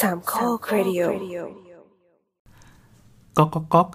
[0.00, 1.02] สามข้อครดิโอ
[3.36, 3.88] ก๊อกก๊อกก๊อก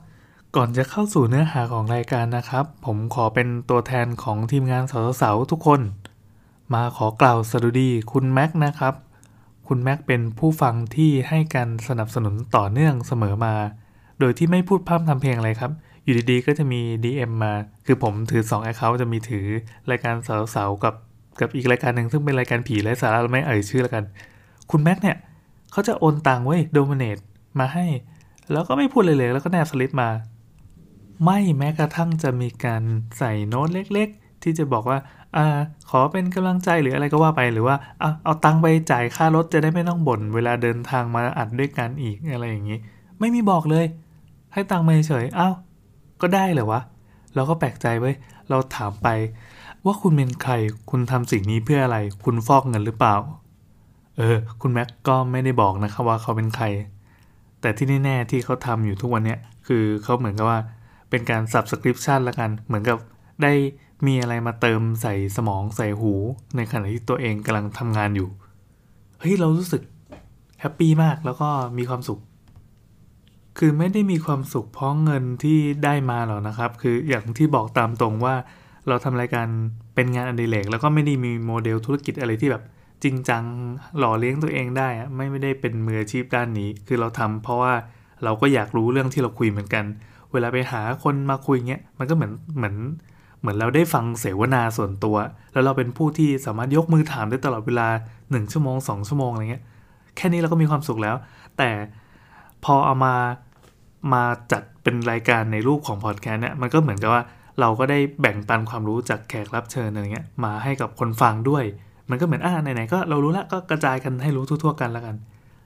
[0.55, 4.83] ก่อนจะเข้าสู่เนื้อหาของรายการนะครับ ผมขอเป็นตัวแทนของทีมงาน
[5.21, 5.81] สาวๆทุกคน
[6.73, 8.93] มาขอกล่าวสดุดีคุณแม็กนะครับ
[9.67, 13.55] คุณแม็กเป็นผู้ฟังที่ให้การสนับสนุนต่อเนื่องเสมอมา
[14.19, 15.71] โดยที่ไม่พูดพร่ำทำเพลงอะไรครับ
[16.03, 17.53] อยู่ดีๆ ก็จะมี DM มา
[17.85, 19.45] คือผมถือ2 Account จะมีถือ
[19.91, 20.15] รายการ
[20.55, 20.95] สาวๆกับ
[21.39, 24.03] กับอีกรายการหนึ่งซึ่งเป็นรายการผีและสาระเราไม่เอ่ยชื่อแล้วกัน
[24.71, 25.17] คุณแม็กเนี่ย
[25.73, 27.17] เขาจะโอนตังไว้โดเมเนต
[27.59, 27.85] มาให้
[28.51, 30.09] แล้วก็ไม่พูดเลยเลยแล้วก็แนบสลิปมา
[31.25, 32.83] ไม่แม้กระทั่งจะมีการ
[33.17, 34.97] ใส่โน้ตเล็กๆ ที่จะบอกว่า
[35.35, 35.45] อ่า
[35.89, 42.79] ขอเป็นกำลังใจหรืออะไรก็ว่าไปหรือว่าเอาเอาตังไปจ่ายค่ารถจะได้ไม่ต้องบ่น เวลาเดินทางมาอัดด้วยกันอีกอะไรอย่างนี้
[43.19, 43.85] ไม่มีบอกเลย
[44.53, 45.53] ให้ตังค์มาเฉยอ้าว
[46.21, 46.81] ก็ได้เหรอวะ
[47.35, 48.15] เราก็แปลกใจเว้ย
[48.49, 49.07] เราถามไป
[49.85, 50.53] ว่าคุณเป็นใคร
[50.89, 53.15] คุณทำสิ่งนี้เพื่ออะไร คุณฟอกเงินหรือเปล่า
[54.17, 56.65] เออ คุณแม็กก็ไม่ได้บอกนะครับว่าเขาเป็นใคร
[57.61, 60.59] แต่ที่แน่ๆที่เขาทำอยู่ทุกวันเนี้ยคือเขาเหมือนกับว่า
[61.09, 62.97] เป็นการ subscription ละกัน เหมือนกับ
[63.43, 63.53] ได้
[64.07, 66.13] มีอะไรมาเติมใส่สมองใส่หู
[66.55, 68.29] ในขณะที่ตัวเองกำลังทำงานอยู่
[69.19, 69.81] เฮ้ย เรารู้สึก
[70.59, 72.19] แฮปปี้มากแล้วก็มีความสุข
[73.57, 78.35] คือไม่ได้มีความสุขเพราะเงินที่ได้มาหรอกนะครับ คืออย่างที่บอกตามตรงว่า
[78.87, 79.47] เราทำรายการ
[79.95, 82.63] เป็นงานอดิเรกแล้วก็ไม่ได้มีโมเดลธุรกิจอะไรที่แบบ
[83.03, 83.43] จริงจัง
[83.97, 87.73] หล่อเลี้ยงตัวเองได้อะไม่ไม่ได้เป็นมืออาชีพด้านนี้ คือเราทำเพราะว่า
[88.23, 89.85] เราก็อยากรู้เรื่องที่เราคุยเหมือนกัน
[90.31, 92.75] เวลาไปหาคนมาคุยเงี้ยมันก็เหมือนเหมือน
[93.41, 95.17] เหมือนเราได้ฟังเสวนาส่วนตัว
[95.53, 97.87] แล้วเราเป็นผู้ที่สามารถยกมือถามได้ตลอดเวลา
[98.19, 99.63] 1 ชั่วโมง 2 ชั่วโมงอะไรเงี้ย
[100.15, 101.15] แค่นี้เราก็มีความสุขแล้ว
[101.57, 101.69] แต่
[102.65, 103.15] พอเอามา
[104.13, 107.23] มาจัดเป็นรายการในรูปของพอดแคสต์เนี่ยมันก็เหมือนกับว่า
[107.59, 111.63] เราก็ได้แบ่งปันความรู้จากแขกรับเชิญอะไรเงี้ยมาให้กับคนฟังด้วย
[112.09, 115.15] มันก็เหมือนอ่าไหนๆก็เรารู้แล้วก็กระจายกันให้รู้ทั่วๆกันแล้วกัน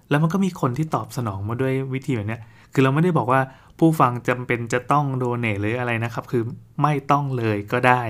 [0.10, 2.40] แล้วมันก็มีคนที่ตอบสนองมาด้วยวิธีแบบนี้
[2.74, 3.42] คือเราไม่ได้บอกว่า
[3.80, 6.44] ผู้ฟังจำเป็นจะต้องโดเนทหรืออะไรนะครับ คือ
[6.82, 8.02] ไม่ต้องเลยก็ได้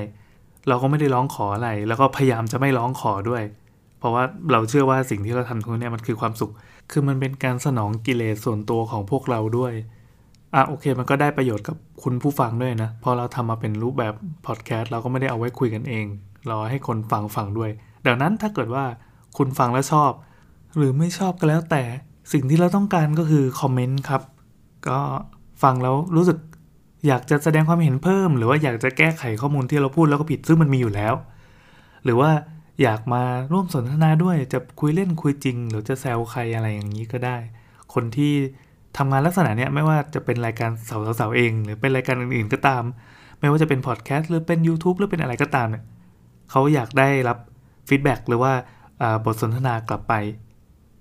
[0.67, 3.43] เราก็ไม่ได้ร้องขออะไร แล้วก็พยายามจะไม่ร้องขอด้วย
[3.99, 6.51] เพราะว่าเราเชื่อว่าสิ่งที่เราทำทุกเนี่ยมันคือความสุข
[6.91, 9.73] คือมันเป็นการสนองกิเลสส่วนตัวของพวกเราด้วย
[10.55, 14.13] อะโอเค มันก็ได้ประโยชน์กับคุณผู้ฟังด้วยนะ พอเราทำมาเป็นรูปแบบ
[14.45, 16.05] พอดแคสต์เราก็ไม่ได้เอาไว้คุยกันเอง
[16.47, 17.71] เราให้คนฟังฟังด้วย
[18.06, 18.85] ดังนั้นถ้าเกิดว่า
[19.38, 20.12] คุณฟังแล้วชอบ
[20.78, 21.84] หรือไม่ชอบก็แล้วแต่
[22.34, 24.22] สิ่งที่เราต้องการก็คือคอมเมนต์ครับ
[24.88, 25.00] ก็
[25.63, 26.38] ฟังแล้วรู้สึก
[27.08, 31.13] อยากจะแสดงความเห็นเพิ่ม หรือว่าอยากจะแก้ไขข้อมูลที่เราพูดแล้วก็ผิดซึ่งมันมีอยู่แล้ว
[32.03, 32.31] หรือว่า
[32.81, 37.38] อยากมาร่วมสนทนาด้วยจะคุยเล่นคุยจริง หรือจะแซวใครอะไรอย่างนี้ก็ได้
[37.94, 38.34] คนที่
[38.97, 42.84] ทำงานลักษณะเนี้ยไม่ว่าจะเป็นรายการเสาเสาเสาเอง หรือเป็นรายการอื่นๆก็ตาม
[43.40, 45.84] ไม่ว่าจะเป็นพอดแคสต์หรือเป็น YouTube หรือเป็นอะไรก็ตามเนี่ย
[46.52, 47.38] เขาอยากได้รับ
[47.88, 48.53] feedback หรือว่า
[49.25, 50.13] บทสนทนากลับไป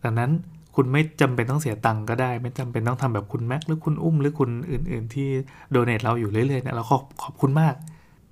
[0.04, 0.30] ดังนั้น
[0.74, 5.28] คุณไม่จำเป็นต้องเสียตังค์ก็ได้ ไม่จำเป็นต้องทำแบบคุณแม็กหรือคุณอุ้มหรือคุณอื่น ๆ ที่
[5.71, 7.74] donate เราอยู่เรื่อยๆเนี่ยเราขอบขอบคุณมาก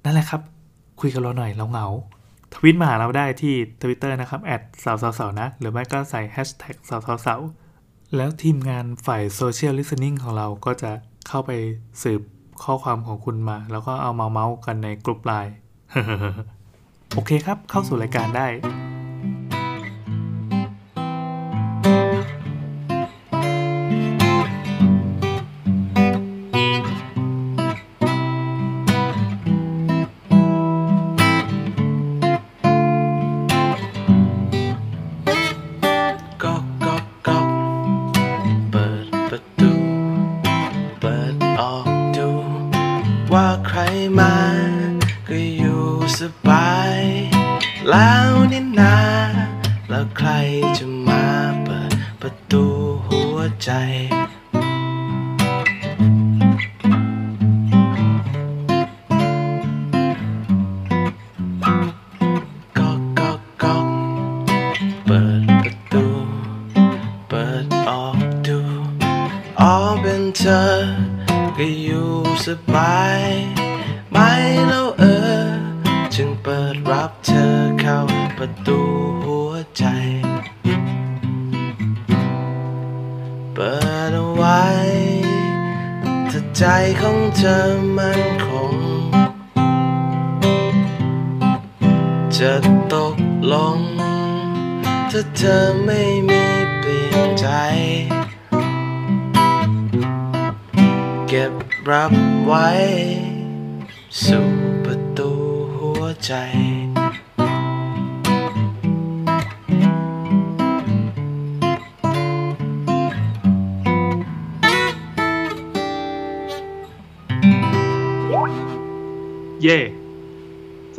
[0.04, 0.40] นั่นแหละครับ
[1.00, 1.86] คุยกับเราหน่อยเราเหงา
[2.54, 7.40] ทวิตมาหาเราได้ที่ Twitter นะครับ at เสาเสาเสานะ หรือไม่ก็ใส่แฮชแท็กเสาเสาเสา
[8.16, 10.90] แล้วทีมงานฝ่าย social listening ของเราก็จะ
[11.28, 11.50] เข้าไป
[12.02, 12.20] สืบ
[12.62, 15.54] ข้อความของคุณมา แล้วก็เอามาเมาส์กันในกลุ่มไลน์
[17.14, 18.46] โอเคครับ เข้าสู่รายการได้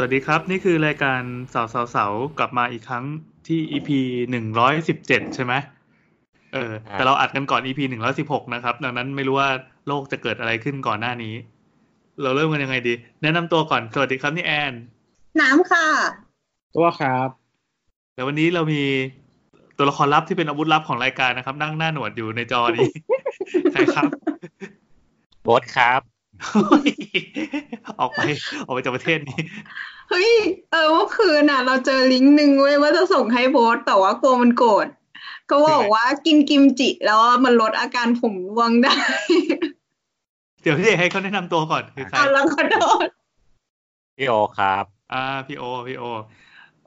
[0.06, 1.22] วัสดีครับ นี่คือรายการ
[1.54, 3.06] สาวสาวสาวกลับมาอีกครั้ง
[3.48, 3.90] ที่ EP
[4.32, 5.54] หนึ่งร้อยสิบเจ็ดใช่ไหม
[6.54, 9.50] เออ แต่เราอัดกันก่อน EP หนึ่งร้อยสิบหกนะครับ ดังนั้นไม่รู้ว่า
[9.88, 11.36] โลกจะเกิดอะไรขึ้นก่อนหน้านี้
[12.22, 14.74] เราเริ่มกันยังไงดี แนะนำตัวก่อน สวัสดีครับนี่แอน
[15.42, 15.88] น้ำค่ะ
[16.76, 17.30] ตัวครับ
[18.14, 18.84] แต่วันนี้เรามี
[19.78, 22.88] ตัวละครลับที่เป็นอาวุธลับของรายการนะครับ นั่งหน้าหนวดอยู่ในจอนี้
[23.72, 24.10] ใครครับ
[25.44, 26.15] โบ๊ทครับ
[28.00, 28.20] ออกไป
[28.66, 29.40] ออกไปจากประเทศนี้
[30.10, 30.32] เฮ้ย
[30.72, 34.88] เออเมื่อคืนน่ะ เราเจอลิงก์หนึ่งเว้ยว่าจะส่งให้โบสแต่ว่ากลัวมันโกรธ
[35.50, 38.96] ก็บอกว่ากินกิมจิแล้วมันลดอาการผมร่วงได้
[40.62, 43.08] เดี๋ยวพี่เอกให้เขาแนะนำตัวก่อนคือใครอะแล้วขอโทษ
[44.18, 46.04] พี่โอครับ อ่าพี่โอพี่โอ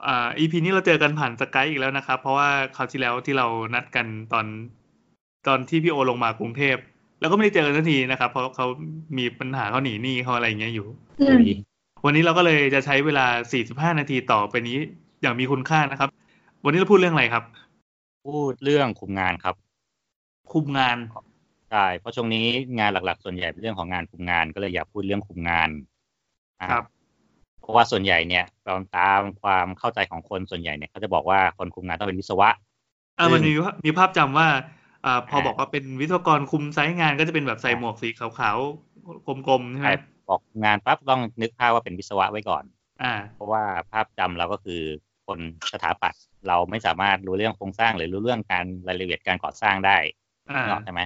[0.06, 4.46] อ่า EP นี้เราเจอกันผ่านสกายอีกแล้วนะครับ เพราะว่าคราวที่แล้วที่เรานัดกันตอน
[5.46, 6.76] ตอนที่พี่โอลงมากรุงเทพ
[7.20, 8.66] แล้วก็ไม่ได้เจอกันสักทีนะครับ เพราะเขา
[9.18, 10.86] มีปัญหาเขาหนีหนี้เขาอะไรอย่างเงี้ยอยู่
[11.20, 11.40] อืม
[12.04, 13.26] วันนี้เราก็เลยจะใช้เวลา
[13.90, 14.76] 45 นาทีต่อไปนี้
[15.22, 16.10] อย่างมีคุณค่านะครับ
[16.64, 17.44] วันนี้เราพูดเรื่องอะไรครับ
[18.26, 19.54] พูดเรื่องคุมงานครับ
[20.52, 20.96] คุมงาน
[21.70, 22.46] ใช่เพราะช่วงนี้
[22.78, 25.68] งานหลัก ๆ ส่วนใหญ่เป็นเรื่องของงานคุมงานก็เลยอยากพูดเรื่องคุมงาน
[26.60, 26.84] อ่าครับ
[27.60, 32.48] เพราะว่าส่วนใหญ่เนี่ยตามตามความเข้าใจของคนส่วนใหญ่เนี่ยเขาจะบอกว่าคนคุมงานต้องเป็นวิศวะ
[33.18, 33.52] อ่าซึ่งมันมี
[33.86, 34.46] มีภาพจำว่า
[35.04, 39.94] อ่าพออ่าบอกว่าเป็นวิศวกรคุมไซต์งานก็จะเป็นแบบใส่หมวกสีขาวๆกลมๆใช่ไหมใช่
[40.28, 42.64] บอกงานปั๊บต้องนึกภาพว่าเป็นวิศวะไว้ก่อน
[43.02, 43.62] อ่า เพราะว่า
[43.92, 44.80] ภาพจำเราก็คือ
[45.26, 45.38] คน
[45.72, 49.96] สถาปัตย์เราไม่สามารถรู้เรื่องโครงสร้างหรือรู้เรื่องการรายละเอียดการก่อสร้างได้
[50.50, 51.00] อ่านึกออกใช่ไหม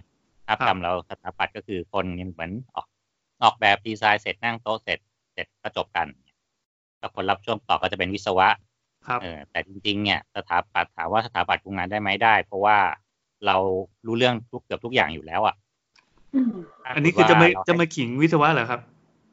[0.46, 2.86] ภาพครับจำเราสถาปัตย์ก็คือคนเหมือนออก
[3.42, 4.98] ออกแบบดีไซน์เสร็จนั่งโต๊ะเสร็จ
[5.34, 6.06] เสร็จก็จบกัน
[6.98, 8.48] แล้วคนรับช่วงต่อก็จะเป็นวิศวะ
[9.06, 12.78] ครับ เออแต่จริงๆเนี่ยสถาปัตย์ถามว่าสถาปัตย์คุมงานได้ไหมได้ เพราะว่า
[13.46, 13.56] เรา
[14.06, 15.54] รู้เรื่องทุกเกือบทุกอย่างอยู่แล้วอะ
[16.34, 16.52] อืม
[16.96, 18.80] อันนี้คือจะไม่ถ้าเกิดว่าจะมาขิงวิศวะเหรอครับ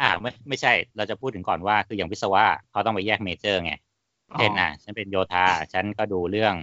[0.02, 3.74] อ่าไม่ไม่ใช่เราจะพูดถึงก่อนว่าคืออย่างวิศวะเขาต้องไปแยกเมเจอร์ไง
[4.32, 6.56] อ๋อเช่นอะฉันเป็นโยธาฉันก็ดูเรื่อง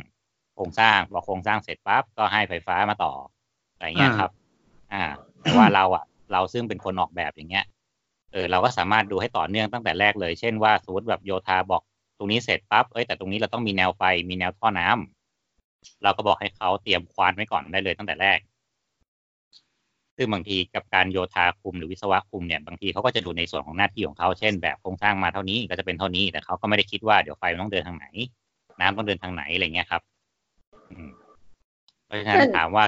[0.54, 3.12] โครงสร้างพอโครงสร้างเสร็จปั๊บก็ให้ไฟฟ้ามาต่อ
[3.74, 4.30] อะไรเงี้ยครับ
[4.92, 5.04] อ่า
[5.42, 7.64] แต่ว่าเราอะ เราซึ่งเป็นคนออกแบบอย่างเงี้ย
[8.32, 11.82] เออเราก็สามารถดูให้ต่อเนื่องตั้งแต่แรกเลย เช่นว่าสมมติแบบโยธาบอก
[12.18, 15.15] ตรงนี้เสร็จปั๊บเอ้ยแต่ตรงนี้เราต้องมีแนวไฟมีแนวท่อน้ำ
[16.02, 18.38] เราก็บอกให้เขาเตรียมควานไว้ก่อนได้เลยตั้งแต่แรก
[20.16, 28.06] ซึ่งบางทีกับการโยธาคุมหรือวิศวะคุมเนี่ยบางทีเขาก็จะดูในส่วนของหน้าที่ของเขาเช่น แบบโครงสร้างมาเท่านี้ก็จะเป็นเท่านี้ แต่เขาก็ไม่ได้คิดว่าเดี๋ยวไฟมันต้องเดินทางไหน
[28.80, 30.02] น้ำต้องเดินทางไหนอะไรเงี้ยครับ
[32.04, 32.84] เพราะฉะนั้นถามว่า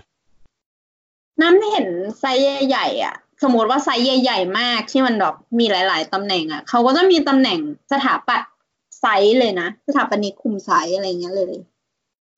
[1.40, 1.88] เท่าที่เห็น
[2.20, 7.58] site ใหญ่ๆอะ สมมติว่า site ใหญ่ๆมากที่มันแบบมีหลาย ๆตำแหน่งอะเขาก็จะมีตำแหน่ง
[7.92, 8.52] สถาปัตย์
[9.00, 11.54] site เลยนะสถาปนิกคุม site อะไรเงี้ยเลย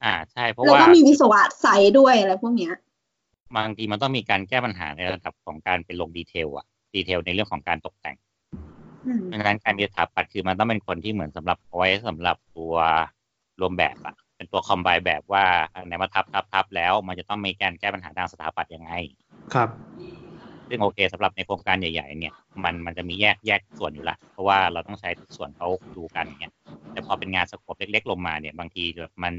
[0.05, 2.75] อ่าใช่เพราะแล้วว่าก็มีวิศวะ site ด้วยอะไรพวกเนี้ย
[3.57, 8.17] บางทีมันต้องมีการแก้ปัญหาในระดับของการเป็นลง detail อะ detail ในเรื่องของการตกแต่ง
[9.07, 12.75] อืมเพราะฉะนั้นการมีสถาปัตย์คือมันต้องเป็นคนที่เหมือนสำหรับเอาไว้สำหรับตัว
[13.61, 18.93] รวมแบบอะเป็นตัว combine แบบว่าอันไหนมาทับทับทับแล้ว มันจะต้องมีการแก้ปัญหาทางสถาปัตย์ยังไง
[19.55, 19.69] ครับ
[20.69, 26.53] ซึ่งโอเคสำหรับในโครงการใหญ่ ๆ เนี่ย มันมันจะมีแยกแยกส่วนอยู่ละเพราะว่าเราต้องใช้ทุกส่วนเขาดูกันอย่างเงี้ย
[26.93, 28.85] แต่พอเป็นงานสโคปเล็ก ๆ ลงมาเนี่ย บางที
[29.23, 29.35] มัน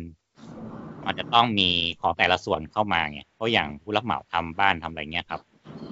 [1.06, 1.70] มันจะต้องมี
[2.02, 5.42] ของแต่ละส่วนเข้ามาไงเพราะอย่างผู้รับเหมาทำบ้านทำอะไรเงี้ยครับ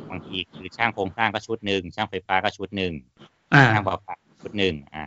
[0.10, 2.94] บางทีคือช่างโครงสร้างก็ชุดหนึ่งช่างไฟฟ้าก็ชุดหนึ่ง
[3.54, 5.04] อ่าช่างประปาชุดหนึ่งอ่า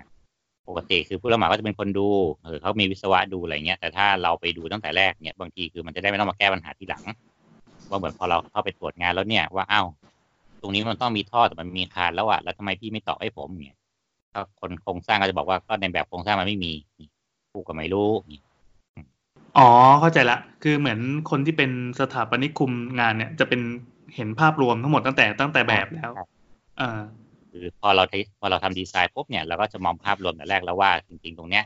[0.68, 2.08] ปกติคือผู้รับเหมาก็จะเป็นคนดู
[2.44, 7.02] เออเขามีวิศวะดูอะไรเงี้ยแต่ถ้าเราไปดูตั้งแต่แรกเนี่ยบางทีคือมันจะได้ไม่ต้องมาแก้ปัญหาทีหลัง
[7.88, 9.86] ว่าเหมือนพอเราเข้าไปตรวจงานแล้วเนี่ยว่าอ้าว
[10.60, 13.76] ตรงนี้มันต้องมีท่อแต่มันมีคานแล้วอะแล้วทำไมพี่ไม่ต่อให้ผมเนี่ย
[14.34, 16.72] ก็คนโครงสร้างก็จะบอกว่าก็ในแบบโครงสร้างมันไม่มี
[17.52, 18.40] กูก็ไม่รู้นี่
[19.58, 19.68] อ๋อ
[20.00, 23.60] เข้าใจละ คือเหมือนคนที่เป็นสถาปนิกคุมงานเนี่ย จะเป็น
[24.16, 26.12] เห็นภาพรวมทั้งหมดตั้งแต่ตั้งแต่แบบแล้ว
[26.80, 27.00] อ่า
[27.50, 31.64] คือพอเราทพอเราทำดีไซน์ปุ๊บเนี่ยเราก็จะมองภาพรวมแต่แรกแล้วว่าจริงๆ ตรงเนี้ย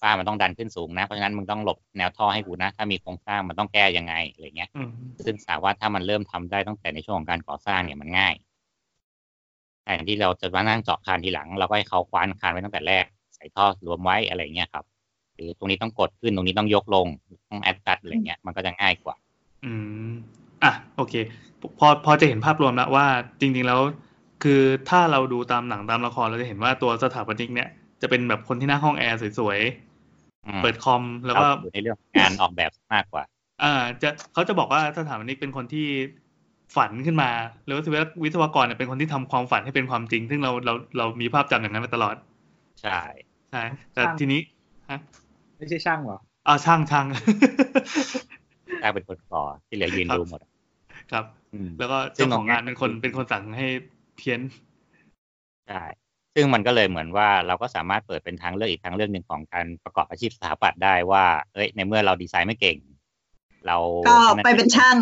[0.00, 4.90] ฝ้ามันต้องดันขึ้นสูงนะ เพราะฉะนั้นมึงต้องหลบแนวท่อให้กูนะ ถ้ามีโครงสร้างมันต้องแก้ยังไงอะไรเงี้ยอืม
[5.24, 8.34] ซึ่งสามารถถ้ามันเริ่มทำได้ตั้งแต่ในช่วงของการก่อสร้างเนี่ยมันง่าย
[9.82, 13.04] แทนที่เราจะมานั่งเจาะคานทีหลัง เราก็ให้เขาคว้านคานไว้ตั้งแต่แรก
[13.34, 14.84] ใส่ท่อรวมไว้อะไรเงี้ยครับ
[15.36, 17.06] หรือตรงนี้ต้องกดขึ้นตรงนี้ต้องยกลง
[17.50, 19.16] ต้องแอดตัดอะไรเงี้ยมันก็จะง่ายกว่า
[19.64, 19.72] อื
[20.06, 20.10] ม
[20.64, 21.14] อะโอเค
[21.78, 23.06] พอพอจะเห็นภาพรวมแล้วว่า
[23.40, 23.80] จริง ๆแล้ว
[24.42, 27.68] คือถ้าเราดูตามหนังตามละครเราจะเห็นว่าตัวสถาปนิกเนี่ย
[28.02, 29.58] จะเป็นแบบคนที่นั่งห้องแอร์สวย
[30.46, 33.24] อืมๆเปิดคอมแล้วก็เราอยู่ในเรื่องของงานออกแบบมากกว่า
[33.62, 35.86] อ่า จะเขาจะบอกว่าสถาปนิกเป็นคนที่
[36.76, 37.30] ฝันขึ้นมา
[37.66, 42.16] แล้ววิศววิศวกรเนี่ยเป็นคนที่ทำความฝันให้เป็นความจริง ซึ่งเราเราเรามีภาพจำอย่างนั้นมาตลอด
[42.82, 43.00] ใช่
[43.50, 43.62] ใช่
[43.92, 44.40] แต่ช่างทีนี้
[44.90, 45.00] ฮะ
[45.58, 47.06] ไม่ใช่ช่างเหรออ่าช่างช่าง
[48.82, 50.50] ถ้าเป็นคนก่อที่เหลือยืนครับดูหมดอะ
[51.12, 53.66] ครับอืมแล้วก็ซึ่เจ้างของงานตรงเนี้ยเป็นคนเป็นคนสั่งให้
[54.16, 54.40] เพี้ยน
[55.68, 55.84] ใช่
[56.34, 62.78] ซึ่งมันก็เลยเหมือนว่าเราก็สามารถเปิดเป็นทางเลือกอีกทางเลือกหนึ่งของการประกอบอาชีพสถาปัตย์ได้ว่า เอ้ยในเมื่อเราดีไซน์ไม่เก่ง
[63.66, 63.76] เรา
[64.08, 64.96] ก็ไปเป็นช่าง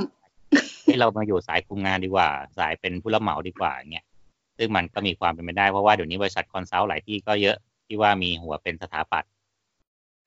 [0.84, 4.06] ให้เรามาอยู่สายคุมงานดีกว่า สายเป็นผู้รับเหมาดีกว่าอย่างเงี้ย
[4.58, 7.56] ซึ่งมันก็มีความเป็นไปได้เพราะว่าเดี๋ยวนี้บริษัท consult หลายที่ก็เยอะ
[7.87, 9.30] ที่ว่ามีหัวเป็นสถาปัตย์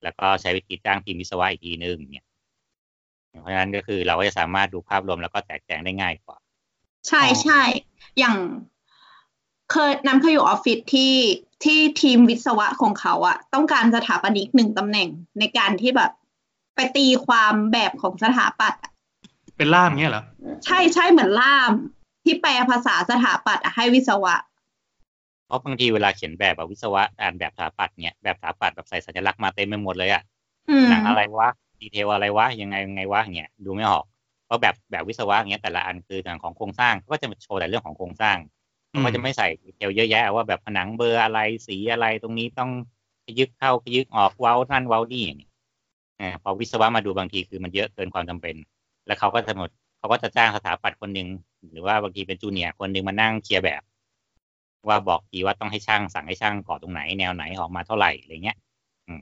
[0.04, 2.26] แล้วก็ใช้วิธีจ้างทีมวิศวะอีกทีนึงเนี่ย
[3.42, 6.38] เพราะฉะนั้นก็คือเราก็จะสามารถดูภาพรวมแล้วก็แตกแจงได้ง่ายกว่า
[7.08, 7.62] ใช่ใช่
[8.20, 8.36] อย่าง
[9.72, 11.14] เคยน้ำเคยอยู่ออฟฟิศที่
[11.64, 16.12] ที่ทีมวิศวะของเขาอะต้องการสถาปนิกหนึ่งตำแหน่งในการที่แบบ
[16.76, 18.92] ไปตีความแบบของสถาปัตย์อะ
[19.58, 20.24] เป็นล่ามเงี้ยเหรอ
[20.66, 21.72] ใช่ใช่เหมือนล่าม
[22.24, 24.36] ที่แปลภาษาสถาปัตย์อะให้วิศวะ
[25.48, 30.22] เพราะบางทีเวลาเขียนแบบอะวิศวะอ่านแบบสถาปัตย์เนี่ยแบบสถาปัตย์แบบใส่สัญลักษณ์มาเต็มไปหมดเลยอะ
[30.70, 31.50] อืมหนังอะไรวะ
[31.82, 34.04] detail อะไรวะยังไงยังไงวะเงี้ยดูไม่ออก
[34.46, 38.38] เพราะแบบแบบวิศวะเงี้ยแต่ละอันคือทางของโครงสร้างเขาก็จะโชว์แต่เรื่องของโครงสร้าง
[38.96, 42.70] อืมเขาก็จะไม่ใส่ detail เยอะแยะว่าแบบผนังเบอร์อะไรสีอะไรตรงนี้ต้อง
[43.26, 45.52] ขยึกเข้าขยึกออกเว้านั่นเว้านี่อย่างเงี้ย
[46.18, 48.56] เออพอวิศวะมาดูบางทีคือมันเยอะเกินความจำเป็น
[49.06, 51.28] แล้วเขาก็จะหมดเขาก็จะจ้างสถาปัตย์คนหนึ่ง
[51.72, 53.82] หรือว่าบางทีเป็นจูเนียร์คนหนึ่งมานั่งเคลียร์แบบ
[54.88, 58.58] ว่าบอกทีว่าต้องให้ช่างสั่งให้ช่างก่อตรงไหนแนวไหนออกมาเท่าไหร่อะไรเงี้ย
[59.08, 59.22] อืม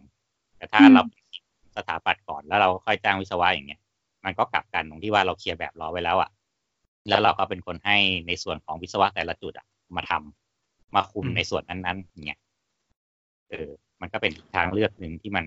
[0.57, 1.01] แต่ถ้าอืมเรา
[1.75, 3.81] สถาปัตย์ก่อนแล้วเราค่อยจ้างวิศวะอย่างเงี้ย
[4.25, 6.29] มันก็กลับกันตรงที่ว่าเราเคลียร์แบบรอไว้แล้วอะ
[7.09, 7.97] แล้วเราก็เป็นคนให้
[8.27, 12.39] ในส่วนของวิศวะแต่ละจุดอะ มาทำมาคุมอืมในส่วนนั้นๆอย่างเงี้ย
[13.49, 13.69] เออ
[14.01, 15.45] มันก็เป็นอีกทางเลือกหนึ่งที่มัน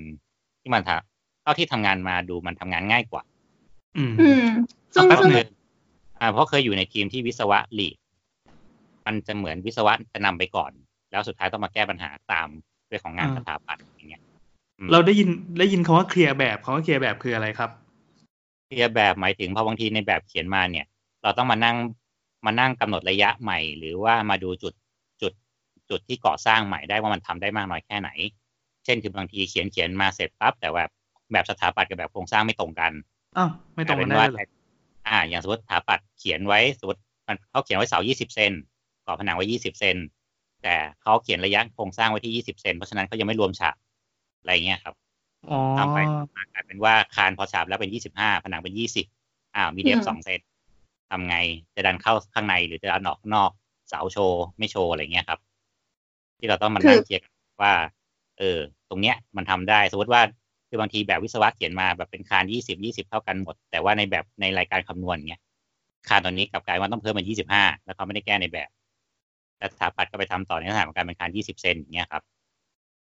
[0.62, 3.23] ที่มันทำเท่าที่ทำงานมาดูมันทำงานง่ายกว่า
[3.97, 4.47] อืมอืม
[4.95, 5.49] ซึ่งแป๊บซึ่งหนึ่ง
[6.21, 7.97] อ่าเพราะเคยอยู่ในทีมที่วิศวะลีด
[9.09, 10.73] มันจะเหมือนวิศวะจะนำไปก่อน
[11.11, 12.49] แล้วสุดท้ายต้องมาแก้ปัญหาตาม
[12.88, 14.23] เรื่องของงานอ่าสถาปัตย์อย่างเงี้ย
[14.79, 17.71] อืมเราได้ยินได้ยินคำว่าเคลียร์แบบคำว่าเคลียร์แบบคืออะไรครับ
[18.67, 20.87] เคลียร์แบบหมายถึงพอบางทีในแบบเขียนมาเนี่ย
[21.23, 21.77] เราต้องมานั่ง
[22.47, 24.75] มานั่งกำหนดระยะใหม่ หรือว่ามาดูจุด
[25.23, 25.33] จุด
[25.91, 28.11] จุดที่ก่อสร้างใหม่ได้ว่ามันทำได้มากน้อยแค่ไหน
[28.85, 30.91] เช่นคือบางทีเขียนเขียนมาเสร็จปั๊บแต่แบบ
[31.33, 32.93] แบบสถาปัตย์กับแบบโครงสร้างไม่ตรงกัน
[33.37, 34.47] อ้าวไม่ตรงกันกได้ลายเลเป็ยนว่า
[35.07, 38.53] อ่า อย่างสมมติสถาปัตย์เขียนไว้สมมติมันเขาเขียนไว้เสา 20 เซน
[39.09, 39.97] ก่อผนังไว้20เซน
[40.62, 43.75] แต่เขาเขียนระยะโครงสร้างไว้ที่20เซนเพราะฉะนั้นเขายังไม่รวมฉาก
[44.41, 44.95] อะไรเงี้ยครับ
[45.50, 45.99] อ๋อทำไป
[46.55, 49.07] กลายเป็นว่าคานพอฉาบแล้วเป็นยี่สิบห้าผนังเป็นยี่สิบ
[49.55, 50.41] อ้าวมีเดฟอืมสองเซน
[51.11, 51.37] ทำไง
[51.75, 53.50] จะดันเข้าข้างในหรือจะดันออกข้างนอก
[53.88, 55.41] เสาโชว์ไม่โชว์อะไรเงี้ยครับ
[56.38, 57.73] ที่เราต้องมานั่งเคลียร์กันว่า
[58.38, 60.23] เออ ตรงเนี้ยมันทำได้สมมติว่า
[60.69, 65.43] คือบางทีแบบวิศวะเขียนมาแบบเป็นคานยี่สิบยี่สิบเท่ากันหมด แต่ว่าในแบบในรายการคำนวณเงี้ย
[66.09, 68.69] คานตอนนี้กลับกลายว่าต้องเพิ่มเป็นยี่สิบห้าแล้วเขาไม่ได้แก้ในแบบ
[69.59, 72.23] แล้วสถาปัตย์ก็ไปทำต่อในสถานการณ์เป็นคานยี่สิบเซนอย่างเงี้ยครับ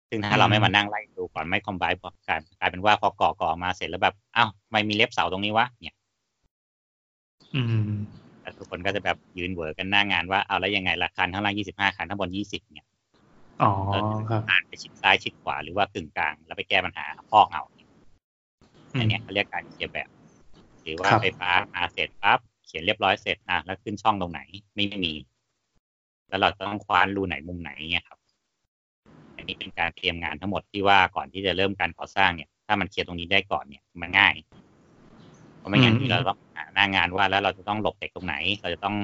[0.09, 5.95] ซึ่งถ้าเราไม่มานั่งไล่ดูก่อนไม่คอมไบพอกลายกลายเป็นว่าพอก่อก่อมาเสร็จแล้วแบบอ้าวทำไมมีเล็บเสาตรงนี้วะเนี่ย
[7.55, 12.87] อืมแล้วทุกคนก็จะแบบยืนเหวอกันหน้างานว่าเอาแล้วยังไงละคันข้างล่างยี่สิบห้าคันข้างบนยี่สิบเนี่ย
[13.61, 17.63] อ๋อเออครับอ่านไปชิดซ้ายชิดขวาหรือว่ากึ่งกลาง แล้วไปแก้ปัญหาพอกเอา
[18.95, 20.09] อือัมนเนี้ยเขาเรียกการเคลียร์แบบ
[20.81, 24.41] หรือว่าครับไฟฟ้ามาเสร็จปั๊บเขียนเรียบร้อยเสร็จอะแล้วขึ้นช่องตรงไหน
[24.75, 25.13] ไม่มี
[26.31, 28.19] แล้วเราต้องคว้านรูไหนมุมไหนเนี่ยครับ
[29.35, 34.35] อันนี้เป็นการเตรียมงานทั้งหมดที่ว่าก่อนที่จะเริ่มการก่อสร้างเนี่ย ถ้ามันเคลียร์ตรงนี้ได้ก่อนเนี่ยมันง่าย
[35.57, 38.95] เพราะไม่งั้นอืมที่เราต้องหาหน้างานว่าแล้วเราจะต้องหลบเหล็กตรงไหน เราจะต้อง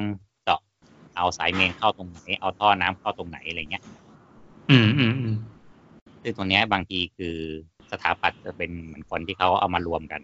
[0.44, 0.60] เจาะ
[1.16, 3.84] เอาสายเมนเข้าตรงไหน เอาท่อน้ำเข้าตรงไหนอะไรเงี้ย
[4.70, 5.36] อืมอืมอืม
[6.22, 7.36] ซึ่งตรงเนี้ยบางทีคือ
[7.92, 10.22] สถาปัตย์จะเป็นเหมือนคนที่เขาเอามารวมกัน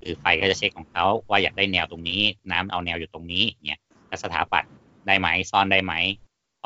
[0.00, 2.20] คือไฟก็จะเช็คของเขาว่าอยากได้แนวตรงนี้
[2.50, 4.70] น้ำเอาแนวอยู่ตรงนี้เนี่ยแล้วสถาปัตย์
[5.06, 5.92] ได้ไหมซ่อนได้ไหม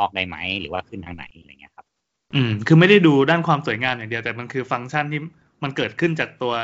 [0.00, 1.86] ออกได้ไหมหรือว่าขึ้นทางไหนอะไรเงี้ยครับ
[2.34, 5.20] อืม คือไม่ได้ดูด้านความสวยงามอย่างเดียว แต่มันคือฟังก์ชันที่
[5.62, 6.54] มันเกิดขึ้นจากตัว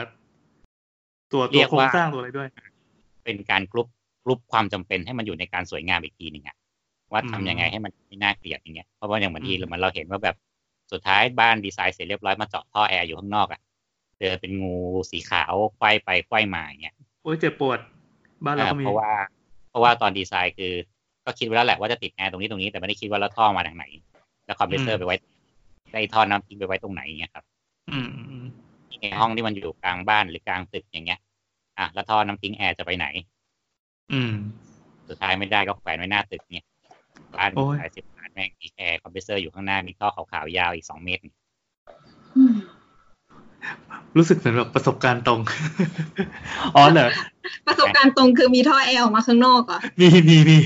[1.33, 2.49] ตัวเรีตัวยกโครงว่าสร้างตัวอะไรด้วย
[3.25, 3.88] เป็นการ group
[4.25, 6.57] group ความจำเป็นให้มันอยู่ในการสวยงามอีกทีหนึ่งอะ
[7.12, 10.37] ว่าทำยังไงให้มันไม่น่าเกลียดอย่างเงี้ยเพราะว่าอย่างบางทีอืมมันเราเห็นว่าแบบ
[10.93, 13.61] สุดท้ายบ้านดีไซน์เสร็จเรียบร้อยมาเจาะท่อแอร์อยู่ข้างนอกอะ
[14.19, 14.75] เจอเป็นงู
[15.11, 17.79] สีขาวไขว้ไปไขว้มาอย่างเงี้ยโอ้ยเจ็บปวด
[18.45, 19.11] บ้านเราอ่าก็มีเพราะว่า
[19.71, 20.73] เพราะว่าตอนดีไซน์คือ
[21.25, 23.85] ก็คิดไว้แล้วแหละว่าจะติดแอร์ตรงนี้ตรงนี้แต่ไม่ได้คิดว่าแล้วท่อมาทางไหน
[24.47, 25.16] แล้วคอมเพรสเซอร์ไปไว้
[25.93, 27.45] ได้ท่อน้ำทิ้งไปไว้ตรงไหนอย่างเงี้ยครับ
[27.90, 28.47] อืมอืมอืม
[29.02, 31.21] ในห้องที่มันอยู่กลางบ้านหรือกลางตึกอย่างเงี้ย
[31.78, 33.07] อะแล้วท่อน้ำทิ้งแอร์จะไปไหน
[34.12, 34.35] อืม
[35.09, 36.66] สุดท้ายไม่ได้ก็แขวนไว้หน้าตึกเนี่ย
[37.37, 41.23] บ้านโอ้ยขายสิบล้านแม่งมีแอร์คอมเพรสเซอร์อยู่ข้างหน้ามีท่อขาวๆยาวอีกสองเมตร
[42.37, 42.54] อืม
[44.16, 45.40] รู้สึกเหมือนแบบประสบการณ์ตรง
[46.76, 47.09] อ๋อเหรอ
[47.66, 50.59] ประสบการณ์ตรงคือมีท่อแอร์ออกมาข้างนอกเหรอะมีมีมี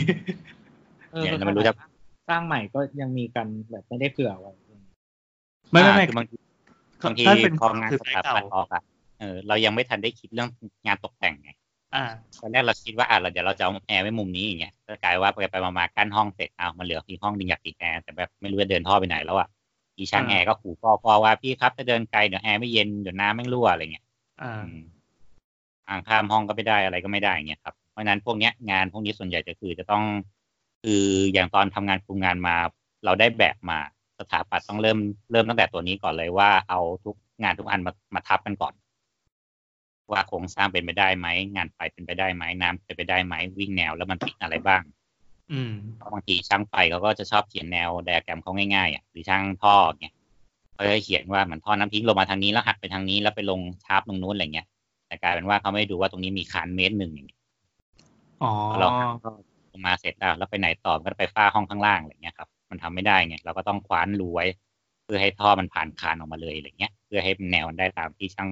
[1.12, 1.74] เออเนี่ยเราไม่รู้จะ
[2.30, 4.52] สร้างใหม่ก็ยังมีกันแบบไม่ได้เผื่อไว้
[5.72, 6.36] ไม่ไม่อ่าไม่คือบางที
[7.06, 8.82] บางทีถ้าเป็นพองานคือ site เก่าสถาปัตย์ออกอะ
[9.20, 10.48] เออเรายังไม่ทันได้คิดเรื่อง
[10.86, 11.50] งานตกแต่งไง
[11.94, 12.04] อ่า
[12.40, 19.48] ตอนแรกเราคิดว่าอะเราเดี๋ยวเราจะเอาแอร์ไว้มุมนี้อย่างเงี้ยก็กลายว่าไปไปมาๆกั้นห้องเสร็จอ้าวมันเหลือที่ห้องนึงอยากติดแอร์แต่แบบไม่รู้จะเดินท่อไปไหนแล้วอะ
[19.98, 24.04] อีช่างอ่าแอร์ก็ขู่พ่อพ่อว่าพี่ครับถ้าเดินไกลเดี๋ยวแอร์ไม่เย็นเดี๋ยวน้ำไม่รั่วอะไรเงี้ย
[24.42, 24.82] อ่าอืม
[25.88, 30.04] อ่างข้ามห้องก็ไม่ได้อะไรก็ไม่ได้อย่างเงี้ยครับเพราะฉะนั้นพวกเนี้ยงานพวกนี้ส่วนใหญ่จะคือจะต้อง
[30.82, 32.56] คืออย่างตอนทำงานคุมงานมา
[33.04, 33.78] เราได้แบบมา
[34.18, 34.98] สถาปัตย์ต้องเริ่ม
[35.32, 38.74] เริ่มตั้งแต่ตัวนี้ก่อนเลยว่าเอาทุกงานทุกอันมามาทับกันก่อน
[40.12, 41.26] ว่าโครงสร้างเป็นไปได้ไหม
[41.56, 44.82] งานไฟเป็นไปได้ไหมน้ำเป็นไปได้ไหมวิ่งแนวแล้วมันติดอะไรบ้าง
[45.52, 50.14] อืมเพราะบางทีช่างไฟเขาก็จะชอบเขียนแนวไดอะแกรมเขาง่ายๆอะหรือช่างท่อเนี่ย
[50.74, 54.66] เขาจะเขียนว่าเหมือนท่อน้ำทิ้งลงมาทางนี้แล้วหักไปทางนี้แล้วไปลงชาร์ปตรงนู้นอะไรเงี้ย
[55.06, 57.40] แต่กลายเป็นว่าเขาไม่ดูว่าตรงนี้มีคานเมตรหนึ่งอย่างเงี้ย
[58.42, 58.88] อ๋อเรา
[59.72, 64.46] ลงมาเสร็จแล้วแล้วไปไหนต่อมันก็ไปฝ้าห้องข้างล่างอะไรเงี้ยครับมันทำไม่ได้ไงเราก็ต้องคว้านรูไว้
[65.04, 68.50] เพื่อให้ท่อมันผ่านคานออกมาเลยอะไรเงี้ย เพื่อให้แนวมันได้ตามที่ช่าง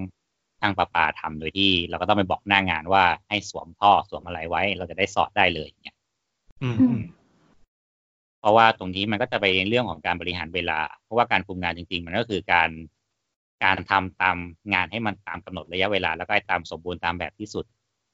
[0.60, 5.95] ช่างประปาทำโดยที่ เราก็ต้องไปบอกหน้างานว่าให้สวมท่อสวมอะไรไว้ เราจะได้สอดได้เลยเงี้ย
[8.40, 12.70] เพราะว่าตรงนี้มันก็จะไปในเรื่องของการบริหารเวลา เพราะว่าการคุมงานจริง ๆ มันก็คือการ
[13.64, 14.36] การทำตาม
[14.74, 17.64] งานให้มันตามกำหนดระยะเวลา แล้วก็ให้ตามสมบูรณ์ตามแบบที่สุด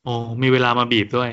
[0.04, 1.30] โอ้มีเวลามาบีบด้วย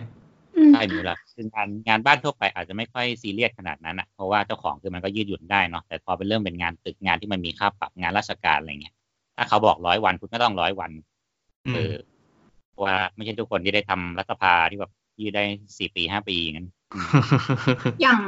[0.57, 8.95] อืมใช่หนูละคืองานงานบ้านทั่วไปอาจจะไม่ค่อยซีเรียสขนาดนั้นอะเพราะว่าเจ้าของคือมันก็ยืดหยุ่นได้เนาะแต่พอเป็นเรื่องเป็นงานตึกงานที่มันมีค่าปรับงานราชการอะไรเงี้ย
[9.37, 10.91] ถ้าเขาบอกร้อยวันคุณก็ต้องร้อยวัน
[11.67, 11.93] อืเอมอ
[12.71, 15.43] เพราะว่าไม่ใช่ทุกคนที่ได้ทำรัฐสภาที่แบบยืดได้
[15.77, 17.05] สี่ปีห้าปีอย่างนั้น อืม
[18.01, 18.19] อย่าง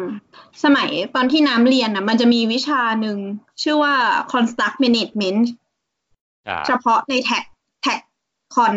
[0.63, 3.17] สมัยตอนที่น้ำเรียนนะมันจะมีวิชาหนึ่ง
[3.61, 3.95] ชื่อว่า
[4.31, 5.43] construct management
[6.45, 7.43] ใช่เฉพาะใน tag
[7.81, 7.99] tag
[8.55, 8.75] con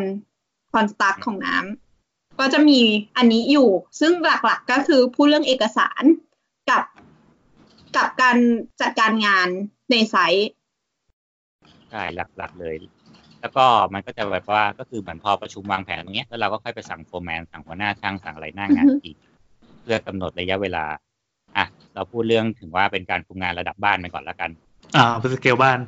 [0.72, 2.80] construct ของน้ำก็จะมี
[3.16, 4.12] อันนี้อยู่ ซึ่ง
[4.46, 6.02] หลักๆก็คือพูดเรื่องเอกสาร
[6.70, 6.82] กับ
[7.96, 8.36] กับการ
[8.80, 9.48] จัดการงาน
[9.90, 10.50] ใน site
[11.90, 12.02] ใช่
[12.38, 12.76] หลักๆเลย
[13.40, 19.16] แล้วก็มันก็จะแบบว่าก็คือเหมือนพอประชุมวางแผนตรงเนี้ยแล้วเราก็ค่อยไปสั่งโฟร์แมนสั่งหัวหน้าช่างสั่งอะไรหน้างานอีก
[19.84, 20.84] เพื่อกำหนดระยะเวลา
[21.56, 24.50] อะเราพูดเรื่องถึงว่าเป็นการคุมงานระดับบ้านไปก่อนแล้วกัน
[24.96, 25.78] อ่าเป็นสเกลบ้าน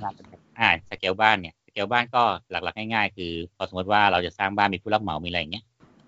[0.59, 5.65] อ่าสเกลบ้านเนี่ยสเกลบ้านก็หลักๆง่ายๆ คือพอสมมติว่าเราจะสร้างบ้านมีผู้รับเหมามีอะไรอย่างเงี้ย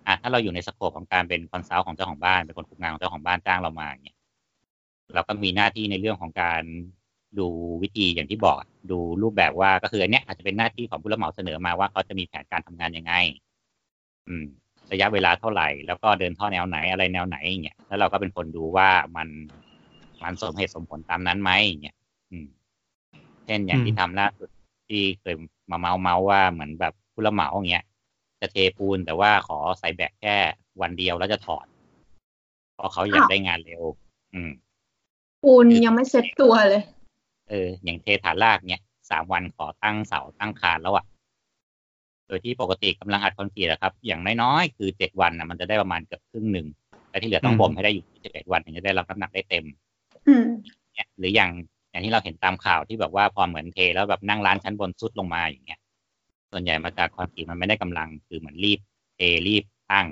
[0.07, 4.17] อะถ้าเราอยู่ใน scope ของการเป็น consult ของเจ้าของบ้านเป็นคนคุมงานของเจ้าของบ้านจ้างเรามาอย่างเงี้ย
[5.15, 6.63] เราก็มีหน้าที่ในเรื่องของการ
[7.39, 7.47] ดู
[7.83, 13.15] วิธีอย่างที่บอกอะดูรูปแบบว่าก็คืออันเนี้ยอาจจะเป็นหน้าที่ของผู้รับเหมาเสนอมาว่าเขาจะมีแผนการทำงานยังไง
[14.29, 14.45] อืม
[14.93, 19.29] ระยะเวลาเท่าไหร่ แล้วก็เดินท่อแนวไหนอะไรแนวไหนอย่างเงี้ยแล้วเราก็เป็นคนดูว่ามัน
[20.23, 21.97] มันสมเหตุสมผลตามนั้นไหมอย่างเงี้ย
[22.31, 22.47] อืม
[23.45, 24.49] เช่นอย่างอืมที่ทำล่าสุด
[24.89, 25.35] ที่เคย
[25.71, 27.85] มาเมาเมาๆว่าเหมือนแบบผู้รับเหมาอย่างเงี้ย
[28.41, 30.37] จะเทปูนแต่ว่าขอใส่แบกแค่
[30.81, 31.67] วันเดียวแล้วจะถอด
[32.75, 33.83] เพราะเขาอยากได้งานเร็ว
[34.35, 34.51] อืม
[35.43, 36.83] ปูนยังไม่เซ็ตตัวเลย
[37.49, 41.05] เออ อย่างเทฐานรากเนี่ยสามวันขอตั้งเสาตั้งคานแล้วอะ
[42.29, 46.67] โดยที่ปกติกำลังอัดคอนกรีตอะครับ อย่างน้อยๆ คือเจ็ดวันนะมันจะได้ประมาณเกือบครึ่งหนึ่ง
[47.09, 49.65] แต่ที่เหลือต้องอืมบ่มให้ได้อยู่ที่สิบเอ็ดวันถึงจะได้รับน้ำหนักได้เต็ม
[50.27, 50.45] อืม
[50.95, 51.51] เนี่ยหรืออย่าง
[51.91, 55.81] อย่างที่เราเห็นตามข่าวที่แบบว่าพอเหมือนเทแล้วแบบนั่งร้านชั้นบนสุดลงมาอย่างเงี้ย
[56.53, 58.79] ส่วนใหญ่มาจากคอนกรีตมันไม่ได้กำลังคือเหมือนรีบ
[59.17, 60.07] เทรีบตั้ง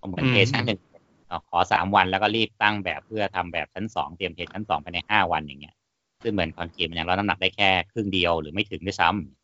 [0.00, 0.80] ก็เหมือนเทอืมชั้นหนึ่ง
[1.26, 5.74] เอาขอสามวันแล้วก็รีบตั้งแบบเพื่อทำแบบชั้นสองเตรียมเทชั้นสองภายในห้าวันอย่างเงี้ย
[6.22, 9.41] ซึ่งเหมือนคอนกรีตมันยังรับน้ำหนักได้แค่ครึ่งเดียวหรือไม่ถึงด้วยซ้ำ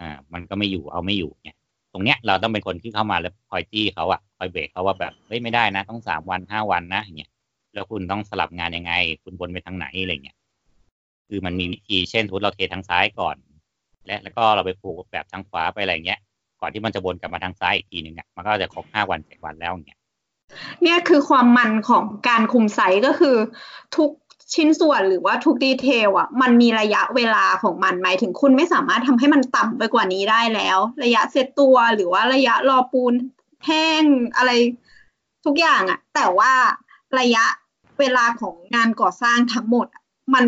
[0.00, 1.56] อ่า มันก็ไม่อยู่เอาไม่อยู่เนี่ย
[1.92, 7.30] ตรงเนี้ยเราต้องเป็นคนที่เข้ามาแล้วคอยจี้เขาอะคอยเบรกเขาว่าแบบเฮ้ยไม่ได้นะ ต้องสามวันห้าวันนะอย่างเงี้ย
[7.74, 10.36] แล้วคุณต้องสลับงานยังไง คุณวนไปทางไหนอะไรเงี้ย
[11.28, 13.36] คือมันมีวิธีเช่นสมมติเราเททางซ้ายก่อน
[14.06, 16.20] และแล้วก็เราไปผูกแบบทางขวาไปอะไรเงี้ย
[16.60, 19.98] ก่อนที่มันจะวนกลับมาทางซ้ายอีกทีหนึ่งอะมันก็จะครบห้าวันเจ็ดวันแล้วเงี้ย
[20.82, 23.36] เนี่ยคือความมันของการคุมไซก็คือ
[23.96, 24.10] ทุก
[24.54, 33.14] ชิ้นส่วนหรือว่าทุกดีเทลอะมันมีระยะเวลาของมันหมายถึงคุณไม่สามารถทำให้มันต่ำไปกว่านี้ได้แล้ว ระยะเซตตัวหรือว่าระยะรอปูน
[33.66, 34.02] แห้ง
[34.36, 34.50] อะไร
[35.44, 36.52] ทุกอย่างอะ แต่ว่า
[37.18, 37.44] ระยะ
[37.98, 39.86] เวลาของงานก่อสร้างทั้งหมด
[40.34, 40.46] มัน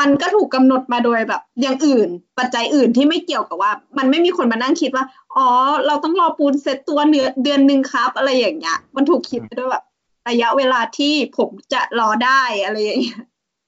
[0.00, 5.04] มันก็ถูกกำหนดมาโดยแบบอย่างอื่น ปัจจัยอื่นที่ไม่เกี่ยวกับว่า มันไม่มีคนมานั่งคิดว่า
[5.36, 5.48] อ๋อ
[5.86, 9.84] เราต้องรอปูนเซตตัวเนื้อเดือนหนึ่งครับ อะไรอย่างเงี้ย มันถูกคิดไปด้วยแบบ
[10.28, 13.22] ระยะเวลาที่ผมจะรอได้อะไรอย่างเงี้ย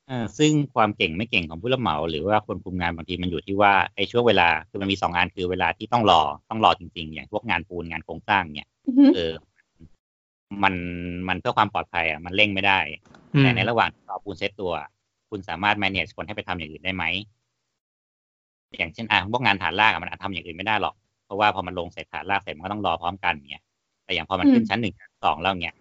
[0.09, 9.35] เออซึ่งความเก่งไม่เก่งของผู้รับเหมา หรือว่าคนคุมงานบางทีมันอยู่ที่ว่าไอ้ช่วงเวลาคือมันมีสองงานคือเวลาที่ต้องรอต้องรอจริงๆ อย่างพวกงานปูนงานโครงสร้างเนี่ยอือฮึเออ
[10.62, 10.75] มัน
[11.29, 12.79] มันเพื่อความปลอดภัยอะมันเร่งไม่ได้
[13.35, 14.73] อืมแต่ในระหว่างที่รอปูนเซตตัว
[15.31, 17.05] คุณสามารถ manage คนให้ไปทำอย่างอื่นได้ไหม
[18.79, 20.94] อย่างเช่นอะพวกงานฐานรากอะมันอาจทำอย่างอื่นไม่ได้หรอก
[21.25, 23.62] เพราะว่าพอมันลงเสร็จฐานรากเสร็จมันก็ต้องรอพร้อมกันเงี้ย
[24.05, 25.77] แต่อย่างพอมันขึ้นชั้นหนึ่งชั้นสองแล้วเงี้ย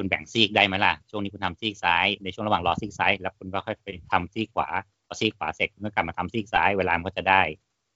[0.00, 4.68] คุณแบ่งซีกได้ไหมล่ะ ช่วงนี้คุณทำซีกซ้าย ในช่วงระหว่างรอซีกซ้าย แล้วคุณก็ค่อยไปทำซีกขวา
[5.06, 7.42] พอซีกขวาเสร็จคุณก็กลับมาทำซีกซ้ายเวลามันก็จะได้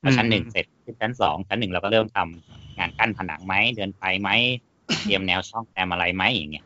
[0.03, 2.19] พอชั้นหนึ่งเสร็จขึ้นชั้นสองชั้นหนึ่งเราก็เริ่มท
[2.79, 4.31] งานกั้นผนังไหมเดินไปไหม
[5.03, 6.64] เตรียมแนวช่องแนมอะไรไหมอย่างเงี้ย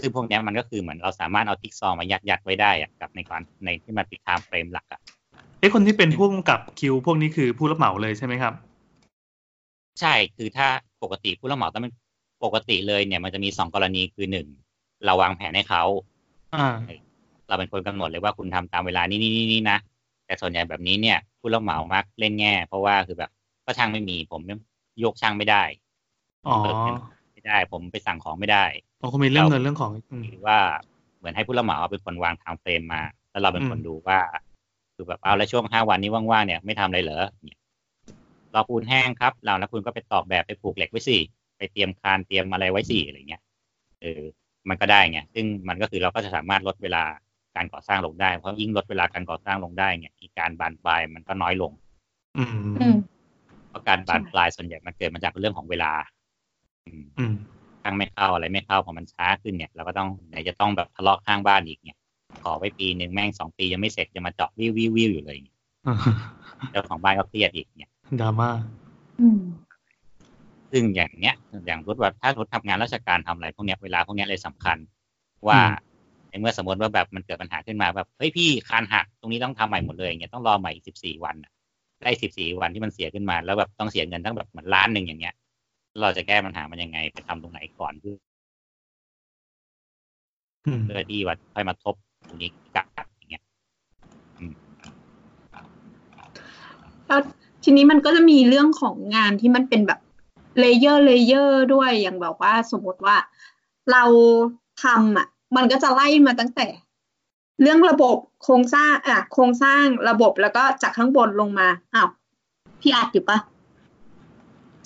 [0.00, 5.00] ซึ่งพวกเนี้ยมันก็คือเหมือนเราสามารถเอาทิกซอว์มายัดยัดๆไว้ได้อะกับในการในที่มันติดตามเฟรมหลักอะ
[5.58, 8.54] เอ้คนที่เป็นผู้กำกับคิวพวกนี้คือผู้รับเหมาเลยใช่ไหมครับ
[10.00, 10.68] ใช่คือถ้า
[11.02, 11.92] ปกติผู้รับเหมาต้องเป็น
[12.44, 14.46] ปกติเลยเนี่ยมันจะมีสองกรณีคือหนึ่ง
[15.04, 15.84] เราวางแผนให้เขา
[16.54, 16.76] อ่า
[17.48, 19.78] เราเป็นคนกำหนดเลยว่าคุณทำตามเวลานี้นี่นี่นี่นะ
[20.26, 23.30] แต่ส่วนใหญ่แบบนี้เนี่ยผู้รับเหมามักเล่นแง่ เพราะว่าคือแบบ
[23.64, 24.40] ก็ช่างไม่มี ผม
[25.04, 25.62] ยกช่างไม่ได้
[26.46, 26.56] อ๋อ
[27.32, 28.64] ไม่ได้ ผมไปสั่งของไม่ได้
[29.00, 30.58] อ๋อเขามีเรื่องเงินเรื่องของอืมหรือว่า
[31.18, 34.18] เหมือนให้ผู้รับเหมาเป็นคนวางทางเฟรมมา แล้วเราเป็นคนอืมดูว่า
[34.94, 37.58] คือแบบเอาแล้วช่วงห้าวันนี้ว่างๆเนี่ยไม่ทำอะไรเหรอเนี่ย
[38.54, 41.18] รอปูนแห้งครับเราแล้วคุณก็ไปตอกแบบไปผูกเหล็กไว้สิ
[41.58, 43.42] ไปเตรียมคานเตรียมอะไรไว้สิอะไรเงี้ย
[44.02, 44.22] เออ
[44.68, 47.04] มันก็ได้ไงซึ่งมันก็คือเราก็จะสามารถลดเวลา
[47.56, 51.72] การก่อสร้างลงได้ เพราะยิ่งลดเวลาการก่อสร้างลงได้เนี่ยอีกการบานปลายมันก็น้อยลง
[52.38, 52.48] อืม
[52.80, 52.96] อืม
[53.68, 55.92] เพราะการบานปลายส่วนใหญ่มันเกิดมาจากเรื่องของเวลา
[56.86, 57.34] อืมอืม
[57.82, 61.98] ข้างไม่เข้าอะไรไม่เข้าพอมันช้าขึ้นเนี่ยเราก็ต้องไหนจะต้องแบบทะเลาะข้างบ้านอีกเนี่ย
[62.42, 65.56] ขอไว้ปีหนึ่งแม่งสองปียังไม่เสร็จจะมาเจาะวิววิววิวอยู่เลยเนี่ย
[66.70, 68.50] เจ้าของบ้านก็เครียดอีกเนี่ยดราม่า
[69.20, 69.38] อืม
[70.72, 71.34] ซึ่งอย่างเนี้ย
[71.66, 74.78] อย่างรุดว่าถ้ารุดทำงานราชการทำอะไรพวกเนี้ยเวลาพวกเนี้ยเลยสำคัญ
[75.48, 75.60] ว่า
[76.28, 81.52] ในเมื่อสมมติว่าแบบมันเกิดปัญหาขึ้นมาแบบเฮ้ยพี่คานหักตรงนี้ต้องทำใหม่หมดเลยอย่างเงี้ยต้องรอใหม่อีกสิบสี่วันน่ะ
[82.02, 85.34] ได้สิบสี่วันที่มันเสียขึ้นมา แล้วแบบต้องเสียเงินตั้งแบบเหมือนล้านหนึ่งอย่างเงี้ย
[86.00, 88.16] เราจะแก้ปัญหามันยังไงไปทำตรงไหนก่อนเพื่อ
[90.66, 91.94] อืมเพื่อที่ว่าค่อยมาทบ
[92.28, 93.42] ตรงนี้กับอย่างเงี้ย
[97.06, 97.20] แล้ว
[97.64, 100.00] ทีนี้มันก็จะมีเรื่องของงานที่มันเป็นแบบ
[100.60, 103.16] layer layer ด้วยอย่างแบบว่าสมมติว่า
[103.92, 104.04] เรา
[104.84, 106.66] ทำอะ มันก็จะไล่มาตั้งแต่
[107.62, 112.08] เรื่องระบบโครงสร้างอะโครงสร้างระบบแล้วก็จากข้างบนลงมาอ้าว
[112.80, 113.38] พี่อัดอยู่ปะ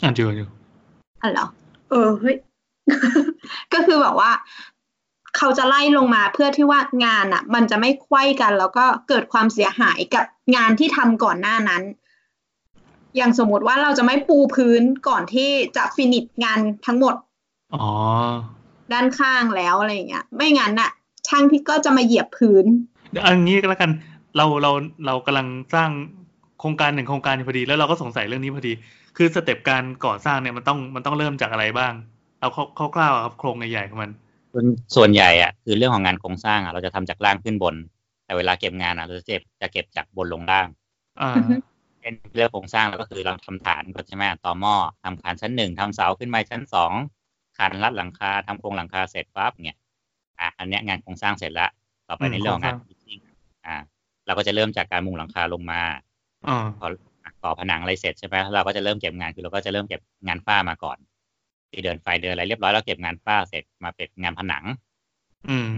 [0.03, 0.49] อ่านอยู่อยู่
[1.23, 1.47] อ๋อเหรอ
[1.91, 2.37] เออเฮ้ย
[3.73, 4.31] ก็คือแบบว่า
[5.37, 10.25] เขาจะไล่ลงมาเพื่อที่ว่างานอะ มันจะไม่ไขว้กัน แล้วก็เกิดความเสียหายกับ
[10.57, 11.83] งานที่ทำก่อนหน้านั้น
[13.17, 17.15] อย่างสมมติว่าเราจะไม่ปูพื้นก่อนที่จะฟินิชงานทั้งหมด
[17.75, 17.87] อ๋อ
[18.93, 20.91] ด้านข้างแล้วอะไรอย่างเงี้ย ไม่งั้นน่ะ
[21.29, 22.65] ช่างที่ก็จะมาเหยียบพื้น
[23.11, 23.91] เดี๋ยวเอันนี้ก็แล้วกัน
[24.37, 24.71] เราเรา
[25.07, 25.91] เรากำลังสร้าง
[26.61, 28.73] โครงการหนึ่งโครงการอยู่พอดี แล้วเราก็สงสัยเรื่องนี้พอดี
[29.17, 31.93] คือสเต็ปการก่อสร้างเนี่ยมันต้องมันต้องเริ่มจากอะไรบ้าง
[32.41, 32.49] เอา
[32.97, 34.11] คร่าวๆอะครับโครงใหญ่ๆของมัน
[34.53, 37.75] ส่วนส่วนใหญ่อะคือเรื่องของงานโครงสร้างอะเราจะทำจากล่างขึ้นบน
[38.25, 40.69] แต่เวลาเก็บงานอะเราจะเก็บจะเก็บจากบนลงล่าง
[41.21, 46.93] อ่าอือฮึเช่นเรื่องโครงสร้างเราก็คือเราทำฐานก่อนใช่ไหมต่อหม้อทำคานชั้นหนึ่งทำเสาขึ้นมาชั้นสอง
[47.57, 49.79] คานรัดหลังคาทำโครงหลังคาเสร็จปั๊บเนี่ย
[50.41, 51.71] อะอันเนี้ยงานโครงสร้างเสร็จแล้ว
[52.09, 53.19] ต่อไปอืมในเรื่องของงานโครงสร้างฟิชชิ่ง
[53.67, 53.77] อ่า
[54.27, 55.81] เราก็จะเริ่มจากการมุงหลังคาลงมา
[56.49, 56.89] อ่าพอ
[57.43, 60.99] ก่อผนังอะไรเสร็จใช่ไหมเราก็จะเริ่มเก็บงานคือเราก็จะเริ่มเก็บงานฝ้ามาก่อน
[61.71, 64.65] ที่เดินไฟเดินอะไรเรียบร้อยแล้วเก็บงานฝ้าเสร็จมาเป็นงานผนัง
[65.49, 65.71] อืม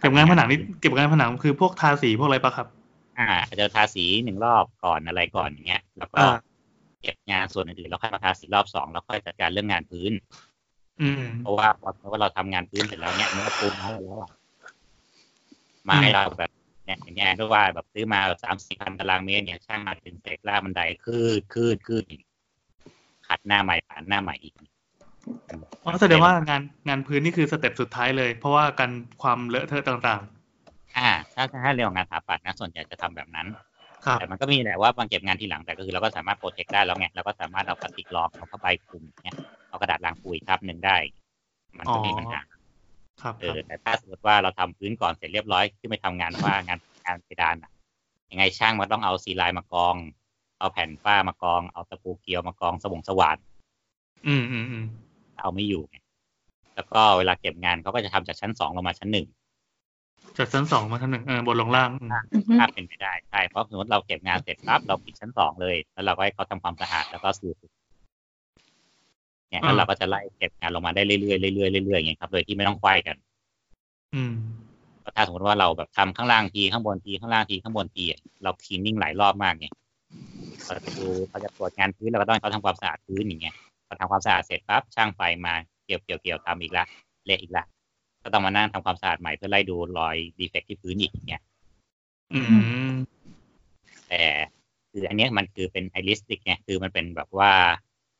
[0.00, 2.66] เก็บงานผนังนี่เก็บงานผนังคือพวกทาสีพวกอะไรปะครับ
[3.18, 6.28] อ่าอาจจะทาสีหนึ่งรอบก่อนอะไรก่อนอย่างเงี้ย แล้วก็อ่า
[7.00, 10.12] เก็บงานส่วนอื่นๆแล้วค่อยมาทาสีรอบสองแล้วค่อยจัดการเรื่องงานพื้น
[11.00, 14.30] อืมเพราะว่าพอเพราะว่าเราทำงานพื้นเสร็จแล้วเนี่ยเนื้อปูนให้เราแล้วอะ
[15.88, 16.50] มาให้เราแบบ
[16.84, 22.22] เนี่ยอย่างเงี้ยด้วยว่าแบบซื้อมาแบบสามสี่พันตารางเมตรเนี่ยช่างมาเป็นเศษลากบันไดคืดคืดคืดอีก
[23.28, 24.54] ขัดหน้าใหม่ผ่านหน้าใหม่อีก
[25.84, 28.90] อ๋อแสดงว่างานงานพื้นนี่คือ step สุดท้ายเลย เพราะว่ากัน
[29.22, 30.22] ความเลอะเทอะต่าง
[30.96, 39.36] อ่าถ้าถ้าเรื่องของงานสถาปัตย์นะส่วนใหญ่จะทำแบบนั้นๆครับแต่มันก็มีแหละว่าบางเก็บงานทีหลังแต่ก็คือเราก็สามารถ protect ได้แล้วไงเราก็สามารถเอาพลาสติกรองเอาผ้าใบคลุมเนี่ย
[39.68, 40.96] เอากระดาษรางปุ๋ยทับหนึ่งได้
[41.78, 42.40] มันก็มีปัญหา
[43.22, 47.70] ครับเออครับแต่ถ้าสมมติว่าเราทำพื้นก่อนเสร็จเรียบร้อยขึ้นไปทำงานว่างานงานเพดานอะ
[48.30, 49.96] ยังไงช่างมันต้องเอา C-line มากอง
[50.58, 53.36] เอาแผ่นฝ้ามากอง เอาตะปูเกลียวมากองสว่งสว่าน
[54.26, 54.84] อืมอืมอืม
[55.38, 55.96] เอาไม่อยู่ไง
[56.74, 59.26] แล้วก็เวลาเก็บงานเขาก็จะทำจากชั้นสองลงมาชั้นหนึ่ง
[60.38, 67.56] จากชั้นสองมาชั้นหนึ่งเออบนลงล่างอืมอือฮึถ้าเป็นไปได้ใช่เพราะสมมติเราเก็บงานเสร็จปั๊บเราปิดชั้นสองเลย แล้วเราก็ให้เขาทำความสะอาดแล้วก็สูบ
[69.50, 71.18] เนี่ยแล้วเราก็จะไล่เก็บงานลงมาได้เรื่อ
[71.52, 73.16] ยๆเรื่อยๆเรื่อยๆอย่างเงี้ยครับโดยที่ไม่ต้องควายกัน
[74.14, 74.32] อืม
[75.04, 79.66] ก็ถ้าสมมติว่าเราแบบทำข้างล่างทีข้างบนทีข้างล่างทีข้างบนทีอะเราคลีนนิ่งหลายรอบมากไง
[80.64, 83.54] เราจะดูเราจะตรวจงานพื้นเราก็ต้องให้เขาทำความสะอาดพื้นอย่างเงี้ย
[83.86, 85.54] พอทำความสะอาดเสร็จปั๊บช่างไฟมา
[85.86, 86.84] เกี่ยวเกี่ยวเกี่ยวทำอีกละ
[87.26, 87.64] เละอีกละ
[88.28, 91.42] ก็ต้องมานั่งทำความสะอาดใหม่เพื่อไล่ดูรอยดีเฟกที่พื้นอีกอย่างเงี้ย
[92.32, 92.40] อื
[92.88, 92.90] ม
[94.08, 94.22] แต่
[94.90, 97.52] คืออันเนี้ยมันคือเป็นไอริสติกไงคือมันเป็นแบบว่า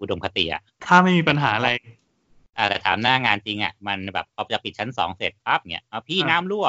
[0.01, 1.71] อุดมคติอะถ้าไม่มีปัญหาอะไร
[2.57, 6.67] อ่าแต่ถามหน้างานจริงอะมันแบบพอจะปิดชั้นสองเสร็จปั๊บเนี่ยเอาพี่อ่าน้ำรั่ว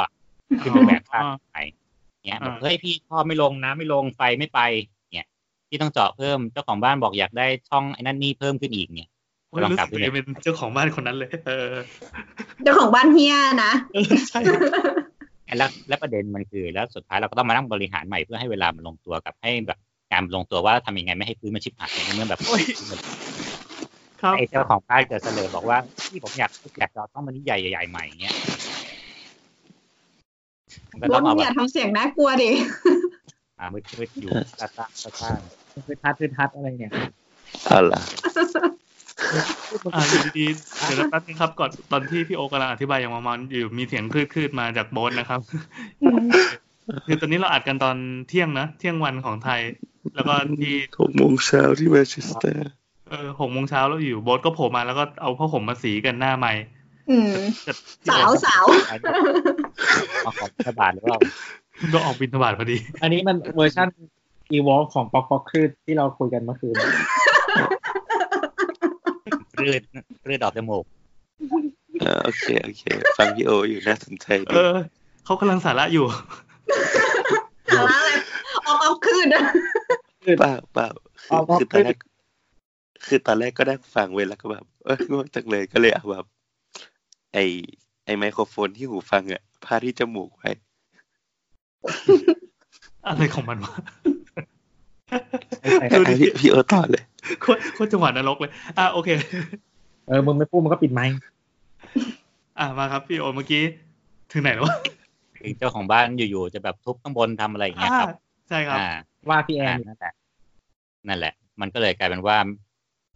[0.62, 1.58] คือไปแบกข้าวอ่าไป
[2.25, 4.60] เนี่ยแบบอ่าเฮ้ยพี่ท่อไม่ลงน้ำไม่ลงไฟไม่ไป
[5.13, 5.28] เนี่ย
[5.69, 9.19] พี่ต้องเจาะเพิ่มเจ้าของบ้านบอกอยากได้ช่องไอ้นั่นนี่เพิ่มขึ้นอีกเนี่ยโอ้ยลอง
[9.54, 11.72] รู้กลัสึบกดูตัวเองเป็นเจ้าของบ้านคนนั้นเลย เออ
[12.64, 14.40] เจ้าของบ้านเฮียนะเออใช่
[15.58, 19.80] แล้วและประเด็นมันคือ แล้วสุดท้ายเราก็ต้องมานั่งบริหารใหม่เพื่อให้เวลามันลงตัวกับให้แบบ
[20.14, 22.64] การลงตัวว่าทำยังไงไม่ให้พื้นมันชิบหายในเมื่อแบบโอ้ย
[24.22, 25.78] ครับไอ้เจ้าของบ้านเกิดเสนอบอกว่า
[26.10, 28.36] ที่ผมอยากอยากจะเอาต้องมันนี่ใหญ่ใหญ่ๆใหม่อย่างเงี้ย
[30.92, 32.52] มันก็รต้อถงเอาอแบย่าบทำเสียงน่ากลัวดิ
[33.60, 34.86] อ่ามืดๆอยู่ตาตา
[35.22, 35.30] ตา
[35.88, 36.92] คือทัดคือทัดอะไรเนี่ย
[37.66, 38.02] เอาล่ะ
[39.96, 45.40] อ่าอยู่ดีๆเดี๋ยวแป๊บนึงครับก่อนตอนที่พี่โอกำลังอธิบายอย่างมันๆอยู่มีเสียงคลืดๆมาจากโบนนะครับ
[47.06, 47.96] คือตอนนี้เราอัดกันตอน
[48.28, 49.62] เที่ยงนะเที่ยงวันของไทย
[50.16, 52.72] แล้วก็ที่หกโมงเช้าที่แมนเชสเตอร์
[53.10, 56.52] เออหกโมงเช้าแล้วอยู่โบสก็โผล่มาแล้วก็เอาผ้าห่มมาสีกันหน้าไม้
[57.10, 57.34] อืม
[58.10, 58.66] สาวสาว
[60.24, 61.20] เอาของรัฐบาลหรือเปล่า
[61.94, 63.88] ก็ออกบินทบาทพอดี อันนี้มันเวอร์ชัน
[64.52, 66.76] อีวอลของป๊อกป๊อกคลืดที่เราคุยกันเมื่อคืน
[69.65, 69.82] รืด
[70.28, 70.86] รืดออกจมูก
[72.04, 72.84] อ่าโอเคโอเค
[73.17, 74.78] ฟังพี่โออยู่น่าสนใจเอดีอ
[75.26, 76.06] เขากำลังสาระอยู่
[77.76, 78.12] สาระอะไร
[78.67, 79.43] ออกเอาคืนอะ
[80.39, 80.88] เปล่าเปล่า
[81.24, 81.98] คือเอาเอาคือตอนแรก
[83.06, 86.26] คือตอนแรกก็ได้ฟังเว้ยแล้วก็แบบเอ้ยง่วงจังเลยก็เลยเอาแบบ
[87.34, 87.38] ไอ
[88.06, 90.50] ไอไมโครโฟนที่หูฟังอะพาดที่จมูกไว้
[93.08, 94.19] อะไรของมันวะไม่
[95.93, 97.04] ดูใช่ดิพี่พี่โอต่อเลย
[97.41, 99.10] โคตรโคตรจังหวะนรกเลย อะโอเค
[100.08, 101.13] เออมึงไม่พูดมันก็ปิดไมค์
[102.60, 103.63] อะมาครับพี่โอเมื่อกี้
[104.32, 104.78] ถึงไหนแล้ววะ
[105.38, 108.17] คือเจ้าของบ้านอยู่ๆจะแบบทุบข้างบนทำอะไรอย่างเงี้ยอ่าครับ
[108.50, 108.89] ใช่ครับอ่า
[109.30, 110.13] ว่าพี่แอนนั่นแหละ
[111.08, 112.38] นั่นแหละ มันก็เลยกลายเป็นว่า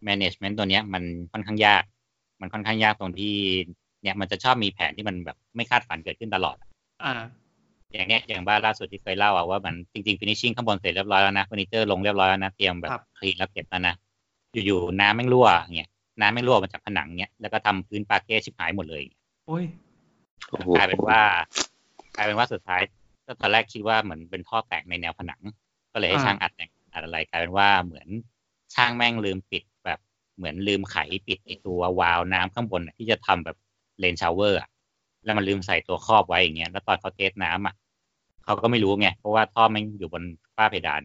[0.08, 1.84] management ตัวเนี้ย มันค่อนข้างยาก
[2.42, 3.36] มันค่อนข้างยากตรงที่
[4.04, 6.58] เนี่ยมันจะชอบมีแผนที่มันแบบไม่คาดฝันเกิดขึ้นตลอด
[7.04, 7.14] อ่า
[7.94, 13.96] อย่างเนี้ยอย่างบ้านล่าสุดที่เคยเล่าอะว่ามันจริงๆ finishing ข้างบนเสร็จเรียบร้อยแล้วนะเฟอร์นิเจอร์ลงเรียบร้อยแล้วนะเตรียมแบบครับคลีนแล้วเก็บแล้วนะ
[14.66, 19.04] อยู่ๆน้ำแม่งรั่วเงี้ยน้ำแม่งรั่วมาจากผนังเงี้ยแล้วก็ทำพื้นปาเก้ชิบหายหมดเลย
[19.48, 19.66] โอ้ย
[20.50, 21.22] โอ้โหกลายเป็นว่า
[22.16, 22.82] กลายเป็นว่าสุดท้าย
[23.26, 25.42] ก็ตอนแรกคิดว่าเหมือนเป็นท่อแตกในแนวผนัง
[25.94, 28.08] ก็เลยให้อ่าช่างอัดแต่งอัดอะไรกลายเป็นว่าเหมือน
[28.74, 30.00] ช่างแม่งลืมปิดแบบ
[30.38, 33.58] เหมือนลืมไขปิดไอตัววาล์วน้ำข้างบนน่ะที่จะทำแบบ
[34.00, 34.70] rain shower อะ
[35.24, 37.76] แล้วมันลืมใส่ตัวครอบไว้อย่างเงี้ยแล้วตอนเขา test น้ำอะ
[38.44, 40.24] เขาก็ไม่รู้ไงเพราะว่าท่อแม่งอยู่บน
[40.56, 41.02] ฝ้าเพดาน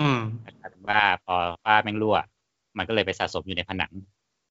[0.00, 0.20] อืม
[0.60, 2.16] กลายเป็นว่าพอฝ้าแม่งรั่ว
[2.78, 3.92] มันก็เลยไปสะสมอยู่ในผนัง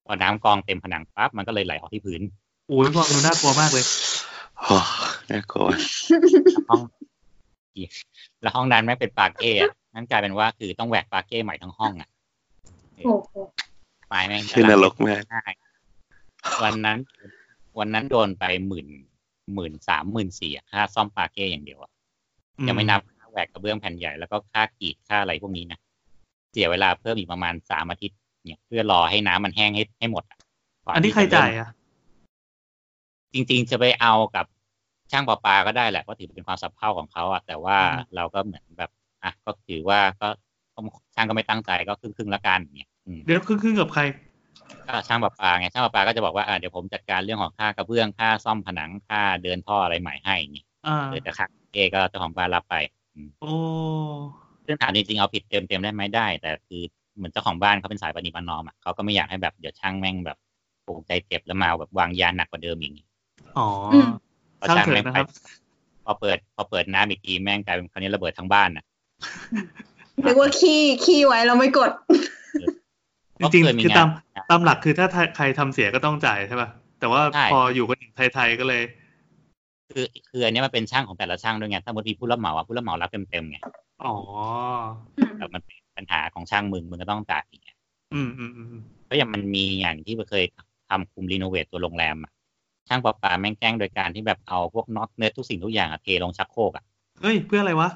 [0.06, 2.22] พอน้ำกองเต็มผนังปั๊บมันก็เลยไหลออกที่พื้น
[2.68, 3.86] โอ้ยฟังดูน่ากลัวมากเลย
[4.60, 4.78] โอ้
[5.32, 5.68] น่ากลัว
[6.70, 6.82] ห้อง
[8.42, 12.10] แล้วห้องนั้นแม่งเป็นปาเก้อะนั่นกลายเป็นว่าคือต้องแหวกปาเก้ใหม่ทั้งห้องอะ
[13.06, 13.34] โอ้โห
[14.12, 15.44] ปลายแม่งคือนรกมากใช่
[16.64, 17.00] วันนั้น
[17.80, 18.88] วันนั้นโดนไปหมื่น
[19.54, 21.95] หมื่นสามหมื่นสี่ค่าซ่อมปาเก้อย่างเดียวอะอืม
[22.68, 25.80] ยังไม่นับค่าแหวกกระเบื้องแผ่นใหญ่แล้วก็ค่ากรีดค่าอะไรพวกนี้นะ
[26.52, 30.38] เสียเวลาเพิ่มอีกประมาณสามอาทิตย์เนี่ยเพื่อรอให้น้ำมันแห้งให้ให้หมดะ
[30.86, 31.70] ก่อันนี้ที่ใครจะเมจ่ายอะ
[33.34, 34.46] จริงๆจะไปเอากับ
[35.12, 38.92] ช่างประปาก็ได้แหละเพราะถือเป็นความสับเพร่าของเขาอะแต่ว่าอืมเราก็เหมือนแบบ
[39.24, 40.28] อะก็ถือว่าก็
[40.76, 44.02] ต้องช่างก็ไม่ตั้งใจก็ครึ่งครึ่งๆละกันเนี่ยอืมเดี๋ยวครึ่งๆกับใคร
[44.88, 52.76] ก็ช่างประปาไงช่างประปาก็จะบอกว่าอะเดี๋ยวผมจัดการเรื่องของค่ากระเบื้องค่าซ่อมผนังค่าเดินท่ออะไรใหม่ให้อย่างเงี้ยอ่าเออแต่ค่า เอก็เจ้าของบ้านรับไป
[53.42, 53.52] โอ้
[54.66, 56.82] ซึ่งถามจริงๆเอาผิดเต็มๆได้ไหมได้ แต่คือ
[57.18, 60.38] เหมือนเจ้าของบ้านเขาเป็นสายปฏิบัตินอมอะเขาก็ไม่อยากให้แบบเดี๋ยวช่างแม่งแบบ
[60.86, 62.94] ปลูกใจเจ็บแล้วมาแบบวางยาหนักกว่าเดิมอีก
[63.58, 64.10] อ๋ออืม
[64.60, 65.28] พอช่างช่างเถอะแม่งนะไปครับ
[66.06, 68.86] พอเปิด พอเปิดน้ำอีกทีแม่งกลายเป็นคราวนี้ระเบิดทั้งบ้านน่ะ
[70.26, 71.92] นึกว่าขี้ขี้ไว้แล้วไม่กด
[73.54, 78.00] จริงก็เคยๆมีคือตามงานตามหลักคือถ้าใครทำเสียก็ต้องจ่ายใช่ป่ะแต่ว่าใช่พออยู่กัน
[78.34, 78.82] ไทยๆก็เลย
[79.90, 83.58] คือคืออันเนี้ยมันเป็นช่างของแต่ละช่างด้วยไงถ้าสมมติมีผู้รับเหมาอะผู้รับเหมารับเต็มๆไง
[84.04, 84.16] อ๋อ
[85.38, 87.78] แต่มันเป็นปัญหาของช่างมึงมึงก็ต้องจ่ายอย่างเงี้ย
[88.14, 90.44] อืมอืมอืมก็อย่างมันมีอย่างที่เคย
[90.90, 92.32] ทำคุม renovate ตัวโรงแรมอะ
[92.88, 96.84] ช่างประปาแม่งแกล้งโดยการที่แบบเอาพวกน็อตเนื้อทุกสิ่งทุกอย่างอะเทลงชักโครกอะ
[97.22, 97.90] เฮ้ยเพื่ออะไรวะ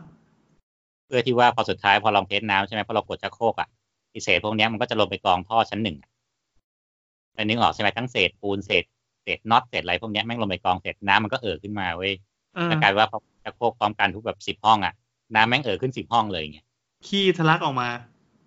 [1.05, 3.67] เพื่อที่ว่าพอสุดท้ายพอลอง test น้ำใช่ไหมพอเรากดชักโครกอะ
[4.11, 6.09] ไอเศษพวกเนี้ยมันก็จะลงไปกองท่อชั้นหนึ่งอะ
[7.33, 8.83] แล้วนึกออกใช่ไหมทั้งเศษปูนเศษ
[9.29, 12.13] เศษน็อตเศษอะไรพวกเนี้ยแม่งลงไปกองเสร็จน้ำมันก็เอ่อขึ้นมาเว้ย
[12.55, 14.93] เออแล้วกลายเป็นว่าพอชักโครกพร้อมกันทุกแบบสิบห้องอะ
[15.35, 16.65] น้ำแม่งเอ่อขึ้นสิบห้องเลยอย่างเงี้ย
[17.07, 17.87] ขี้ทะลักออกมา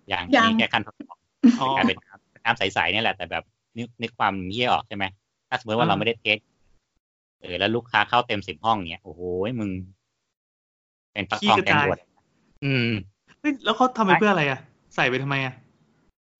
[0.09, 0.97] อย่างยังนี้แค่ขั้นตอน
[1.59, 3.43] อ๋อกลายเป็นน้ำน้ำใสๆเนี่ยแหละแต่แบบ
[3.77, 5.05] นึกนึกความเยี่ยออกใช่ไหม
[5.49, 6.37] ถ้าสมมติว่าอ่าเราไม่ได้เทส
[7.41, 9.21] เออแล้วลูกค้าเข้าเต็มสิบห้องเนี้ยโอ้โห
[9.59, 9.69] มึง
[11.13, 11.97] เป็นปักขี้ทองกระแกงจายบวช
[12.65, 12.91] อืม
[13.41, 14.59] เฮ้ยแล้วเขาทำไปเพื่ออะไรอะ
[14.95, 15.53] ใส่ไปทำไมอะ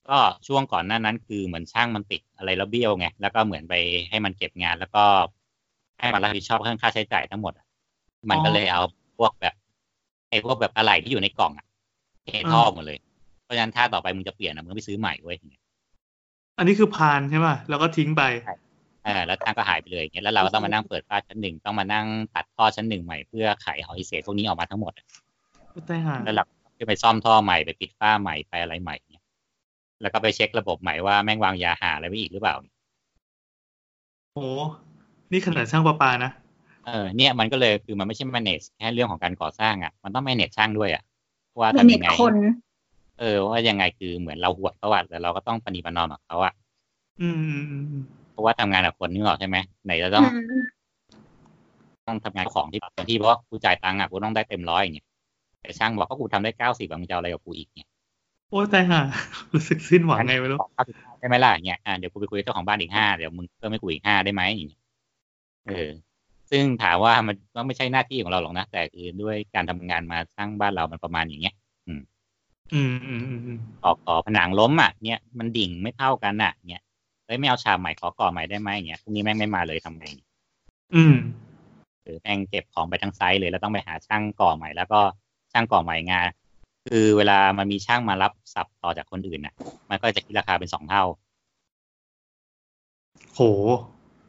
[0.09, 3.73] ก็ช่วงก่อนหน้านั้นคือเหมือนช่างมันติดอะไรแล้วเบี้ยวไงแล้วก็เหมือนไป
[4.09, 5.03] ให้มันเก็บงาน แล้วก็
[5.99, 7.65] ให้มันรับผิดชอบเรื่องค่าใช้จ่ายทั้งหมดอะ
[8.29, 8.81] มันก็เลยเอา
[9.17, 9.53] พวกแบบ
[10.29, 11.65] ไอ้พวกแบบอะไหล่ที่อยู่ในกล่องอะ
[12.23, 12.97] เทท่อหมดเลย
[13.43, 15.37] เพราะฉะนั้นถ้าต่อไปมึงจะเปลี่ยนอะมึงก็ไปซื้อใหม่เว้ย
[16.57, 18.23] อันนี้คือพานใช่ป่ะแล้วก็ทิ้งไป
[19.03, 24.93] เออแล้วช่างก็หายไปเลยอย่างเงี้ยแล้วเราก็ต้องมานั่งเปิดฝ้าชั้นหนึ่งต้องมานั่งตัดท่อชั้นหนึ่งใหม่เพื่อไขหอยเศษพวกนี้ออกมาทั้งหมด
[25.87, 26.43] ใต้ห่าแล้วเรา
[26.79, 29.12] ก็ไปซ่อมท่อใหม่ไปปิดฝ้าใหม่ไปอะไรใหม่เนี่ย
[30.01, 32.55] แล้วก็ไปเช็คระบบใหม่ว่าแม่งวางยาหาอะไรไว้อีกหรือเปล่า
[34.33, 34.45] โอ้
[35.31, 36.31] นี่ขนาดช่างประปานะ
[36.85, 41.03] เออเนี่ยมันก็เลยคือมันไม่ใช่ manage แค่เรื่องของการก่อสร้างอะ มันต้อง manage ช่างด้วยอะ
[41.59, 42.33] ว่าเป็นทำเน็ยัตงไงคน
[43.19, 46.53] เออว่ายังไงคือเหมือนเราหวดเขาอะแต่เราก็ต้องปฏิบัตินอมกับเขาอะ
[47.21, 50.25] อืมอืมอืมอืมเพราะว่าทำงานกับคนนึกออกใช่ไหมไหนจะต้องอื
[50.59, 50.63] ม
[52.07, 55.07] ต้องทำงานของที่เต็มที่เพราะว่ากูจ่ายตังค์อะกูต้องได้เต็มร้อยอย่างเงี้ย
[55.61, 57.89] แต่ช่างบอกก็กูทำได้เก้าสิบมึงจะเอาอะไรกับกูอีกเนี่ย
[58.53, 59.01] โอ้ใต้ห่า
[59.53, 64.81] รู้สึกสิ้นหวังไงไม่รู้ขอเก้าสิบห้าได้ไหมล่ะอย่างเงี้ยอ่าเดี๋ยวกูไปคุยกับเจ้าของบ้านอีกห้าเดี๋ยวมึงเพิ่มให้กูอีกห้าได้ไหมอย่างเงี้ย
[65.67, 65.89] เออ
[66.51, 71.55] ซึ่งถามว่ามันก็ไม่ใช่หน้าที่ของเราหรอกนะแต่คือด้วยการทำงานมาสร้างบ้านเรามันประมาณอย่างเงี้ย
[71.87, 72.01] อืม
[72.73, 76.83] อืมอืมอืมก่อก่อผนังล้มอะเนี่ยมันดิ่งไม่เท่ากันอะเนี่ย
[77.25, 80.05] เฮ้ยไม่เอาฉากใหม่ขอก่อใหม่ได้ไหมอย่างเงี้ยพรุ่งนี้แม่งไม่มาเลยทำไง
[80.95, 81.15] อืม
[82.03, 85.01] หรือแม่งเก็บของไปทั้งไซต์เลยแล้วต้องไปหาช่างก่อใหม่แล้วก็
[85.51, 86.27] ช่างก่อใหม่งาน
[86.89, 89.53] คือเวลามันมีช่างมารับสับต่อจากคนอื่นน่ะ
[89.89, 91.03] มันก็จะคิดราคาเป็นสองเท่า
[93.33, 93.41] โห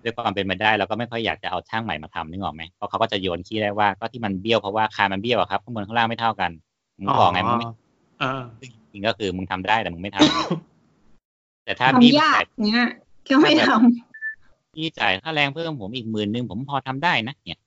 [0.03, 6.51] ด้วยความเป็นไปได้เราก็ไม่ค่อยอยากจะเอาช่างใหม่มาทำนึกออกไหมเพราะเขาก็จะโยนขี้ได้ว่าก็ที่มันเบี้ยวเพราะว่าคานมันเบี้ยวอะครับข้างบนข้างล่างไม่เท่ากัน
[6.99, 7.67] มึงบอกไงมึงไม่
[8.21, 12.83] เออซึ่งจริงๆก็คือมึงทำได้แต่มึงไม่ทำแต่ถ้าพี่ทำยากจ่ายเนี้ย
[13.29, 13.71] ก็ไม่ท
[14.75, 17.61] พี่จ่ายค่าแรงเพิ่มผมอีกหมื่นหนึ่งผมพอทำได้นะเนี่ย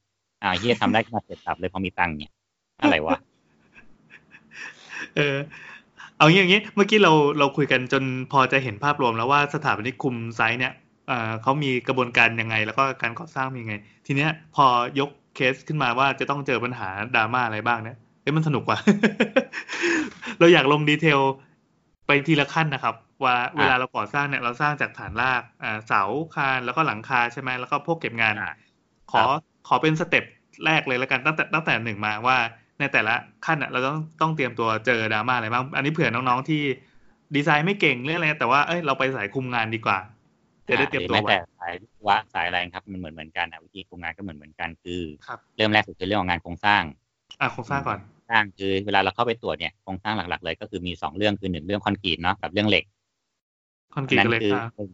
[0.44, 2.32] อ่าเฮียทำได้ขึ้นมาเสร็จสับเลยพอมีตังค์เนี่ย
[2.82, 3.18] อะไรวะ
[5.16, 5.36] เออ
[6.18, 10.74] เอางี้อย่างนี้ เมื่อกี้เราเราคุยกันจนพอจะเห็นภาพรวมแล้วว่าสถาปนิกคุมไซต์เนี่ย
[11.08, 14.66] เอ่อเขามีกระบวนการยังไง แล้วก็การก่อสร้างเป็นยังไง ทีเนี้ยพอ
[15.00, 18.78] ยกเคสขึ้นมาว่าจะต้องเจอปัญหาดราม่าอะไรบ้างเนี่ยเอ้ยมันสนุกกว่า
[20.40, 21.20] เราอยากลง detail
[22.08, 26.04] ไปทีละขั้นนะครับ ว่าเวลาเราก่อสร้างเนี่ยเราสร้างจากฐานรากอ่าเสา
[26.36, 28.52] คานแล้วก็หลังคาใช่ไหมแล้วก็พวกเก็บงานอ่า
[29.12, 29.24] ขอ
[29.68, 30.26] ขอเป็น step
[30.66, 32.38] แรกเลยแล้วกันตั้งแต่ตั้งแต่หนึ่งมาว่า
[32.80, 33.14] ในแต่ละ
[33.46, 36.62] ขั้นอะเราต้องต้องเตรียมตัวเจอดราม่าอะไรบ้าง อันนี้เผื่อน้องๆที่
[37.36, 40.00] ดีไซน์ไม่เก่งเรื่องอะไรแต่ว่าเอ้ยเราไปสายคุมงานดีกว่า
[40.68, 46.84] จะได้เตรียมตัวหอไว้แม้แต่สายวิศวะสายอะไรครับมันเหมือนเหมือนกันนะวิธีโครงงานก็เหมือนเหมือนกันคือครับเริ่มแรกสุดคือเรื่องของงานโครงสร้าง
[47.42, 52.86] อะโครงสร้างก่อนสร้างคือเวลาเราเข้าไปตรวจเนี่ยโครงสร้างหลักๆเลยก็คือมีสองเรื่องคือหนึ่งเรื่องคอนกรีตเนาะกับเรื่องเหล็ก
[53.96, 54.90] คอนกรีตกับเหล็กคือะ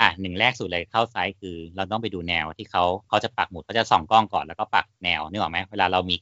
[0.00, 6.16] อะหนึ่งแรกสุดเลยเข้าไซต์คือ เราต้องไปดูแนวที่เขาเขาจะปักหมุดเขาจะส่องกล้องก่อนแล้วก็ปักแนวนึกออกไหมเวลาเรามี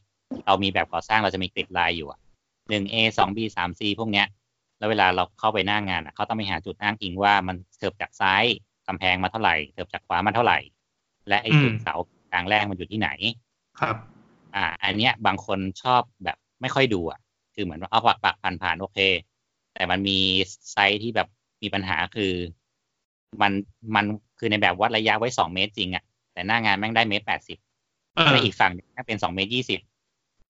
[0.46, 2.20] เรามีแบบก่อสร้างเราจะมีกริดลายอยู่อะ
[2.70, 4.27] หนึ่ง A สอง B สาม C พวกเนี้ย
[4.79, 8.44] แล้วเวลาเราเข้าไปหน้างานอะเขาต้องไปหาจุดอ้างอิงว่ามันเถิบจากซ้าย
[8.88, 10.59] กำแพงมาเท่าไหร่เถิบจากขวามาเท่าไหร่
[11.29, 11.94] และไอ้จุดเสา
[12.33, 13.09] กลางแรกมันอยู่ที่ไหน
[13.81, 13.96] ครับ
[14.57, 17.20] อ่า อันเนี้ยบางคนชอบแบบไม่ค่อยดูอะ
[17.55, 18.99] คือเหมือนว่าเอาปักปักผ่านผ่านๆโอเค
[19.75, 20.18] แต่มันมี
[20.72, 21.29] ไซส์ที่แบบ
[21.62, 22.33] มีปัญหาคือ
[23.42, 23.53] มัน
[23.94, 24.05] มัน
[24.38, 27.59] คือในแบบวัดระยะไว้สองเมตรจริงอะ แต่หน้างานแม่งได้เมตรแปดสิบ
[28.14, 29.81] เออและอีกฝั่งหนึ่งแม่งเป็นสองเมตรยี่สิบ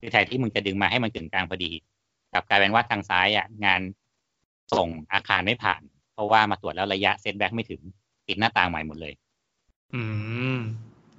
[0.01, 1.73] คือแทนที่มึงจะดึงมาให้มันกึ่งกลางพอดี
[2.33, 3.81] กลับกลายเป็นว่าทางซ้ายอะงาน
[4.77, 5.83] ส่งอาคารไม่ผ่าน
[6.15, 7.81] เพราะว่ามาตรวจแล้วระยะเซตแบ็กไม่ถึง
[8.27, 9.13] ปิดหน้าต่างใหม่หมดเลย
[9.95, 10.03] อื
[10.57, 10.59] ม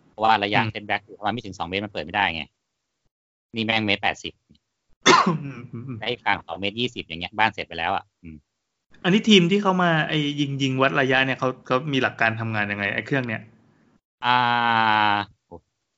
[0.09, 2.43] เพราะว่าระยะอืมเซตแบ็กคือมันไม่ถึงสองเมตรมันเปิดไม่ได้ไง
[3.55, 4.33] นี่แม่งเมตรแปดสิบ
[5.27, 8.37] อืมอืมอืมได้ฝั่งสองเมตรยี่สิบอย่างเงี้ยบ้านเสร็จไปแล้วอะอืม
[9.03, 13.41] อันนี้ทีมที่เขามาไอ้ยิงยิงวัดระยะเนี่ยเขาเขามีหลักการทำงานยังไงไอ้เครื่องเนี่ย
[14.25, 14.37] อ่า
[15.35, 15.36] โอ้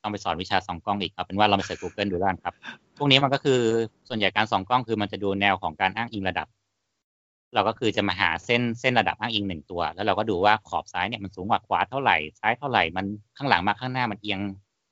[0.01, 2.53] ต้องไปสอนวิชาส่องกล้องอีกครับเป็นว่าเราไปเสิร์ช Google ดูด้านครับ
[2.97, 3.59] พวกนี้มันก็คือ
[4.09, 6.47] ส่วนใหญ่การส่องกล้องคือมันจะดูแนวของการอ้างอิงระดับ
[7.53, 13.05] เราก็คือจะมาหาเส้นเส้นระดับอ้างอิงหนึ่งตัว แล้วเราก็ดูว่าขอบซ้ายเนี่ยมันสูงกว่าขวาเท่าไหร่ซ้ายเท่าไหร่มัน
[13.37, 14.39] ข้างหลังมาข้างหน้ามันเอียง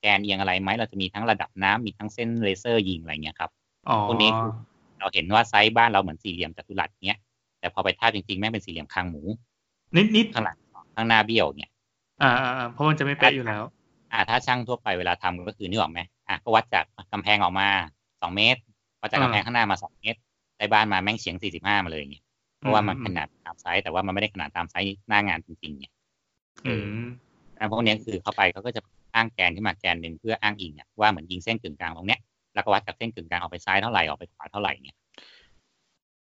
[0.02, 3.52] แกนเอียงอะไรไหมเราจะมีทั้งระดับน้ำมีทั้งเส้นเลเซอร์ยิงอะไรเงี้ยครับ
[3.90, 4.52] อ๋อพวกนี้คือ
[5.00, 7.20] เราเห็นว่า site บ้านเราเหมือนสี่เหลี่ยมจัตุรัสเนี้ย
[7.60, 9.22] แต่พอไปทาบจริงๆแม่งเป็นสี่เหลี่ยมคางหมู
[9.96, 10.58] นิดนิดข้างหลัง
[10.96, 11.70] ข้างหน้าเบี้ยวเนี่ย
[12.22, 13.64] อ่าอ่าอ่าเพราะมันจะไม่เป๊ะอยู่แล้ว
[14.14, 17.68] อ่าถ้าช่างทั่วไปเวลาทำก็คือนึกออกไหมอะก็วัดจากกำแพงออกมา
[18.22, 18.62] สองเมตร
[19.02, 20.20] วัดจากอ่ากำแพงข้างหน้ามาสองเมตร
[20.58, 22.24] ได้บ้านมาแม่งเฉียงสี่สิบห้ามาเลยเนี่ย
[22.60, 25.92] เพราะว่ามันอืมขนาดตามไซส์แต่ว่ามันไม่ได้ขนาดตามไซส์หน้างานจริงๆเนี่ย
[26.68, 27.06] อืม
[27.60, 28.82] อันพวกเนี้ยคือเข้าไปเขาก็จะ
[29.16, 32.20] อ้างแกนขึ้นมาแกนหนึ่งเพื่ออ้างอิงเนี่ยว่าเหมือนยิงเส้นกึ่งกลางตรงเนี้ย
[32.54, 34.96] แล้วก็วัดจากเส้นกึ่งกลางออกไปซ้ายเท่าไหร่ออกไปขวาเท่าไหร่เนี่ย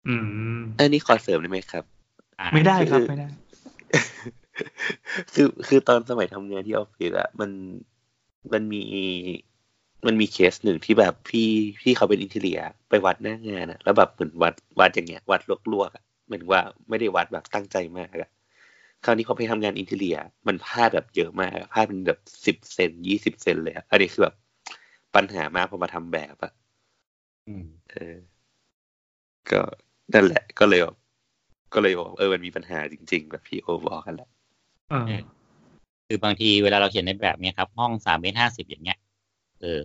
[0.06, 0.14] อื
[0.58, 1.84] มอันนี้ขอเสริมได้ไหมครับ
[2.40, 3.28] อ่าไม่ได้ครับคือไม่ได้
[5.34, 7.50] คือคือตอนสมัยทำงานที่ออฟฟิศอะมัน
[8.52, 8.82] มันมี
[10.06, 11.48] มันมีเคสหนึ่งที่แบบพี่
[11.80, 15.40] พี่เขาเป็น interior ไปวัดหน้างานอะแล้วแบบเหมือนวัดวัดอย่างเงี้ย วัด
[15.72, 18.30] ลวกๆอะเหมือนว่าไม่ได้วัดแบบตั้งใจมากอะ
[19.04, 20.16] คราวนี้เขาไปทำงาน interior
[20.46, 24.34] มันพลาดแบบเยอะมากอะพลาดเป็นแบบสิบเซนยี่สิบเซนเลยอะอันนี้คือแบบ
[25.14, 26.52] ปัญหามากพอมาทำแบบอะ
[27.46, 28.16] อืมเออ
[29.50, 29.60] ก็
[30.14, 30.96] นั่นแหละ ก็เลยแบบ
[31.74, 34.37] ก็เลยบอกเออมันมีปัญหาจริง ๆ แบบพี่โอบอกกันแหละเออ
[36.06, 38.98] คือบางทีเวลาเราเขียนในแบบเนี้ยครับ ห้องสามเมตรห้าสิบอย่างเงี้ย
[39.60, 39.80] เออ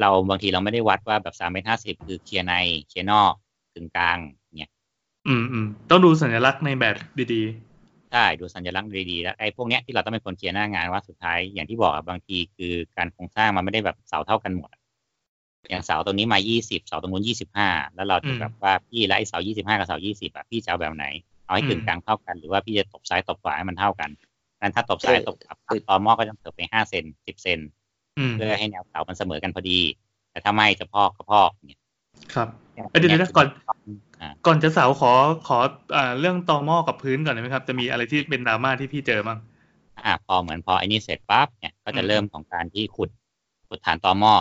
[0.00, 2.54] เราบางทีเราไม่ได้วัดว่าแบบสามเมตรห้าสิบคือเคลียร์ใน
[2.88, 3.32] เคลียร์นอก
[3.74, 4.18] ถึงกลาง
[4.58, 4.72] เงี้ย
[5.28, 6.94] อืมอืมต้องดูสัญลักษณ์ในแบบ
[7.34, 7.42] ดี
[8.12, 14.80] ใช่ดูสัญลักษณ์ดีๆแล้วไอ้พวกเนี้ยที่เราต้องเป็นคนเคลียร์หน้างานว่าสุดท้ายอย่างที่บอกอะบางทีคือการโครงสร้างมันไม่ได้แบบเสาเท่ากันหมดอะ
[15.70, 21.06] อย่างเสาตรงนี้มายี่สิบเสาตรงนู้นยี่สิบห้าแล้วเราจะแบบว่าพี่และไอ้เสายี่สิบห้ากับเสายี่สิบอะพี่จะเอาแบบไหน
[21.44, 24.10] เอาให้กึ่งกลางเท่ากันหรือว่าพี่จะตบซ้ายตบขวาให้มันเท่ากัน
[24.62, 25.36] นั้นถ้าตบซ้ายตบ
[25.66, 29.80] ขวาตอหม้อก็จะเถิบไปห้าเซนสิบเซนๆอืมเพื่อให้แนวเสามันเสมอกันพอดี
[30.30, 31.80] แต่ถ้าไม่จะพอกก็พอกเนี่ย
[32.34, 32.48] ครับ
[32.90, 33.48] เอ้ยเดี๋ยวนะก่อน
[34.20, 35.12] อ่าก่อนจะเสาขอ
[35.48, 35.58] ขอ
[35.96, 39.38] อ่าเรื่องตอหม้อกับพื้นก่อนได้ไหมครับ จะมีอะไรที่เป็นดราม่าที่พี่เจอบ้าง
[40.04, 43.10] อ่าพอเหมือนพอไอ้นี่เสร็จปั๊บเนี่ยก็จะอืมเริ่มของการที่ขุด
[43.68, 44.34] ขุดฐานตอหม้อ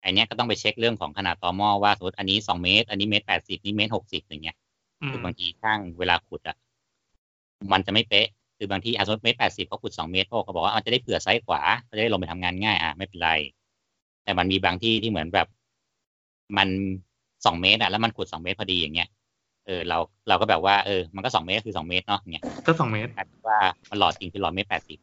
[0.00, 4.56] ไอเนี้ยก็ต้องไปเช็คเรื่องของขนาดตอหม้อว่าสมมติอันนี้สองเมตร อันนี้เมตรแปดสิบนี่เมตรหกสิบอย่างเงี้ย
[5.02, 6.56] อืมคือบางทีช่างเวลาขุดอะ
[7.72, 8.26] มันจะไม่เป๊ะ
[8.58, 13.30] คือบางทีอะสมมติเมตรแปดสิบเขาขุดสองเมตรพวกเขาบอกว่ามันจะได้เผื่อซ้ายขวาก็จะได้ลงไปทำงานง่ายอะไม่เป็นไร
[14.24, 15.48] แต่มันมีบางที่ที่เหมือนแบบ
[16.56, 16.68] มัน
[17.46, 19.08] สองเมตรอะแล้วมันขุดสองเมตรพอดีอย่างเงี้ย
[19.66, 19.98] เออเรา
[20.28, 23.58] เราก็แบบว่าเออมันก็สองเมตรคือสองเมตรเนาะอย่างเงี้ยก็สองเมตรกลายเป็นว่า
[23.90, 24.98] มันหลอดจริงคือหลอดเมตรแปดสิบ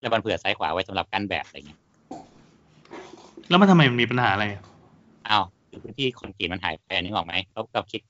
[0.00, 1.80] แล้วมันเผื่อซ้ายขวาไว้สำหรับกั้นแบบอะไรเงี้ย
[3.48, 4.62] แล้วมันทำไมมันมีปัญหาอะไรอะ
[5.28, 8.00] อ้าวคือพื้นที่คอนกรีตมันหายไปนึกออกไหมเขาก็คิด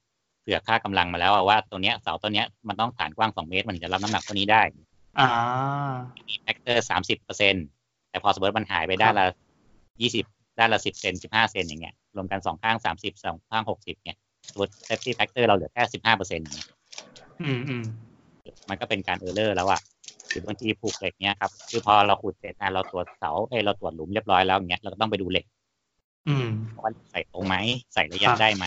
[0.42, 4.62] เผื่อค่ากำลังมาแล้วอะว่าตัวเนี้ยเสาตัวเนี้ยมันต้องฐานกว้างสองเมตร มันถึงจะรับน้ำหนักตัวนี้ได้
[5.18, 5.28] อ่า
[6.28, 7.54] มี factor สามสิบเปอร์เซ็น
[8.10, 9.26] แต่พอสมมติมันหายไปด้านละ
[10.00, 10.24] ยี่สิบ
[10.58, 14.16] ด้านละสิบเซนสิบห้าเซนอย่างเงี้ยรวมกันสองข้างสามสิบสองข้างหกสิบเนี่ย
[14.50, 16.46] สมมติ safety factor เราเหลือแค่สิบห้าเปอร์เซ็นต์
[17.42, 17.84] อืมอืม
[18.68, 19.80] มันก็เป็นการ error แล้วอะ
[20.28, 25.44] หรือบางทีผูกเหล็กเนี้ยครับ คือพอเราขุดเสร็จนะเราตรวจเสาเอ้ยเราตรวจหลุมเรียบร้อยแล้วอย่างเงี้ยเราก็ต้องไปดูเหล็ก
[26.28, 26.48] อืม
[26.82, 27.56] ว่าใส่ตรงไหม
[27.94, 28.66] ใส่ระยะครับได้ไหม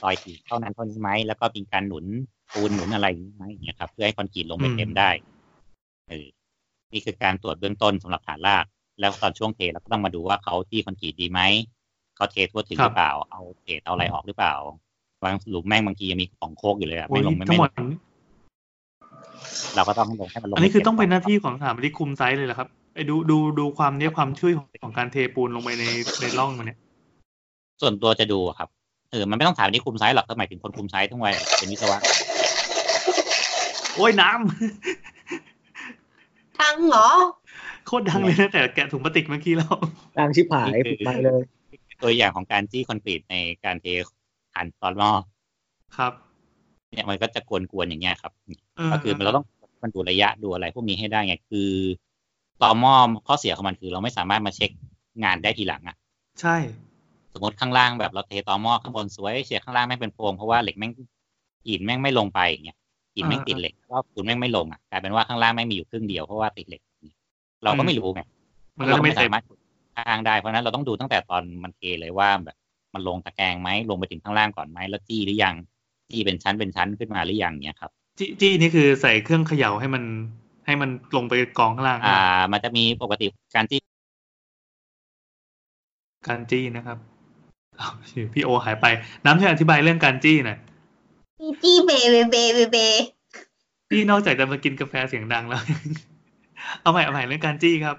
[0.00, 2.04] ซอยถี่เท่านั้นเท่านี้ไหมแล้วก็มีการหนุน
[2.52, 5.10] ปูนหนุนอะไรไหมอย่างเงี้ยครับ เพื่อให้คอนกรีตลงไปเต็มได้
[6.08, 6.26] เออ
[6.92, 8.64] นี่คือการตรวจเบื้องต้นสำหรับฐานราก
[9.00, 11.40] แล้วตอนช่วงเทเราก็ต้องมาดูว่าเขาจี้คอนกรีตดีไหม
[12.16, 14.54] เขาเททั่วถึงหรือเปล่า เอาเศษเอาอะไรออกหรือเปล่า
[15.22, 17.70] บางหลุมแม่งบางทียังมีของโคกอยู่เลยอะโอ้ไม่ยลงไม่ทั้ไม่งหมด
[19.74, 25.84] เราก็ต้องลงให้มันลงอันนี้คือต้องเป็นหน้าต็มที่ของสถาปนิกคุมไซส์เลยเหรอครับ ไอ้ดูดูดูความเนี้ยความช่วยของของการเทปูนลงไปใน
[26.20, 26.78] ในร่องมันเนี่ย
[27.80, 28.68] ส่วนตัวจะดูอะครับ
[29.10, 31.98] เออมันไม่ต้องถามที่คุมไซส์หรอกก็หมายถึงคนคุมไซส์ทั้งวัยเป็นวิศวะ
[33.94, 37.08] โอ้ยน้ำทั้งเหรอ
[37.86, 39.74] โคตรดังเลยนะแต่แกะถุงพลาสติกเมื่อกี้แล้ว
[40.18, 41.42] ดังชิบหายปิดไปเลย
[42.02, 43.86] ตัวอย่างของการจี้คอนกรีตในการเท
[44.52, 45.10] ฐานตอนหม้อ
[45.96, 46.12] ครับ
[46.92, 48.32] เนี่ยมันก็จะกวนๆอย่างเงี้ยครับ
[48.90, 49.44] เก็คือเราต้อง
[49.82, 51.70] มันดูระยะดูอะไรพวกนี้ให้ได้ไงคือ
[52.62, 52.94] ต่อหม้อ
[53.26, 54.70] ข้อเสียของมันคือ เราไม่สามารถมาเช็ค
[55.24, 55.96] งานได้ทีหลังอะ
[56.40, 56.56] ใช่
[57.32, 60.92] สมมติข้างล่างแบบเราเทต่อหม้อข้างบนสวยเฉียข้างล่างแม่งเป็นโพรงเพราะว่าเหล็กแม่ง
[61.66, 62.76] หินแม่งไม่ลงไปอย่างเงี้ย
[63.14, 66.82] หินแม่งติดเหล็กแล้วปูนแม่งไม่ลงอะกลายเป็นว่าข้างล่างแม่งมีอยู่ครึ่งเดียวเพราะว่าติดเหล็ก
[67.64, 68.20] เราก็ไม่รู้ไง
[68.78, 69.58] มันก็เราจะก็ไม่ไม่เต็สามมารถขุด
[69.96, 72.56] ข้างได้เพราะฉะนั้นเราต้องดูตั้งแต่ตอนมันเทเลยว่าแบบ
[72.94, 75.54] มันลงตะแกรงไหมลงไปถึงข้างล่างก่อนไหมแล้วจี้หรือยัง
[76.10, 80.02] จี้เป็นชั้นเป็นชั้นขึ้นมาหรือยังเนี่ยครับจี้จี้นี่คือใส่เครื่องเขย่าให้มัน
[80.70, 82.18] ให้มันลงไปกองข้างล่าง อ่า
[82.52, 83.80] มันจะมีปกติการจี้
[86.28, 86.98] การจี้นะครับ
[87.80, 88.86] อ้าวชื่อพี่โอหายไป
[89.24, 90.58] น้ำช่วยอธิบายเรื่องการจี้หน่อย
[91.38, 92.76] จีจี้เบเบเบเบเบ
[93.88, 95.62] พี่นอกจากจะมากินกาแฟเสียงดังแล้ว
[96.80, 97.96] เอาใหม่เอาใหม่เรื่องการจี้ครับ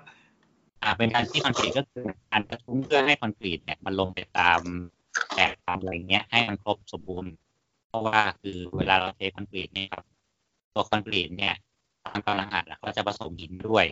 [0.83, 4.59] อ่า เป็นการจี้คอนกรีตก็คือการกระทุ้งเพื่อให้คอนกรีตเนี่ยมันลงไปตาม
[5.35, 7.33] แตกตามอะไรเงี้ย ให้มันครบสมบูรณ์
[7.87, 10.03] เพราะว่าคือเวลาเราเทคอนกรีตเนี่ยครับ
[10.73, 11.53] ตัวคอนกรีตเนี่ย
[12.05, 13.85] ตามกำลังอัดอะเขาจะผสมหินด้วย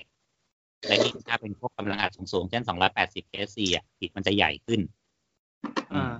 [0.88, 2.64] และยิ่งถ้าเป็นพวกกำลังอัดสูงๆเช่น
[2.98, 4.82] 280 KSC อะหินมันจะใหญ่ขึ้น
[5.94, 6.14] อ่า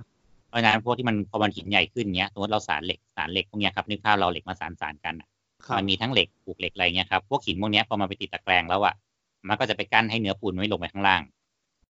[0.48, 5.28] เพราะฉะนั้นพวกที่มันพอมันหินใหญ่ขึ้นเนี้ยสมมติเราสารเหล็กสารเหล็กพวกเนี้ยครับนึกภาพเราเหล็กมาสารสารกันอะ
[5.66, 8.94] ครับมันมีทั้งเหล็กปลูกเหล็กอะไรเงี้ยครับพวกหินพวกเนี้ยพอมาไปติดตะแกรงแล้วอะ
[9.48, 11.22] มันก็จะไปกั้นให้เนื้อปูนไม่ลงไปข้างล่าง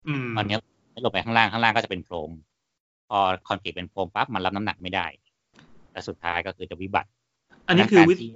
[0.07, 0.59] อืมพอเนื้อ
[0.93, 2.29] ไม่ลงไปข้างล่างข้างล่างก็จะเป็นโพรง
[3.09, 3.17] พอ
[3.47, 5.07] คอนกรีตเป็นโพรงปั๊บมันรับน้ำหนักไม่ได้
[5.91, 7.09] และสุดท้ายก็คือจะวิบัติ
[7.67, 8.31] อันนี้คือวิการที่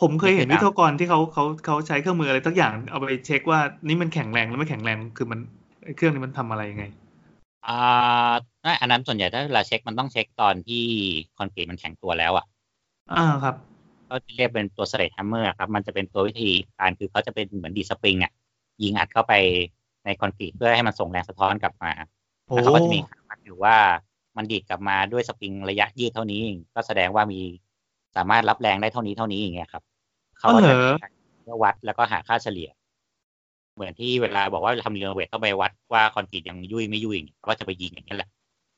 [0.00, 5.40] ผมเคยเห็นนี่วิคือศวกรที่เขาเขาเขาใช้เครื่องมืออะไรสักอย่างเอาไปเช็คว่านี่มันแข็งแรงหรือไม่แข็งแรงคือมัน
[5.84, 6.84] ไอ้เครื่องนี้มันทำอะไรยังไง
[7.66, 8.32] อ่า
[8.80, 10.84] อันนั้นส่วนใหญ่ถ้าเวลาเช็คมันต้องเช็คตอนที่
[11.36, 12.46] คอนกรีตมันแข็งตัวแล้วอะ
[13.18, 13.54] อ่าครับ
[14.08, 18.32] ก็เรียกเป็นตัว Schmidt hammer ครับ มันจะเป็นตัววิธีการคือเขาจะเป็นเหมือนดีดสปริงอะ
[18.82, 19.32] ยิงอัดเข้าไป
[20.04, 21.92] ในคอนกรีตเพื่อให้มันส่งแรงสะท้อนกลับมา
[22.48, 23.76] โอ้แล้วเขาก็จะมีค่าวัดอยู่ว่า
[24.36, 26.42] มันดีดกลับมาด้วยสปริงระยะยืดเท่านี้
[26.74, 27.40] ก็แสดงว่ามี
[28.16, 29.82] สามารถรับแรงได้เท่านี้เท่านี้อย่างเงี้ยครับ
[30.38, 31.10] เขาก็จะมีการ
[31.42, 32.68] เพื่อวัดแล้วก็หาค่าเฉลี่ย
[33.74, 38.28] เหมือนที่เวลาบอกว่าทำ renovate ต้องไปวัดว่าคอนกรีตยังยุ่ยไม่ยุ่ยเขาก็จะไปยิงอย่างนี้ยแหละ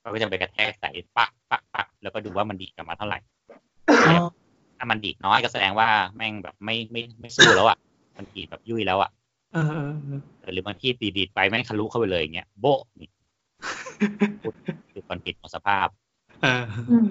[0.01, 3.19] เขาก็จะไปกระแทกใส่ปักปักปักแล้วก็ดูว่ามันดีดกลับมาเท่าไหร่
[4.91, 7.79] มันดีดน้อยก็แสดงว่าแม่งแบบไม่ไม่ไม่สู้แล้วอะ
[8.17, 9.11] มันดีดแบบยุ่ยแล้วอะ
[9.53, 9.93] เออเออ
[10.41, 13.09] เออหรือบางที่ดีดีดไปแม่งทะลุเข้าไปเลยอย่างเงี้ยโบ๊ะนี่
[14.93, 16.08] คือคอนกรีตหมดสภาพเอออืม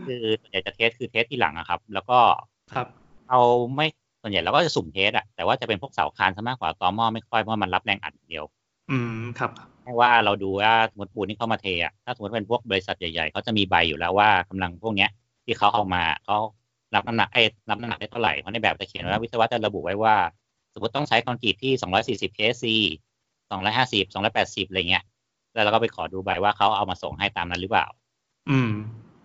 [0.07, 2.19] คือส่วนใหญ่จะ test คือ test ทีหลังอะครับ แล้วก็
[2.75, 2.87] ครับ
[3.29, 3.41] เอา
[3.75, 3.87] ไม่
[4.21, 8.45] ส่วนใหญ่เราก็จะสุ่ม test อะแต่ว่าจะเป็นพวกเสาคานซะมากกว่าตอหม้อไม่ค่อยเพราะว่ามันรับแรงอัดอย่างเดียว
[8.91, 9.51] อืมครับ
[9.83, 15.09] แค่ว่าเราดูว่าสมมติปูนที่เข้ามาเทอะถ้าสมมติเป็นพวกบริษัทใหญ่ๆเขาจะมีใบอยู่แล้วว่ากำลังพวกเนี้ย
[15.45, 16.37] ที่เขาเอามาเขา
[16.95, 20.15] รับน้ำหนักไอ้รับน้ำหนักได้เท่าไหร่เพราะในแบบจะเขียนไว้ว่าวิศวะจะระบุไว้ว่า
[20.73, 21.73] สมมติต้องใช้คอนกรีตที่
[22.29, 22.63] 240 KC
[23.49, 25.03] 250 280อะไรเงี้ย
[25.53, 27.85] แล้วเราก็ไปขอดูใบว่าเขาเอามาส่งให้ตามนั้นหรือเปล่า
[28.49, 28.71] อืม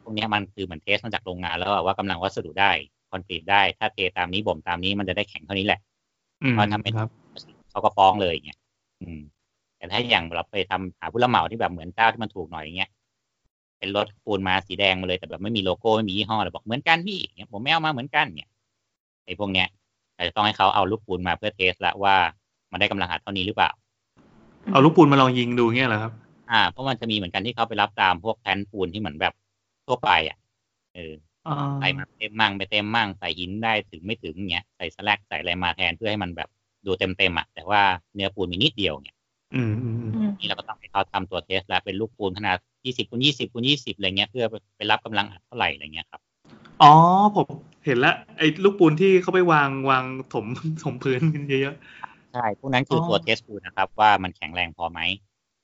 [0.03, 2.71] พวกเนี้ยมันคือเหมือนเทสมาจากโรงงานแล้วอะว่ากำลังวัสดุได้
[3.11, 5.81] คอนกรีตได้ ถ้าเทตามนี้บ่มตามนี้มันจะได้แข็งเท่านี้แหละ
[6.43, 7.11] อืมเพราะทำเป็นครับ
[7.71, 8.59] เขาก็ฟ้องเลยอย่างเงี้ย
[9.03, 9.21] อืม
[9.77, 12.91] แต่ถ้าอย่างเราไปทำหาผู้รับเหมาที่แบบเหมือนเจ้าที่มันถูกหน่อยอย่างเงี้ย
[13.79, 18.51] เป็นรถปูนมาสีแดงมาเลยแต่แบบไม่มีโลโก้ไม่มียี่ห้อเลยบอกเหมือนกันพี่อย่างเงี้ยผมไม่เอามาเหมือนกันเนี่ย
[19.25, 19.69] ไอ้พวกเนี้ย
[20.17, 22.15] อาจจะต้องให้เขาเอาลูกปูนมาเพื่อเทสละว่า
[22.71, 23.71] มันได้กำลังอัดเท่านี้หรือเปล่า
[24.71, 26.13] เอาลูกปูนมาลองยิงดูเงี้ยเหรอครับ
[26.51, 29.35] อ่าเพราะมันจะมีเหมือนกันที่เขาไปรับตามพวกแผ่นปูนที่เหมือนแบบ
[29.93, 30.39] ทั่วไปอะ
[30.95, 31.15] เออ
[31.47, 36.49] อ่าใส่มาเต็มมั่งไม่เต็มมั่งใส่หินได้ถึงไม่ถึงเงี้ยใส่ slag ใส่อะไรมาแทนเพื่อให้มันแบบ
[36.87, 37.83] ดูเต็มเต็มๆอะแต่ว่า
[38.15, 39.17] เนื้อปูนมีนิดเดียวเนี่ย
[39.55, 46.21] อืมอืมอืมอืมนี่เราก็ต้องให้เขาทำตัว test แล้วเป็นลูกปูนขนาด20คูณ20คูณ20อะไรเงี้ยเพื่อไปรับกำลังอัดเท่าไหร่อะไรเงี้ยครับ
[46.83, 46.93] อ๋อ
[47.37, 47.47] ผม
[47.87, 50.47] เห็นแล้วไอ้ลูกปูนที่เขาไปวางวางถม
[50.83, 51.77] ถมพื้นกันเยอะ
[52.33, 55.01] ใช่พวกนั้นคือออตัว test ปูนนะครับ ว่ามันแข็งแรงพอไหม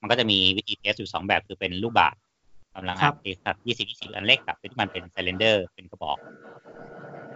[0.00, 2.14] มันก็จะมีวิธี test อยู่สองแบบคือเป็นลูกบาศ
[2.78, 6.18] ก์กำลังอัดที่สัด20 20อันเล็กกับที่มันเป็น cylinder เป็นกระบอก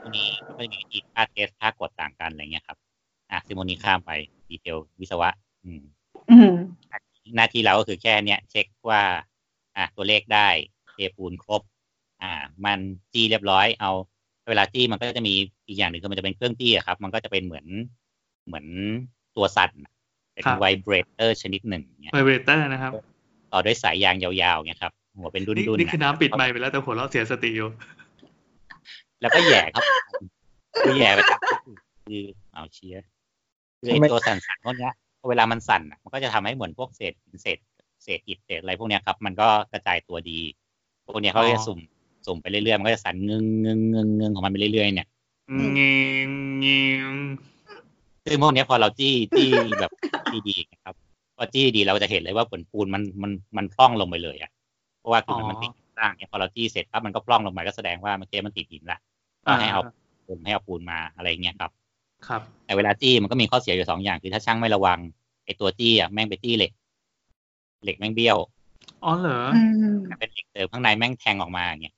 [0.01, 2.79] พวกนี้ก็จะมีวิธีค่า test ค่ากดต่างกันอะไรเงี้ยครับ
[3.31, 4.11] อะซิโมนีข้ามไป
[4.49, 5.31] detail วิศวะ
[5.65, 5.83] อืม
[6.31, 6.51] อืม
[7.37, 9.03] หน้าที่เราก็คือแค่เนี้ยเช็คว่า
[9.77, 10.49] อะตัวเลขได้
[10.93, 11.63] เทปูนครบ
[12.23, 12.33] อ่า
[12.65, 12.79] มัน
[13.13, 13.91] จี้เรียบร้อยเอา
[14.49, 15.35] เวลาจี้มันก็จะมี
[15.67, 17.67] อีกอย่างหนึ่งคือมันจะเป็นเครื่องจี้อะครับ มันก็จะเป็นเหมือน
[18.47, 18.67] เหมือน
[19.37, 19.93] ตัวสั่นอะ
[20.35, 22.93] เป็น vibrator ชนิดหนึ่งๆเนี่ย vibrator นะครับ
[23.53, 27.69] ต่อด้วยสายยางยาวๆเนี่ยครับ หัวเป็นดุนนี่ๆนี่คือนะน้ำปิดไมค์ไปแล้วแต่หัวเราะเสียสติอยู่
[29.21, 29.85] แล้วก็แหย่ครับ
[30.85, 31.41] คือแหย่ไปตาม
[32.09, 33.03] คือเอาเชียร์
[33.81, 37.59] คือไอทำไมตัวสั่นๆพวกเนี้ยพอเวลามันสั่นอะมันก็จะทำให้เหมือนพวกเศษเศษ
[38.05, 40.39] เศษอิฐเศษอะไรพวกเนี้ยครับ มันก็กระจายตัวดี
[41.07, 41.79] พวกเนี้ยเขาก็อ๋จะอสุ่ม
[42.27, 45.09] สุ่มไปเรื่อยๆมันก็จะสั่นงึงงึงงึงงึงของมันไปเรื่อยๆเนี่ย
[45.59, 45.73] งิง
[46.65, 47.05] งิง
[48.25, 49.51] ซึ่งพวกเนี้ยพอเราจี้จี้
[49.81, 49.93] แบบ
[50.49, 50.95] ดีๆนะครับ
[51.37, 54.51] พอจี้ดีเราจะเห็นเลยว่าผลปูนมันมันมันพร่องลงไปเลยอะ
[55.03, 58.99] เพราะว่าคือมันมันติดร่างเนี่ยพอเราจี้เสร็จปั๊บมันก็พร่องลงไปก็แสดงว่าเมื่อกี้มันติดหินละ
[59.45, 59.81] ก็ให้เอา
[60.27, 61.71] ปูนให้เอาปูนมาอะไรเงี้ยครับ
[62.27, 64.99] ครับ แต่เวลาจี้มันก็มีข้อเสียอยู่สองอย่างคือถ้าช่างไม่ระวัง
[65.45, 66.73] ไอ้ตัวจี้อะแม่งไปจี้เหล็ก
[67.85, 68.39] เหล็กแม่งเบี้ยว
[69.05, 69.61] อ๋อเหรออื
[69.93, 71.95] มเป็นเหล็กเติมข้างในแม่งแทงออกมาอย่างเงี้ย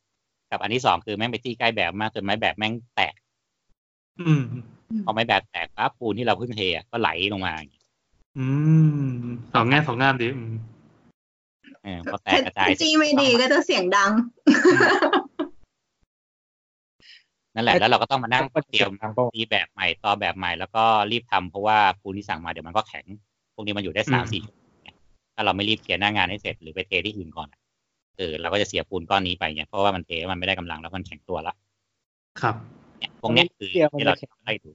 [0.51, 3.15] กับอันที่สองคือแม่งไปจี้ใกล้แบบมากจนไม้แบบแม่งแตก
[4.21, 4.43] อืม
[5.05, 7.85] พอไม้แบบแตกปั๊บปูนที่เราเพิ่งเทอะก็ไหลลงมาอย่างเงี้ย
[8.39, 8.47] อื
[9.01, 9.07] ม
[9.55, 10.55] สองแง่สองงามดิอืม
[11.85, 14.11] เออพอแตกกระจายเสร็จจี้ไม่ดีก็จะเสียงดัง
[17.55, 23.05] นั่นแหละ แล้วเราก็ต้องมานั่งเตรียมทางก็ตีแบบใหม่ต่อแบบใหม่ แล้วก็รีบทำเพราะว่าปูนที่สั่งมาเดี๋ยวมันก็แข็ง
[23.55, 24.97] พวกนี้มันอยู่ได้สามสี่ชั่วโมงเนี่ย
[25.35, 27.61] ถ้าเราไม่รีบเคลียร์หน้างานให้เสร็จหรือไปเทที่อื่นก่อนอะ
[28.19, 31.55] เออเราก็จะเสียปูนก้อนนี้ไปเนี่ยเพราะว่ามันเทแล้วมันไม่ได้กำลังแล้วมันแข็งตัวละ
[32.41, 32.55] ครับ
[32.99, 34.71] เนี่ยพวกเนี้ยคือที่เราจะไล่ดู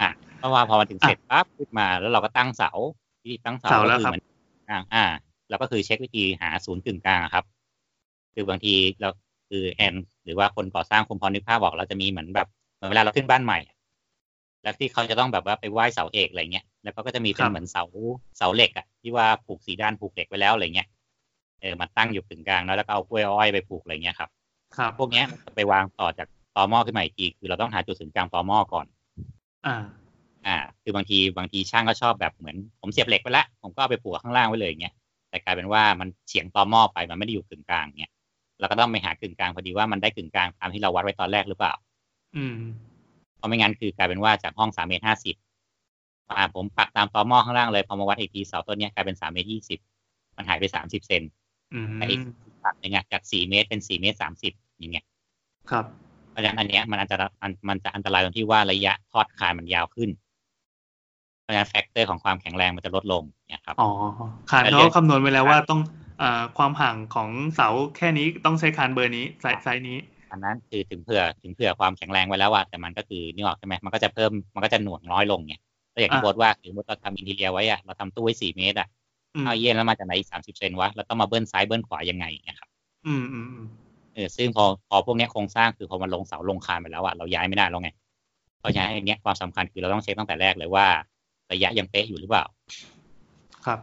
[0.00, 2.70] อะเพราะว่าพอมาถึงเสร็จปั๊บขึ้นมาแล้วเราก็ตั้งเสา
[3.24, 4.24] วิธีตั้งเสาเสาก็แล้วคือครับเหมือน
[4.70, 5.04] อ่าอ่า
[5.48, 7.44] เราก็คือเช็ควิธีหาศูนย์กึ่งกลางอะครับ
[8.34, 9.08] คือบางทีเรา
[9.50, 9.94] คือแอน
[10.24, 13.76] หรือว่าคนก่อสร้างคงพอนึกภาพบอกเราจะมีเหมือนแบบเหมือนเวลาเราขึ้นบ้านใหม่อะ
[14.62, 17.84] แล้วที่เขาจะต้องแบบว่าไปไหว้เสาเอกอะไรเงี้ยแล้วเขาก็จะมีเป็นเหมือนเสา
[18.36, 20.88] เสาเหล็กอะที่ว่าผูกสีด้านผูกเหล็กไว้แล้วอะไรเงี้ย
[21.60, 24.30] เออมาตั้งอยู่กึ่งกลางแล้วแล้วก็เอากล้วยอ้อยไปผูกอะไรเงี้ยครับ
[24.76, 28.86] ครับพวกเนี้ยมันจะไปวางต่อจากตอหม้อขึ้นมาอีกทีคือเราต้องหาจุดศูนย์กลางตอหม้อก่อน
[29.66, 29.76] อ่า
[30.46, 34.94] อ่า คือบางทีบางทีช่างก็ชอบแบบเหมือน ผมเสียบเหล็กไปแล้วผมก็เอาไปผูกข้างล่างไว้เลยอย่างเงี้ย
[35.30, 38.12] แต่กลายเป็นว่ามันเฉียงตอหม้อไปมันไม่ได้อยู่กึ่งกลางเงี้ย
[38.60, 41.72] เราก็ต้องไปหากึ่งกลางพอดีว่ามันได้กึ่งกลางตามที่เราวัดไว้ตอนแรกหรือเปล่า
[42.36, 42.56] อืม
[43.36, 45.36] เพราะไม่งั้นคือกลายเป็นว่าจากห้องสามเมตรห้าสิบ
[46.30, 49.78] อ่าผมปักตามตอหม้อข้างล่างเลยพอมาวัดอีกทีเสาต้นเนี้ยกลายเป็นสามเมตรยี่สิบ
[50.36, 51.22] มันหายไปสามสิบเซน
[51.74, 52.20] อืมแต่อีก
[52.64, 55.04] ปักหนึ่งอะจากสี่เมตรเป็นสี่เมตรสามสิบอย่างเงี้ย
[55.70, 55.84] ครับ
[56.30, 60.10] เพราะฉะนั้นอันเนี้ยมันอันตรายอันมันจะอันตรายตรงที่ว่าระยะทอดคานมันยาวขึ้น
[61.44, 63.90] เพราะฉะนั้น factor ของความแข็งแรงมันจะลดลงเนี่ยครับอ๋อ
[64.50, 65.80] คานเขาคำนวณไว้แล้วว่าต้อง
[66.22, 69.98] อ่าความห่างของเสาแค่นี้ต้องใช้คานเบอร์นี้ size sizeนี้
[70.30, 75.54] อันนั้นคือถึงเผื่อถึงเผื่อความแข็งแรงไว้แล้วว่าแต่มันก็คือนี่ออกใช่ไหมมันก็จะเพิ่มมันก็จะหน่วงน้อยลงไง
[75.94, 78.88] ก็อย่างที่อะโบทว่าคือเราทำอินทีเรียไว้อะเราทำตู้ไว้สี่เมตรอะ
[79.34, 82.70] อืมเอาเย็นแล้วมาจากไหนอีกสามสิบเซนวะเราต้องมาเบิ้ลซ้ายเบิ้ลขวายังไงอย่างเงี้ยครับ
[83.06, 83.66] อืมอืมอืม
[84.14, 87.90] เออซึ่งพอพอพวกเนี้ยโครงสร้างคือพอมันลงเสาลงคานไปแล้วอะเราย้ายไม่ได้แล้วไง
[88.58, 90.86] เพราะฉะนั้นอันเนี้ยความสำคัญคือเราต้องเช็คตั้งแต่แรกเลยว่า
[91.52, 92.44] ระยะยังเป๊ะอยู่หรือเปล่า
[93.66, 93.80] ครับ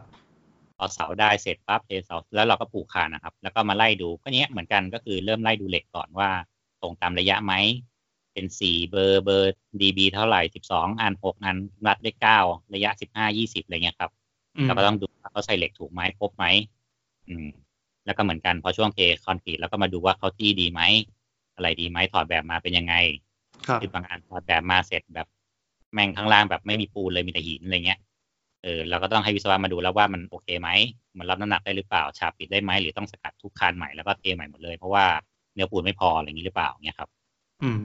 [0.76, 6.30] พอเสาได้เสร็จปั๊บเทเสาแล้วเราก็ปลูกคานนะครับ แล้วก็มาไล่ดูก็เนี้ยเหมือนกันก็คือเริ่มไล่ดูเหล็กก่อนว่า
[6.82, 7.52] ตรงตามระยะไหม
[8.32, 11.56] เป็นสี่เบอร์เบอร์ดีบีเท่าไหร่สิบสองอันหกอัน
[11.86, 12.38] รัดได้เก้า
[12.74, 14.10] ระยะสิบห้ายี่สิบอะไรเงี้ยครับ
[14.56, 16.44] อืมเราก็ต้องดูว่าเขาใส่เหล็กถูกไหมครบไหม
[17.28, 17.48] อืม
[18.06, 20.80] แล้วก็เหมือนกันพอช่วงเทคอนกรีตแล้วก็มาดูว่าเขาจี้ดีไหม
[21.54, 22.94] อะไรดีไหมถอดแบบมาเป็นยังไง
[23.66, 25.26] ครับคือบางอันถอดแบบมาเสร็จแบบ
[25.92, 27.98] แม่งข้างล่างแบบไม่มีปูนเลยมีแต่หินอะไรเงี้ย
[28.62, 30.68] เออเราก็ต้องให้วิศวะมาดูแล้วว่ามันโอเคไหม
[31.18, 35.04] มันรับน้ำหนักได้หรือเปล่าฉาบปิดได้ไหมหรือต้องสกัดทุกคานใหม่แล้วก็เทใหม่หมดเลยเพราะว่า
[35.54, 37.08] เนื้อปูนไม่พออะไรอย่างนี้หรือเปล่าเนี่ยครับ
[37.62, 37.78] อืม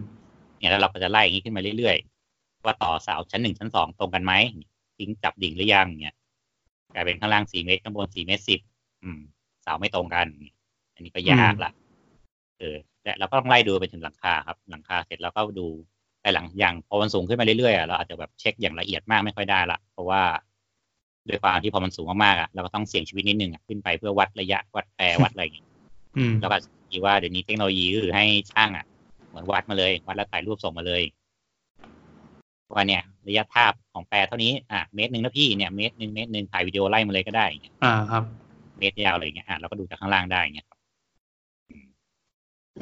[0.59, 4.33] เนี่ยแล้วเราก็จะไล่อย่างนี้ขึ้นมาเรื่อยๆว่าต่อเสาชั้นหนึ่งชั้นสองตรงกันไหม
[4.97, 6.15] ทิ้งจับดิ่งหรือยังเนี่ย
[6.93, 8.59] กลายเป็นข้างล่างสี่เมตรข้างบนสี่เมตรสิบ
[9.03, 9.19] อืม
[9.63, 10.27] เสาไม่ตรงกัน
[10.93, 11.71] อันนี้ก็ยากละ
[12.59, 15.67] เออแต่เราก็ต้องไล่ดูไปถึงหลังคาครับ หลังคาเสร็จแล้วก็ดู
[16.27, 20.21] แต่หลังอย่างพอมันสูงขึ้นมาเรื่อยๆอะเราอาจจะแบบเช็คอย่างละเอียดมากไม่ค่อยได้ละเพราะว่า
[21.27, 25.67] ด้วยความที่พอมันสูงมากๆอะเราก็ต้องเสี่ยงชีวิตนิดนึงอะขึ้นไปเพื่อวัดระยะวัดแปรวัดอะไรอย่างเงี้ย
[26.17, 26.57] อืมแล้วก็
[26.91, 28.85] คิดว่าเดี๋ยวนี้เทคโนโลยีก็คือให้ช่างอะ
[29.27, 31.01] เหมือนวัดมาเลย วัดแล้วถ่ายรูปส่งมาเลย
[32.73, 38.23] ว่าเนี่ย ระยะทาบของแปรเท่านี้อะเมตรหนึ่งนะพี่เนี่ยเมตรหนึ่งเมตรหนึ่งถ่ายวิดีโอไล่มาเลยก็ได้อย่างเงี้ยอ่าครับ
[38.79, 40.79] เมตรยาวอะไรอย่างเงี้ยอะเราก็ดูจากข้างล่างได้อย่างเงี้ยครับ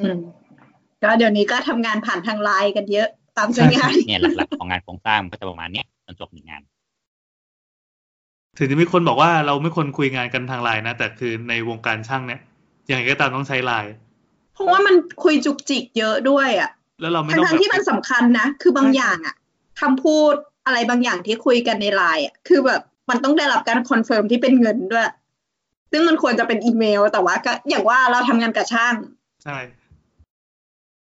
[0.04, 0.18] ืม
[1.02, 3.08] ก็เดี๋ยวนี้ก็ทำงานผ่านทางไลน์กันเยอะ
[3.38, 6.62] ตามสัญญาณเนี่ยหลักๆของงานโครงสร้างมันก็จะประมาณเนี้ยจนจบหนึ่งงาน
[8.58, 12.40] ถึงจะมีคนบอกว่าเราไม่ควรคุยงานกันทางไลน์นะ แต่คือในวงการช่างเนี่ย
[12.88, 13.92] ยังไงก็ตามต้องใช้ไลน์
[14.54, 16.70] เพราะว่ามันคุยจุกจิกเยอะด้วยอะ
[17.00, 19.34] แล้วเราไม่ทั้ต้องงแบๆบที่มันสำคัญนะ คือบางอย่างอะ
[19.80, 20.34] คำพูด
[20.66, 25.08] อะไรบางอย่างที่คุยกันในไลน์อะคือแบบมันต้องได้รับการ confirm ที่เป็นเงินด้วย
[25.92, 28.94] ซึ่งมันควรจะเป็นอีเมล แต่ว่าก็อย่างว่าเราทำงานกับช่าง
[29.44, 29.56] ใช่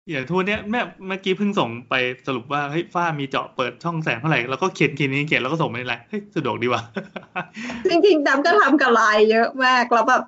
[0.09, 1.93] อย่างทุกวันเนี้ยแม่งเมื่อกี้เพิ่งส่งไป
[2.27, 6.81] สรุปว่าเฮ้ยฝ้ามีเจาะเปิดช่องแสงเท่าไหร่แล้วก็เขียนเขียนนี้เขียนแล้วก็ส่งไปในไลน์เฮ้ยสะดวกดีว่ะ
[7.89, 10.23] จริงๆดำก็ทำกับไลน์เยอะมากแล้วแบบ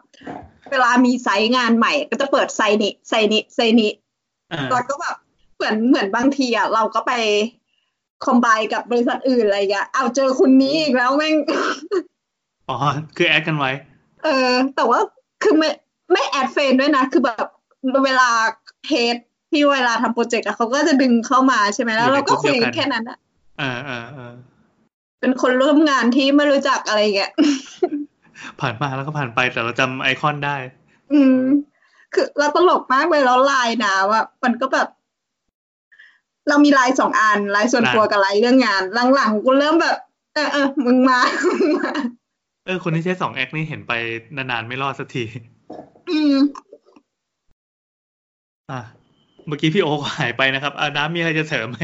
[0.72, 3.92] เวลามี site งานใหม่ ก็จะเปิด site นี้ site นี้ site นี้
[4.52, 5.16] อ่าแล้วก็แบบ
[5.56, 7.14] เหมือนเหมือนบางทีอะเราก็ไป
[8.26, 11.36] combine กับบริษัทอื่นอะไรอย่างเงี้ยเอาเจอคนนี้อีกแล้วแม่ง
[12.70, 12.78] อ๋อ
[13.18, 13.72] คือ add กันไว้
[14.24, 15.00] เออ แต่ว่า
[15.44, 15.70] คือไม่
[16.12, 17.48] ไม่ add friend ด้วยนะ คือแบบ
[18.06, 18.30] เวลา
[18.86, 19.16] test
[19.50, 23.18] ที่เวลาทำ project อะเขาก็จะดึงเข้ามาใช่ไหมแล้วเราก็คุยกันแค่นั้นอะ
[23.62, 24.34] อ่าอ่าอ่า
[25.20, 27.32] เป็นคนร่วมงานที่ไม่รู้จักอะไรอย่างเงี้ย
[28.60, 30.56] ผ่านมาแล้วก็ผ่านไปแต่เราจำไอคอนได้
[31.14, 31.42] อืม
[32.14, 34.88] คือเราตลกมากเลยแล้วไลน์นะว่ามันก็แบบ
[36.50, 38.82] เรามีไลน์สองอันไลน์ส่วนตัวกับไลน์เรื่องงาน
[39.16, 39.98] หลังๆกูเริ่มแบบ
[40.34, 41.20] เออเออมึงมา
[41.50, 41.92] มึงมา
[42.66, 43.94] เออ คนที่ใช้สอง acc นี่เห็นไป
[44.36, 45.24] นานๆไม่รอดสักที
[46.10, 46.36] อืม
[48.72, 48.82] อะ
[49.50, 51.80] เมื่อกี้พี่โอก็หายไปนะครับอาน้ำมีอะไรจะเสริมไหม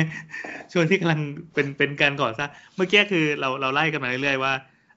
[0.74, 1.22] ช่วงที่กำลัง
[1.54, 4.54] เป็นเป็นการก่อสร้างเมื่อกี้คือเราเราไล่กันมาเรื่อยๆว่า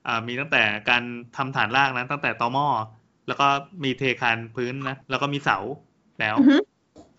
[0.07, 1.03] อ่ามีตั้งแต่การ
[1.37, 2.67] ทำฐานรากนะตั้งแต่ตอหม้อ
[3.29, 3.47] แล้วก็
[3.85, 5.59] มีเทคานพื้นนะแล้วก็มีเสา
[6.21, 6.57] แล้วอือฮึ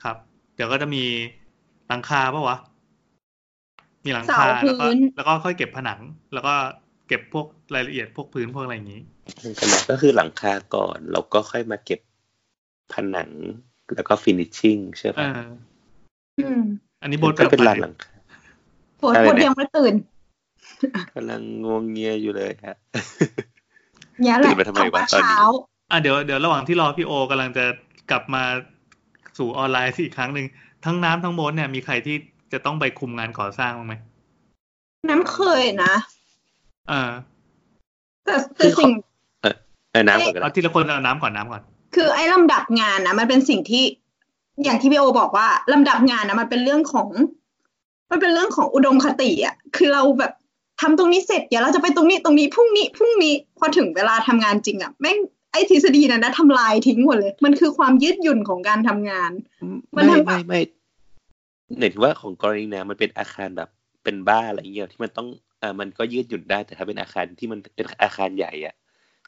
[0.04, 0.18] ครับ
[0.56, 1.04] เดี๋ยวก็จะมี
[1.88, 2.58] หลังคาปะวะ
[4.06, 6.00] มีหลังเสาคาแล้วก็พื้นแล้วก็ค่อยเก็บผนัง
[6.34, 6.54] แล้วก็
[7.08, 7.46] เก็บพวก
[7.76, 9.02] รายละเอียดพวกพื้นพวกอะไรอย่างนี้
[9.60, 12.00] ขนาดก็คือหลังคาก่อนแล้วก็ค่อยมาเก็บ
[12.94, 13.30] ผนัง
[13.96, 15.40] แล้วก็ฟินิชชิ่งใช่เอปะอ
[16.40, 16.62] อืม
[17.02, 18.12] อันนี้โบทก็เป็นแปลลานกๆหลังคา
[19.00, 19.94] โหดอะไรโหดเนี่ยยังไม่ตื่น
[21.16, 22.78] กำลังงวงเงียอยู่เลยฮะ
[24.22, 25.40] เนี่ยแหละตื่นมาทำไมวะตอนนี้เช้า
[25.92, 27.66] อะเดี๋ยวเดี๋ยวระหว่างที่รอพี่โอกำลังจะ
[28.12, 28.44] กลับมา
[29.38, 30.46] สู่ออนไลน์อีกครั้งหนึ่ง
[30.86, 32.16] ทั้งน้ำทั้งโบนเนี่ยมีใครที่
[32.54, 33.96] จะต้องไปคุมงานก่อสร้างบ้างไหม
[35.10, 35.94] น้ำเคยนะ
[36.92, 37.10] อ่า
[38.26, 38.92] แต่แต่สิ่ง
[39.42, 41.64] เออน้ำก่อนก็เอาได้ทีละคนเอาน้ำก่อนน้ำก่อน
[41.96, 43.84] คือไอ้ลำดับงานนะมันเป็นสิ่งที่
[44.64, 47.08] อย่างที่พี่โอบอกว่าลำดับงานนะมันเป็นเรื่องของ
[48.12, 50.32] มันเป็นเรื่องของอุดมคติอะคือเราแบบ
[50.82, 55.18] ทำตรงนี้เสร็จเดี๋ยวเราจะไปตรงนี้ตรงนี้พรุ่งนี้พรุ่งนี้พอถึงเวลาทำงานจริงอะแม่ง
[55.52, 59.32] ไอ้ทฤษฎีนั้นนะทำลายทิ้งหมดเลย มันคือความยืดหยุ่นของการทำงาน
[59.96, 60.60] มันไม่ทั้งไม่ไม่
[61.80, 63.70] หมายถึงว่าของกรณีนะมันเป็นอาคารแบบ
[64.04, 65.28] เป็นบ้านอะไรเงี้ยที่มันต้อง
[65.62, 68.79] อ่ามันก็ยืดหยุ่นได้แต่ถ้าเป็นอาคารที่มันเป็นอาคารใหญ่อะมัน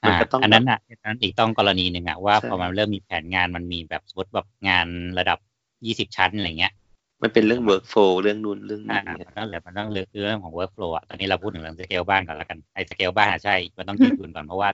[0.04, 4.88] อ่าก็ต้องอันนั้นแบบอะอันนั้นอีกต้องกรณีหนึ่งอะว่าใช่พอมันเริ่มมีแผนงานมันมีแบบสมมติแบบงาน
[5.20, 5.38] ระดับ
[5.86, 6.74] ยี่สิบชั้นอะไรเงี้ย
[7.22, 14.70] มันเป็นเรื่อง workflow เรื่องนู่นเรื่องอ่านี้เนี่ยมันต้องเหลือมันต้องเลือกเรื่องของ workflow อะตอนนี้เราพูดถึงเรื่องสเกลบ้านก่อนแล้วกันไอ้สเกลบ้านอะใช่ มันต้องยืดหยุ่นก่อนเพราะว่า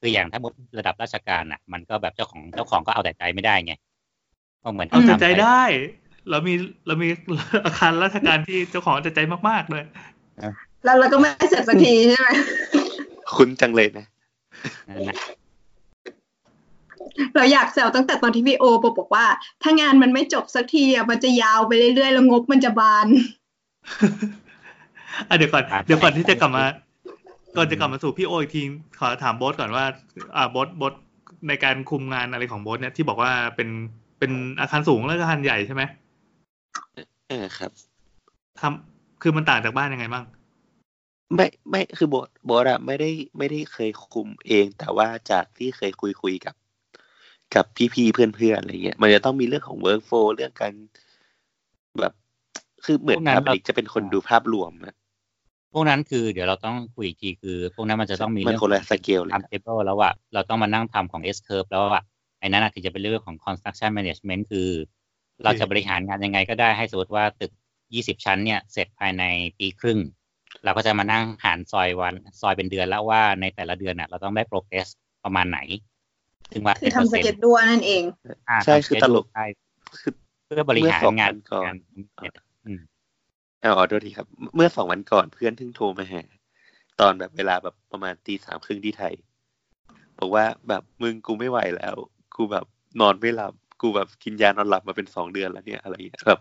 [0.00, 3.74] คืออย่างถ้ามุดระดับราชการอะ มันก็แบบเจ้าของเจ้าของก็เอาแต่ใจไม่ได้ไง
[4.62, 5.62] ก็เหมือนเอาแต่ตมใจได้
[6.30, 6.54] เรามี
[6.86, 7.08] เรามี
[7.64, 9.84] อาคารราชการที่เจ้าของเอาแต่ใจมากๆเลย
[10.84, 12.28] แล้วเราก็ไม่เสร็จสักทีใช่ไหม
[13.34, 14.06] คุ้นจังเลยนะ
[14.88, 15.16] นั่นนะ
[17.34, 19.26] เราอยากแซวตั้งแต่ตอนที่พี่โอบอกบอกว่า
[19.62, 23.06] ถ้างานมันไม่จบสักทีอะมันจะยาวไปเรื่อยๆ แล้วงบมันจะบาน
[25.28, 26.64] อะเดี๋ยวก่อนครับเดี๋ยวก่อนที่จะกลับมา
[27.56, 28.62] ก่อนจะกลับมาสู่พี่โออีกที
[29.00, 29.84] ขอถามโบอสก่อนว่า
[30.36, 30.94] อ่าโบอสโบอส
[31.48, 33.68] ในการคุมงานอะไรของโบอสเนี่ยที่บอกว่าเป็น
[34.18, 35.82] เป็นอาคารสูงแล้วก็อาคารใหญ่ใช่ไหม
[37.28, 37.70] เออครับ
[38.60, 40.24] ทำคือมันต่างจากบ้านยังไงบ้าง
[41.34, 46.54] ไม่ไม่คือโบทโบทอะไม่ได้ไม่ได้เคยคุมเอง แต่ว่าจากที่เคยคุยคุยกับ
[47.54, 47.64] กับ
[47.94, 50.72] พี่ๆเพื่อนๆอะไรเงี้ยมันจะต้องมีเรื่องของ work flow เรื่องการ
[52.00, 52.12] แบบ
[52.84, 54.94] คือเหมือนพวกนั้น พับลิกจะเป็นคนดูภาพรวมอะ
[55.72, 62.02] พวกนั้นคือเดี๋ยวเราต้องคุยอีกทีคือ พวกนั้นมันจะต้องมีมันเรื่องคนละสเกลเลยทำ table แล้วว่าเราต้องมานั่งทำของ S curve แล้วว่า
[62.38, 64.68] ไอ้นั้นอะถึงจะเป็นเรื่องของ construction management คือ
[65.44, 67.52] เราจะบริหารงานยังไงก็ได้ให้สมมติว่าตึก
[67.88, 69.24] 20 ชั้นเนี่ย เสร็จภายใน
[69.58, 69.98] ปีครึ่ง
[70.64, 74.88] เราก็จะมานั่งหารซอยวันซอยเป็นเดือนแล้วว่าในแต่ละเดือนน่ะ เราต้องได้ progress
[75.24, 75.58] ประมาณไหน
[76.52, 78.02] ซึ่งว่าคือทำสเก็ตดัวนั่นเอง
[78.48, 79.46] อ่าใช่ทำคือตลกใช่
[80.00, 80.12] คือ
[80.46, 81.78] เพื่อบริหารเมื่อสองงานวันก่อนงาน
[82.66, 82.80] อืม
[83.60, 84.26] เอาขอโทษทีครับ
[84.56, 86.22] เมื่อสองวันก่อนเพื่อนเพิ่งโทรมาหา
[87.00, 89.14] ตอนแบบเวลาแบบประมาณตีสามครึ่งที่ไทย
[90.18, 91.94] บอกว่าแบบมึงกูไม่ไหวแล้ว
[92.36, 92.66] กูแบบ
[93.00, 96.40] นอนไม่หลับ กูแบบกินยานอนหลับมาเป็นสองเดือนแล้วเนี่ยอะไรอย่างเงี้ยแบบ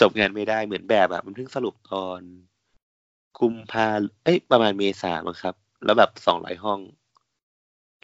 [0.00, 2.20] จบงานไม่ได้เหมือนแบบอะมันเพิ่งสรุปตอน
[3.38, 3.88] กุมภา
[4.24, 5.54] เอ้ยประมาณเมษามั้งครับ
[5.84, 6.80] แล้วแบบสองร้อยห้อง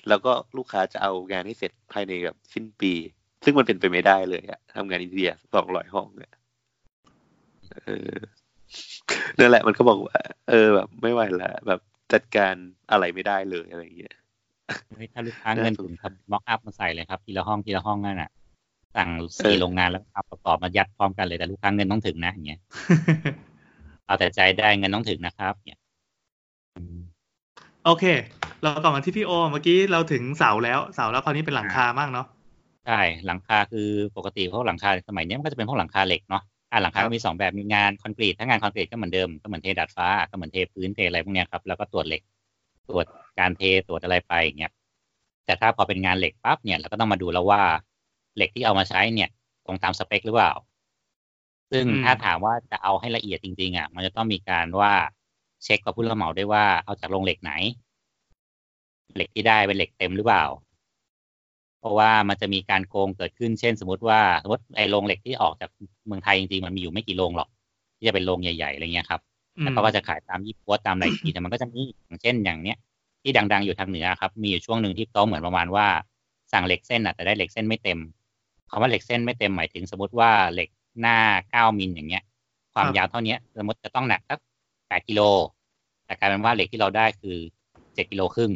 [0.09, 2.93] แล้วก็ลูกค้าจะเอางานให้เสร็จภายในแบบสิ้นปี
[3.45, 6.33] ซึ่งมันเป็นไปไม่ได้เลยอะทำงานอินเดียสองร้อยห้องอะ
[7.85, 8.13] เออ
[9.39, 10.19] นั่นแหละมันก็บอกว่า
[10.49, 11.81] เออแบบ ไม่ไหวละแบบ
[12.13, 12.55] จัดการ
[12.91, 14.15] อะไรไม่ได้เลยอะไรอย่างเงี้ย
[14.95, 18.31] เฮ้ยถ้าลูกค้าเงินถึงครับม็อกอัพมาใส่เลยครับทีละห้องทีละห้องนั่นน่ะ
[18.97, 19.09] สั่ง
[19.39, 22.61] สี่เออโรงงานแล้วทำประกอบมายัดพร้อมกันเลยแต่ลูกค้าเงินต้องถึงนะอย่างเงี้ย
[24.07, 25.79] เอาแต่ใจได้เงินต้องถึงนะครับเนี่ย
[26.77, 26.99] อืม
[27.85, 28.05] โอเค
[28.63, 32.27] เรากลับมาที่พี่โอ เมื่อกี้เราถึงเสาแล้วเสาแล้วคราวนี้เป็นหลังคามากเนาะ
[32.87, 42.23] ใช่หลังคาคือปกติพวกหลังคาสมัยเนี้ยมันก็จะเป็นพวกหลังคาเหล็กเนาะอ่าหลังคาก็มีสองแบบมีงานคอนกรีตถ้างานคอนกรีตก็เหมือนเดิมก็เหมือนเทดาดฟ้าก็เหมือนเทพื้นเทอะไรพวกเนี้ยครับแล้วก็ตรวจเหล็ก
[42.89, 43.07] ตรวจ
[43.39, 44.73] การเทตรวจอะไรไปอย่างเงี้ย
[45.45, 47.63] แต่ถ้าพอเป็นงานเหล็กปั๊บเนี่ยเราก็ต้องมาดูแล้วว่า
[48.37, 49.29] เหล็กที่เอามาใช้เนี่ย
[49.67, 50.53] ตรงตามสเปคหรือเปล่า
[51.71, 54.93] ซึ่งอืมถ้าถามว่าจะเอาให้ละเอียดจริง ๆอะมันจะต้องมีการว่า
[55.65, 57.53] เช็คกับผู้รับเหมาด้วยว่าเอาจากโรงเหล็กไหน
[59.15, 60.45] เหล็กที่ได้เป็นเหล็กเต็มหรือเปล่า
[61.81, 65.71] เพราะว่ามันจะมีการโกงเกิดขึ้นเช่น สมมติว่าสมมติไอ้โรงเหล็กที่ออกจาก
[66.07, 67.49] เมืองไทยจริงๆมันมีอยู่ไม่กี่โรงหรอก
[67.99, 69.21] ที่จะเป็นโรงใหญ่ๆอะไรเงี้ยครับ
[69.59, 72.79] อืมแล้วเขาก็จะขายตามยี่ปัวตามอะไรทีแต่มันก็จะมีอย่างเช่นอย่างเนี้ย
[73.23, 75.87] ที่ดัง ๆอยู่ทางเหนือครับ มีอยู่ช่วงหนึ่งที่เขาเหมือนประมาณว่า
[76.53, 77.99] สั่งเหล็กเส้นอะแต่ได้เหล็กเส้นไม่เต็ม
[78.71, 80.69] คำว่าเหล็กเส้นไม่เต็มหมายถึงสมมติว่าเหล็ก
[81.01, 81.17] หน้า
[81.51, 82.25] เก้ามิลอย่างเงี้ย
[82.75, 84.39] ความยาวเท่าเนี้ยสมมติจะต้องหนักสัก
[84.89, 85.21] แปดกิโล
[86.05, 87.37] แต่กลายเป็นว่าเหล็กที่เราได้คือ
[87.95, 88.53] เจ็ดกิโลครึ่ง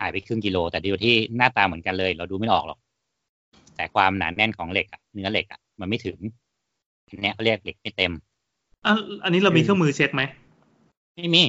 [0.00, 2.78] หายไปครึ่งกิโล แต่ดูที่หน้าตาเหมือนกันเลย เราดูไม่ออกหรอก
[3.76, 6.18] แต่ความหนาแน่นของเหล็กอะเนื้อเหล็กอะมันไม่ถึง
[7.08, 8.12] อันเนี้ยเขาเรียกเหล็กไม่เต็ม
[8.86, 8.94] อะ
[9.24, 10.22] อันนี้เรามีเครื่องมือเช็คไหม
[11.16, 11.44] ไม่มี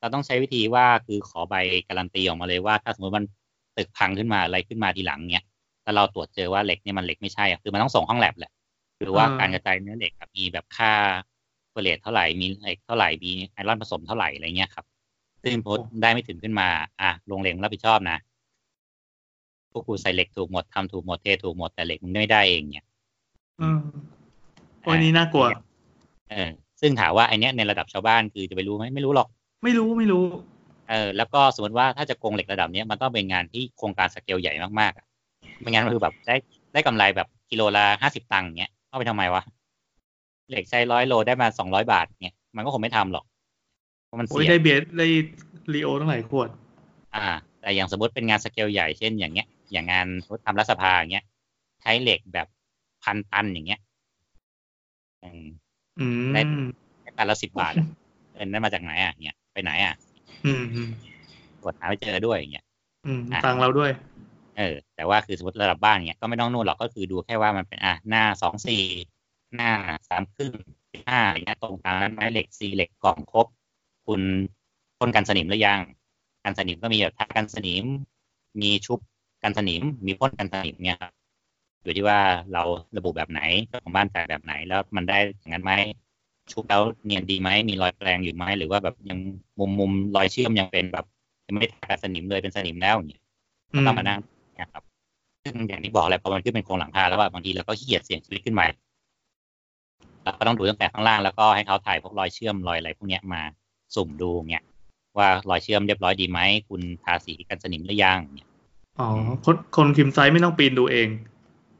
[0.00, 1.54] เราต้องใช้วิธีว่าคือขอใบ
[1.88, 3.26] การันตีออกมาเลยว่า ถ้าสมมติมัน
[3.76, 5.44] ตึกพังขึ้นมาอะไรขึ้นมาทีหลังเนี้ย
[5.82, 8.52] แล้วเราตรวจเจอว่าเหล็กเนี่ยมันเหล็กไม่ใช่อะคือมันต้องส่งห้องแลบแหละ
[8.98, 10.92] หรือว่าอ่าการกระจายเนื้อเหล็กอะมีแบบค่า
[11.70, 14.84] เฟรตเท่าไหร่มีเหล็กเท่าไหร่มีไอรอนผสมเท่าไหร่อะไรเงี้ยครับ
[15.42, 16.68] ซึ่งพดได้ไม่ถึงขึ้นมา
[17.00, 18.18] อะโรงเหล็กรับผิดชอบนะ
[19.72, 22.86] พวกกูใส่เหล็กถูกหมดทำถูกหมดเทถูกหมดแต่เหล็กมึงไม่ได้เองเนี่ย
[23.60, 23.80] อืม
[24.82, 25.46] โอ้ยนี่น่ากลัว
[26.30, 29.28] เออ ซึ่งถามว่าไอเนี้ยในระดับชาวบ้านคือจะไปรู้ไหมไม่รู้หรอก
[29.64, 30.24] ไม่รู้ไม่รู้
[30.90, 35.06] เออ แล้วก็สมมติว่าถ้าจะโกงเหล็กระดับเนี้ยมันต้องเป็นงานที่โครงการสเกลใหญ่มากๆอะ
[35.60, 36.36] ไม่งั้นมันคือแบบได้
[36.72, 39.42] ได้กำไรแบบกิโลละห้าสิบตังค์เงี้ย เอาไปทำไมวะ
[40.48, 43.24] เหล็กใช้ร้อยโลได้มาสองร้อยบาทเงี้ยมันก็คงไม่ทำหรอก
[44.04, 45.06] เพราะมันโอ้ยเสี่ยได้งเบียร์ได้
[45.72, 46.48] รีโอตั้งหลายขวด
[47.14, 47.26] อ่า
[47.60, 51.24] แต่อย่างสมมติเป็นงานสเกลใหญ่เช่นอย่างเงี้ย อย่างงานสมมติทำรัฐสภาอย่างเงี้ย
[51.82, 52.46] ใช้เหล็กแบบ
[53.02, 53.80] พันตันอย่างเงี้ย
[55.22, 55.46] อืม
[56.00, 57.86] อืมได้ตันละสิบบาทอะ
[58.34, 59.94] เงินนั้นมาจากไหนอะเงี้ยไปไหนอะ
[60.46, 60.88] อืมอืม
[61.62, 62.64] ตรวจหาไม่เจอด้วยอย่างเงี้ย
[63.06, 63.90] อืมอะฟังเราด้วย
[64.56, 68.82] เออ แต่ว่าคือสมมติระดับบ้านเนี้ยก็ไม่ต้องนู่นหรอกก็คือดูแค่ว่ามันเป็นอะหน้าสองสี่
[69.54, 69.70] หน้า
[70.08, 70.52] สามครึ่ง
[71.08, 73.46] ห้าอะไรเงี้ยตรงตามนั้นไหมเหล็กซีเหล็กกล่องครบ
[74.06, 74.22] คุณ
[74.98, 75.80] พ่นกันสนิมหรือยัง
[76.44, 77.84] กันสนิมก็มีแบบทากันสนิม
[78.60, 78.98] มีชุบ
[79.42, 81.12] กันสนิม มีพ่นกันสนิมเนี่ยครับ
[81.82, 82.18] อยู่ที่ว่า
[82.52, 82.62] เรา
[82.96, 85.72] ระบุแบบไหนเจ้าของบ้านจ่ายแบบไหน แล้วมันได้อย่างนั้นไหม
[86.52, 89.18] ชุบแล้วเนียนดีไหมมีรอยแปลงอยู่ไหมหรือว่าแบบยัง
[89.58, 91.04] มุมมุมรอยเชื่อมยังเป็นแบบ
[91.46, 93.22] ยังไม่ทากันสนิมเลยเป็นสนิมแล้วอย่างเงี้ย
[93.76, 94.20] ก็ต้องมานั่ง
[94.60, 94.82] นะครับ
[95.42, 98.64] ซึ่งอย่างที่บอกแหละพอมันขึ้นเป็นโครงหลังคาแล้วว่าบางทีเราก็ขี้เกียจเสี่ยงชีวิตขึ้นมา
[100.24, 103.42] เราก็ต้องดูตั้งแต่ข้างล่างแล้วก็ให้เขาถ่ายพวกรอยเชื่อมรอยอะไรพวกเนี้ยมา
[103.94, 104.64] สุ่มดูเงี้ย
[105.18, 108.48] ว่ารอยเชื่อมเรียบร้อยดีไหมคุณทาสีกันสนิมหรือยังเนี่ย
[109.00, 109.08] อ๋อ
[109.44, 111.08] คนคนคิมไซต์ไม่ต้องปีนดูเอง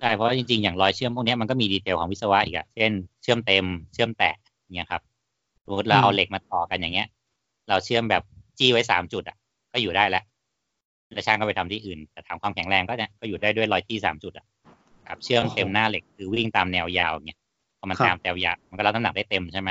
[0.00, 4.34] ใช่เพราะว่าจริงๆ อย่างรอยเชื่อมพวกเนี้ยมันก็มีดีเทลของวิศวะอีกอะเช่นเชื่อมเต็มเชื่อมแตะ
[4.74, 5.02] เงี้ยครับ
[5.64, 7.08] สมมติเราอืมเอาเหล็กมาต่อกันอย่างเงี้ย
[7.68, 8.22] เราเชื่อมแบบ
[8.58, 9.36] จี้ไว้สามจุดอะ
[9.72, 10.24] ก็อยู่ได้แล้ว
[11.12, 14.46] แล้วช่างก็ไปทำที่อื่น แต่ถามความแข็งแรงก็เนี่ยก็อยู่ได้ด้วยรอยจี้สามจุดอะ
[15.08, 17.38] ครับเชื่อมเต็มหน้าเหล็กคือวิ่งตามแนวยาวเงี้ย
[17.78, 19.70] พอมันตามแนวยาวมันก็รับน้ำหนักได้เต็มใช่ไหม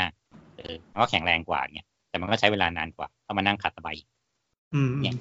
[0.57, 3.89] เออมันก็แข็งแรงกว่าเงี้ยแต่มันก็ใช้เวลานานกว่าต้องมานั่งขัดตะไบ
[4.73, 5.15] อืมเนี่ย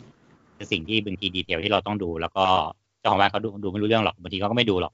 [0.56, 2.44] คือสิ่งที่บางทีดีเทลที่เราต้องดู แล้วก็
[3.00, 4.92] เจ้าของบ้านเขาดูดูไม่รู้เรื่องหรอกบางทีเขาก็ไม่ดูหรอก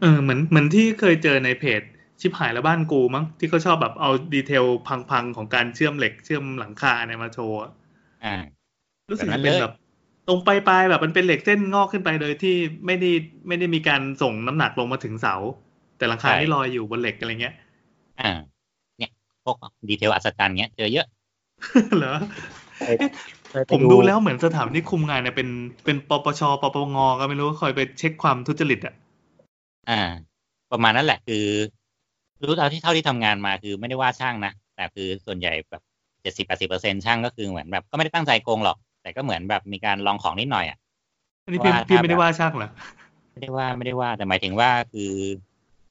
[0.00, 1.82] เออเหมือนเหมือนที่เคยเจอในเพจ
[2.20, 4.64] ชิบหายแล้วบ้านกูมั้งที่เขาชอบแบบเอาดีเทล
[5.10, 7.70] พังๆของการเชื่อมเหล็กเชื่อมหลังคาเนี่ยมาโชว์อะ
[8.24, 8.34] อ่า
[9.10, 9.72] รู้สึกแบบนั้จะนเป็นเลยแบบ
[10.28, 12.54] ตรงปลายๆแบบมันเป็นเหล็กเส้นงอกขึ้นไปโดยที่
[12.86, 13.10] ไม่ได้
[13.48, 15.34] ไม่ได้มีการส่งน้ำหนักลงมาถึงเสา
[15.96, 17.54] แต่หลังคาที่ลอยอยู่บนเหล็กอะไรเงี้ย
[18.18, 18.24] อ่า
[18.96, 19.10] เนี่ย
[19.44, 19.56] พวก
[19.88, 21.06] ดีเทลอัศจรรย์เงี้ยเจอเยอะ
[21.96, 22.14] เหรอ
[22.76, 22.96] เคย
[23.50, 25.48] เคยไปผมดูแล้วเหมือนสถานที่คุมงานเนี่ยเป็น
[25.84, 28.94] เป็นปปชปปงก็ไม่รู้คอยไปเช็คความทุจริตอะ
[29.86, 29.92] อ่า
[30.70, 31.36] ประมาณนั้นแหละคือ
[32.42, 35.82] รู้เท่าที่เท่าที่ทำงานมาคือไม่ได้ว่าช่างนะแต่คือส่วนใหญ่แบบ
[36.22, 38.76] เจ็ดสิบแปดสิบเปอร์เซ็นช่างก็คือเหมือนแบบก็ไม่ได้ตั้งใจโกงหรอก
[39.06, 40.78] แต่ก็เหมือนแบบมีการลองของนิดหน่อยอะ
[41.44, 42.70] อันนี้พี่ว่าพี่ถ้าไม่ได้แบบว่าช่างเหรอ
[43.32, 45.12] ไม่ได้ว่าไม่ได้ว่า แต่หมายถึงว่าคือ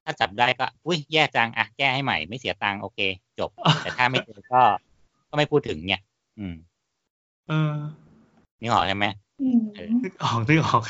[0.03, 2.99] ถ้าจับได้ก็อุ้ยแย่จังอะแก้ให้ใหม่ไม่เสียตังค์โอเค
[3.39, 3.49] จบ
[3.81, 4.61] แต่ถ้าไม่เจอก็
[5.29, 6.01] ก็ไม่พูดถึงเนี่ย
[6.39, 6.55] อืม
[7.47, 7.73] เออ
[8.61, 9.05] นี่ออกใช่ไหม
[9.41, 9.59] อืม
[10.03, 10.81] นึกออกนึกออก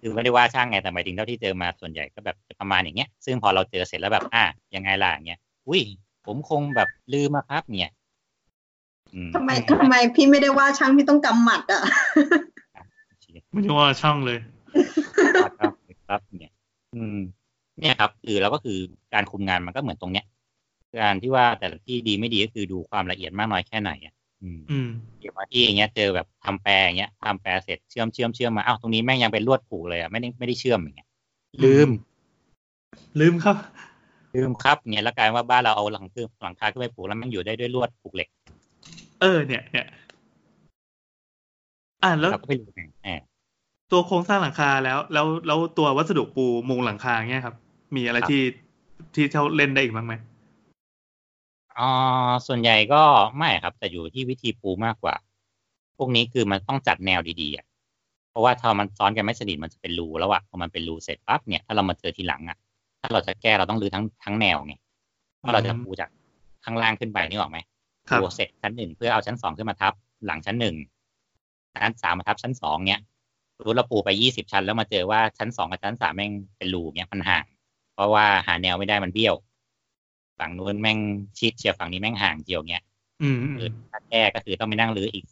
[0.00, 4.44] คือไม่ได้ว่าช่างไงแต่หมายถึงเท่าที่เจอมาส่วนใหญ่ก็แบบประมาณอย่างเงี้ย ซึ่งพอเราเจอเสร็จแล้วแบบ อะ
[4.74, 5.82] ยังไงล่ะอย่างเงี้ยอุ้ย
[6.26, 8.03] ผมคงแบบลืมมาครับเนี่ยอืม
[9.34, 9.50] ทำไม
[9.80, 11.82] ทำไมพี่ไม่ได้ว่าช่างพี่ต้องกำหมัดอะ
[13.52, 14.38] ไม่ได้ว่าช่างเลย
[15.42, 15.52] ครับ
[16.08, 16.52] ครับเนี่ย
[16.94, 17.18] อืม
[17.80, 18.78] เนี่ยครับ คือเราก็คือ
[19.14, 20.26] การคุมงานมันก็เหมือนตรงเนี้ย
[21.02, 24.88] การที่ว่าแต่ละที่ดีไม่ดีก็คือดูความละเอียดมากน้อยแค่ไหนอะอืมอืม
[25.20, 31.08] อย่างบางที่อย่างเงี้ยเจอแบบทำแปลอย่างเงี้ยทำแปลเสร็จเชื่อมเชื่อมเชื่อมมาอ้าวตรงนี้แม่งยังเป็นลวดผูกเลยอะไม่ได้ไม่ได้เชื่อมอย่างเงี้ย
[31.64, 31.88] ลืม
[33.20, 33.56] ลืมครับ
[34.34, 38.28] ลืมครับเนี่ยแล้วกลายว่าบ้านเราเอาหลังคือหลังคาขึ้นไปผูกแล้วแมันอยู่ได้ด้วยลวดผูกเหล็ก
[39.24, 39.86] เออเนี่ยเนี่ย
[42.02, 43.22] อ่าแล้วเราก็ไม่รู้ไงแอบ
[43.92, 47.54] ตัวโครงสร้างหลังคาแล้ว แล้วแล้วตัววัสดุปูมุงหลังคาเงี้ยครับ
[47.96, 48.42] มีอะไรที่
[49.14, 50.14] ที่เขาเล่นได้อีกบ้างไหม
[51.78, 53.02] อ่าส่วนใหญ่ก็
[53.38, 55.14] ไม่ครับ แต่อยู่ที่วิธีปูมากกว่า
[55.96, 57.66] พวกนี้คือมันต้องจัดแนวดีๆอะ
[58.30, 62.58] เพราะว่าถ้ามันซ้อนกันไม่สนิทมันจะเป็นรูแล้วอะพอมันเป็นรูเสร็จปั๊บเนี่ยถ้าเรามาเจอทีหลังอะ
[63.00, 64.74] ถ้าเราจะแก้เราต้องรื้อทั้งทั้งแนวไง
[65.38, 66.10] เพราะเราจะปูจาก
[66.64, 67.58] ข้างล่างขึ้นไปนี่ออกไหม
[68.08, 69.92] ครับปูเสร็จชั้นหนึ่งเพื่อเอาชั้นสองขึ้นมาทับ
[70.26, 70.76] หลังชั้นหนึ่ง
[71.82, 73.00] ชั้นสามมาทับชั้นสองเนี่ย
[73.56, 77.44] สมมติเราปูไปยี่สิบชั้นแล้วมาเจอว่าชั้นสองกับชั้นสามแม่งเป็นรูเนี่ยมันห่าง
[77.94, 79.34] เพราะว่าหาแนวไม่ได้มันเบี้ยว
[80.38, 80.98] ฝั่งนู้นแม่ง
[81.38, 82.84] ชิดเชียร์ฝั่งนี้แม่งห่างเจียวเงี้ย
[83.22, 85.24] อืมอืคือมถ้าแก้ก็คือต้องไปนั่งรื้ออีก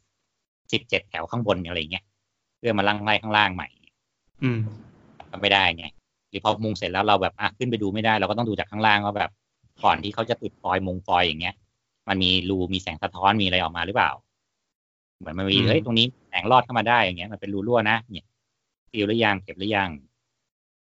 [0.72, 2.04] สิบเจ็ดแถวข้างบนอะไรเงี้ย
[2.58, 3.68] เพื่อมาล่างไล่ข้างล่างใหม่
[4.42, 4.58] อืม
[5.30, 5.84] ก็ไม่ได้ไง
[6.30, 9.30] หรือพอมุงเสร็จแล้วเราแบบอะขึ้นไปดูไม่ได้เราก็ต้องดูจากข้างล่างว่าแบบ
[9.84, 11.54] ก่อนที่เขาจะติดฟอยล์มุงฟอยล์อย่างเงี้ย
[12.08, 14.10] มันมีรูมีแสงสะท้อนมีอะไรออกมาหรือเปล่า
[15.18, 18.26] เหมือนมันมีอืมเฮ้ยตรงนี้แสงรอดเข้ามาได้อย่างเงี้ยมันเป็นรูรั่วนะเนี่ย
[18.90, 19.90] ฟิลหรือยังเก็บหรือยัง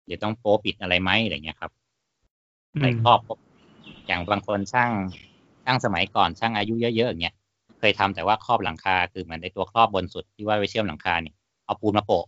[0.05, 1.71] เดี๋ยวต้องโป๊ปิดอะไรไหมอะไรเงี้ยครับ
[2.75, 3.19] อืใส่มครอบ
[4.07, 4.91] อย่างบางคนช่าง
[5.65, 7.35] ช่างสมัยก่อนช่างอายุเยอะๆอย่างเงี้ย
[7.79, 11.35] เคยทำแต่ว่าครอบหลังคาคือเหมือนในตัวครอบบนสุดที่ว่าไว้เชื่อมหลังคาเนี่ย
[11.65, 12.25] เอาปูนมาโปะ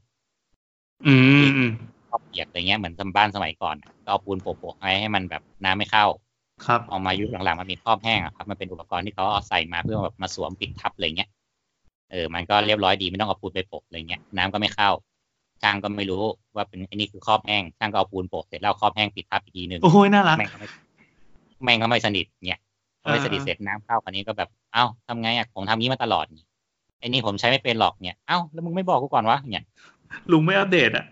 [1.05, 1.71] อืมอืมอืม
[2.09, 6.05] ครอบเปียกอะไรเงี้ยเหมือนทำบ้านสมัยก่อนก็เอาปูนโปะๆไว้ให้มันแบบน้ำไม่เข้า
[6.65, 11.29] ครับออกมายุคหลังๆมันมีครอบแห้งอะครับมันเป็นอุปกรณ์ที่เขาเอาใส่มาเพื่อแบบมาสวมปิดทับอะไรเงี้ย
[12.11, 14.89] เออมันก็เรียบร้อยดีไม่ต้องเอาปูนไปโปะอะไรเงี้ยน้ำก็ไม่เข้า
[15.61, 16.23] ช่างก็ไม่รู้
[16.55, 20.67] ว่าเป็นไอันนี้คือครอบแห้งช่างก็เอาปูนโปะเสร็จแล้วเอาครอบแห้งปิดทับอีกทีหนึ่งโอ้ยน่ารักแม่งก็ไม่
[21.63, 22.59] แม่งก็ไม่สนิทเนี่ย
[23.01, 26.45] พอไม่อ่าสนิทเสร็จน้ำเข้าคนนี้ก็แบบเอ้าทำไงอะผมทำงี้มาตลอดนี่
[26.99, 29.65] ไอ้นี่ผมใช้ไม่เป็นหรอกเนี่ยเอ้าแล้วมึงไม่บอกกูก่อนวะเนี่ย
[30.31, 31.05] ลุงไม่อัปเดตอะ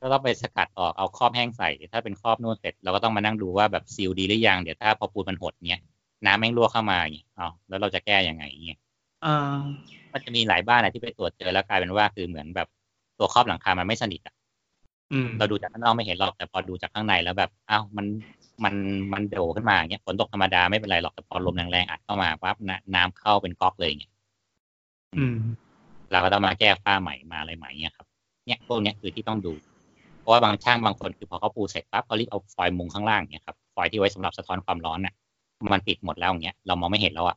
[0.00, 5.80] ก็ต้องไปสกัดออกเอาครอบแห้งใส่ ถ้าเป็นครอบนวดเสร็จเราก็ต้องมานั่งดูว่าแบบซีลดีหรือยังเดี๋ยวถ้าพอปูนมันหดเนี่ย
[6.26, 8.80] น้ำแม่งรั่วเข้ามาอย่างเงี้ยเอ้าแล้วเราจะแก้ยังไงเนี่ย
[9.24, 9.58] อ่า
[10.12, 12.68] มันจะมีหลายบ้านอะที่ไปตรวจเจอแล้วกลายเป็นว่าคือเหมือนแบบ
[13.18, 14.34] ตัวครอบหลังคามันไม่สนิทอะ
[15.12, 18.06] อืมเราดูจากข้างนอกไม่เห็นหรอกแต่พอดูจากข้างในแล้วแบบอ้าวมัน
[18.64, 18.74] มัน
[19.12, 24.12] มันโดขึ้นมาอย่างเงี้ยฝนตกธรรมดาไม่เป็นไรหรอกแต่พอลมแรงๆอัดเข้ามาปั๊บน้ำน้ำเข้าเป็นก๊อกเลยอย่างเงี้ย
[25.18, 25.38] อืม
[26.10, 28.06] เราก็ต้องมาแก้ฝ้าใหม่มาอะไรใหม่เงี้ยครับ
[28.46, 29.77] เนี่ยพวกเนี้ยคือที่ต้องดูเพ
[30.28, 35.14] ราะว่าบางช่างบางคนคือพอเขาปูเสร็จปั๊บเขารีบเอาฟอยล์มุงข้างล่างเนี่ยครับฟอยล์ที่ไว้สำหรับสะท้อนความร้อนน่ะ
[35.74, 37.36] มันปิดหมดแล้วอย่างเงี้ยเรามองไม่เห็นแล้วอะ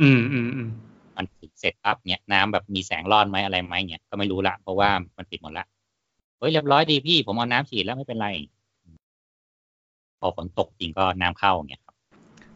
[0.00, 0.68] อืมอืมอืม
[1.16, 5.66] มันปิดเสร็จปั๊บเนี่ยน้ำแบบมีแสงรอดไหมอะไรไหมเนี่ยก็ไม่รู้ละเพราะว่ามันปิดหมดละ
[6.38, 8.28] เฮ้ยเรียบร้อยดีพี่ผมเอาน้ำฉีดแล้วไม่เป็นไร
[10.20, 11.94] พอฝนตกจริงก็น้ำเข้าอย่างเงี้ยครับ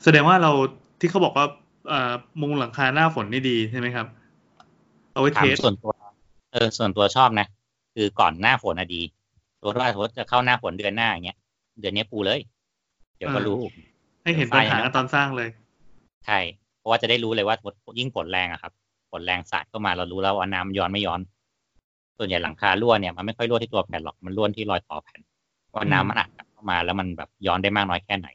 [0.03, 0.53] แสดงว่าเรา
[1.01, 1.47] ที่เขาบอกว่า
[1.89, 4.07] เอ่อมุงหลังคาหน้าฝนนี่ดีใช่ไหมครับ
[5.12, 5.93] เอาไว้เทถามสส่วนตัว
[6.53, 7.47] เออส่วนตัวชอบนะ
[7.97, 9.03] คือก่อนหน้าฝนอะดี
[9.59, 11.38] สมมติว่าสมมติจะเข้าหน้าฝนเดือนหน้าอย่างเงี้ย
[11.80, 12.40] เดือนนี้ปูเลย
[13.16, 13.61] เดี๋ยวก็รู้
[14.22, 15.49] ให้เห็นปัญหาตอนสร้างเลย
[16.26, 16.38] ใช่
[16.78, 18.72] เพราะว่าจะได้รู้เลยว่าสมมติยิ่งฝนแรงอะครับ
[19.11, 21.20] ฝนแรงสาดเข้ามาเรารู้แล้วว่าน้ำย้อนไม่ย้อน
[22.18, 25.20] ส่วนใหญ่หลังคารั่วเนี่ยมันไม่ค่อยรั่วที่ตัวแผ่นหรอกมันรั่วที่รอยต่อแผ่น
[25.74, 28.28] ว่าน้ำมันอัดกลับเข้ามา แล้วมันแบบย้อนได้มากน้อยแค่ไหน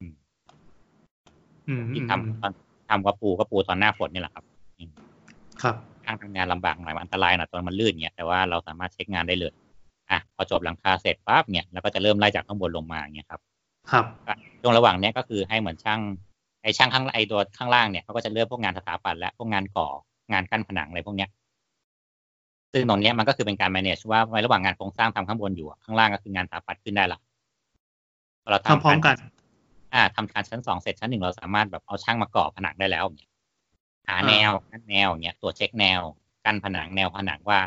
[0.00, 2.52] อืมที่ทำตอน
[2.88, 4.44] ทำกับปูก็ปูตอนหน้าฝนนี่แหละครับ
[5.62, 9.52] ครับการทำงานลำบากหน่อยมันอันตรายหน่อยตอนมันลื่นเงี้ยแต่ว่าเราสามารถเช็คงานได้เลย
[10.10, 13.40] อะพอจบหลังคาเสร็จปั๊บเนี่ยเราก็จะเริ่มไล่จากข้างบนลงมาอย่างเงี้ยครับ
[13.90, 14.04] ครับ
[14.60, 16.00] ช่วงระหว่างเนี้ยก็คือให้เหมือนช่าง
[16.62, 19.88] ไอ้ช่างข้างไอ้ตัวข้างล่างเนี่ยเขาก็จะเริ่มพวกงานสถาปัตย์และพวกงานก่อ
[20.32, 21.30] งานกั้นผนังอะไรพวกเนี้ย
[22.72, 27.18] ซึ่งตรงเนี้ยมันก็คือเป็นการ manage ว่าในระหว่างงานโครงสร้างทำข้างบนอยู่อะข้างล่างก็คืองานสถาปัตย์ขึ้นได้ละ
[28.42, 29.16] พอเราทำพร้อมกัน
[29.94, 33.30] อ่าทำการชั้นสองเสร็จชั้นหนึ่งเราสามารถแบบเอาช่างมาก่อผนังได้แล้วเนี่ย
[34.08, 36.00] หาแนวกั้นแนวเนี่ยตรวจเช็คแนว
[36.44, 37.60] กั้นผนังแนวผนังว่า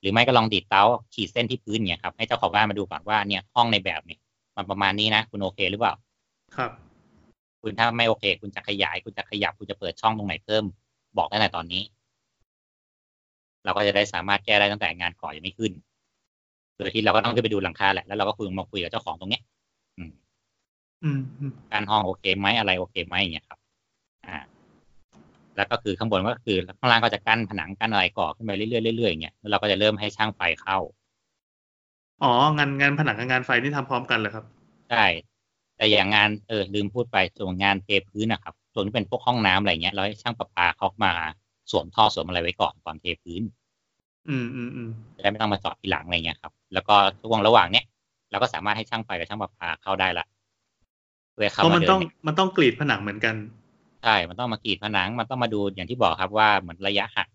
[0.00, 0.82] หรือไม่ก็ลองดีดเตา
[1.14, 4.20] ขีดเส้นที่พื้นเนี่ยครับให้เจ้าของบ้านมาดูก่อนว่าเนี่ยห้องในแบบเนี่ย
[4.56, 5.94] มันประมาณนี้นะ คุณโอเคหรือเปล่า
[6.56, 6.70] ครับ
[7.62, 10.64] คุณถ้าไม่โอเค คุณจะขยาย คุณจะขยับคุณจะเปิดช่องตรงไหนเพิ่ม
[11.18, 11.82] บอกได้ในตอนนี้
[13.64, 15.72] เราก็จะได้สามารถแก้ได้ตั้งแต่งานก่อยังไม่ขึ้น
[16.76, 19.42] โดยที่เราก็ต้องขึ้นไปดูหลังคาแหละแล้วเราก็คุยมาคุยกับเจ้าของตรงเนี้ย
[19.96, 20.10] อืม
[21.04, 23.58] อืมอืมการห้องโอเคไหมอะไรโอเคไหมอย่างเงี้ยครับ
[24.26, 24.36] อ่า
[25.56, 30.78] แล้วก็คือข้างบนก็คือข้างล่างก็จะกั้นผนังกั้นอะไรก่อขึ้นไปเรื่อยๆเรื่อยๆอย่างเงี้ยแล้วเราก็จะเริ่มให้ช่างไฟเข้า
[32.22, 34.44] อ๋องานงานผนังกับงานไฟนี่ทำพร้อมกันเหรอครับ
[34.90, 35.06] ใช่
[35.76, 41.12] แต่อย่างงานเออลืมพูดไปส่วนงานเทพื้นนะครับ ส่วนที่เป็นพวกห้องน้ำอะไรเงี้ยเราให้ช่างประปาเขามา
[41.70, 43.42] สวมท่อสวมอะไรไว้ก่อนก่อนเทพื้น
[44.28, 47.84] อืมอืมอืมจะได้ไม่ต้องมาเจอดทีหลังอะไรเงี้ยครับ แล้วก็ช่วงระหว่างเนี้ย
[48.30, 50.26] เราก็สามารถให้ช่างไฟกับช่างประปาเข้าได้ละ
[51.32, 53.34] เพื่อเพเข้าราะมามันเดิต้องนมันต้องกรีดผนังเหมือนกัน
[54.04, 57.28] ใช่ มันต้องมากรีดผนัง มันต้องมาดูอย่างที่บอกครับว่าเหมือนระยะหัก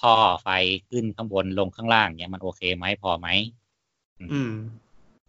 [0.00, 0.48] ท่อไฟ
[0.88, 3.26] ขึ้นข้างบนลงข้างล่างเนี่ยมันโอเคไหมพอไหม
[4.20, 4.50] อืม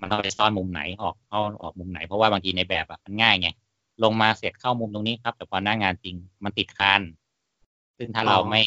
[0.02, 3.48] มันต้องไปซ่อนมุมไหนออกเข้าออกมุมไหนเพราะว่าบางทีในแบบอะมันง่ายไง
[4.04, 7.02] ลงมาเสร็จเข้ามุมตรงนี้ครับ แต่พอหน้างานจริงมันติดคาน
[7.98, 8.62] ซึ่งถ้าเราอ๋อไม่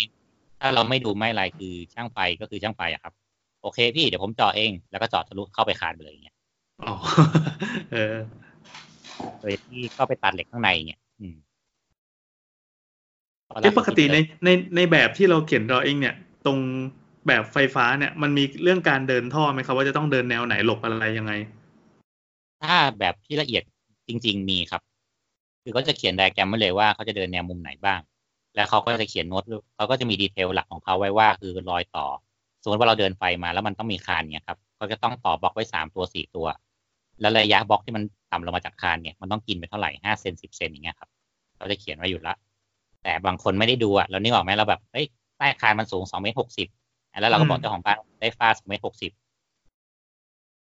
[0.61, 3.14] ถ้าเราไม่ดูไม่อะไรคือช่างไฟก็คือช่างไฟอะครับ
[3.62, 6.37] โอเคพี่เดี๋ยวผมเจาะเองแล้วก็เจาะทะลุเข้าไปคานไปเลยอย่างเงี้ย
[6.81, 6.95] อ๋อ
[7.93, 8.16] เออ
[9.41, 11.37] โดยที่เข้าไปตัดเหล็กข้างในอย่างเงี้ยอืม
[13.51, 16.14] เอ๊ะปกติในในในแบบที่เราเขียน drawing เนี่ย
[16.46, 16.59] ตรง
[17.26, 21.32] แบบไฟฟ้าเนี่ย มันมีเรื่องการเดินท่อไหมครับ ว่าจะต้องเดินแนวไหนหลบอะไรยังไง
[22.62, 23.62] ถ้าแบบที่ละเอียด
[24.09, 24.82] จริง ๆ มีครับ
[25.62, 28.01] คือเขาจะเขียนไดอะแกรมไว้เลยว่าเขาจะเดินแนวมุมไหนบ้าง
[28.55, 29.42] แล้วเขาก็จะเขียนโน้ต
[29.76, 32.07] เขาก็จะมีดีเทลหลักของเขาไว้ว่าคือรอยต่อ
[32.62, 36.46] สมมติว่าเราเดินไฟมาแล้วมันต้องมีคานเนี่ยครับเขาจะต้องต่อบล็อกไว้สามตัวสี่ตัว
[37.20, 41.09] แล้วระยะบล็อกที่มันต่ำลงมาจากคานเนี่ยมันต้องกินไปเท่าไหร่ห้าเซนสิบเซนอย่างเงี้ยครับ
[41.57, 42.34] เขาจะเขียนไว้อยู่ละ
[43.09, 45.06] แต่บางคนไม่ได้ดูอะเรานึกออกไหมเราแบบเฮ้ย
[45.38, 46.68] ใต้คานมันสูงสองเมตรหกสิบ
[47.20, 49.12] แล้วเราก็บอกเจ้าของบ้านได้ฟาสองเมตรหกสิบ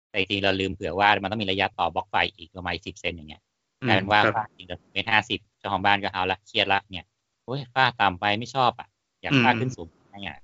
[0.08, 3.42] แต่จริงๆเราลืมเผื่อว่ามันต้องมีระยะต่อบล็อกไฟอีกประมาณสิบเซนอย่างเงี้ย
[3.82, 7.06] อืกลายมเป็นว่าครับฟาดจริงๆเมตรห้าสิบเจ้าของบ้านก็เอาละเครียดละเนี่ย
[7.44, 8.88] โอ้ยฟาดต่ำไปไม่ชอบอะ
[9.22, 10.38] อยากฟาดอืมขึ้นสูงอะไรเงี้ย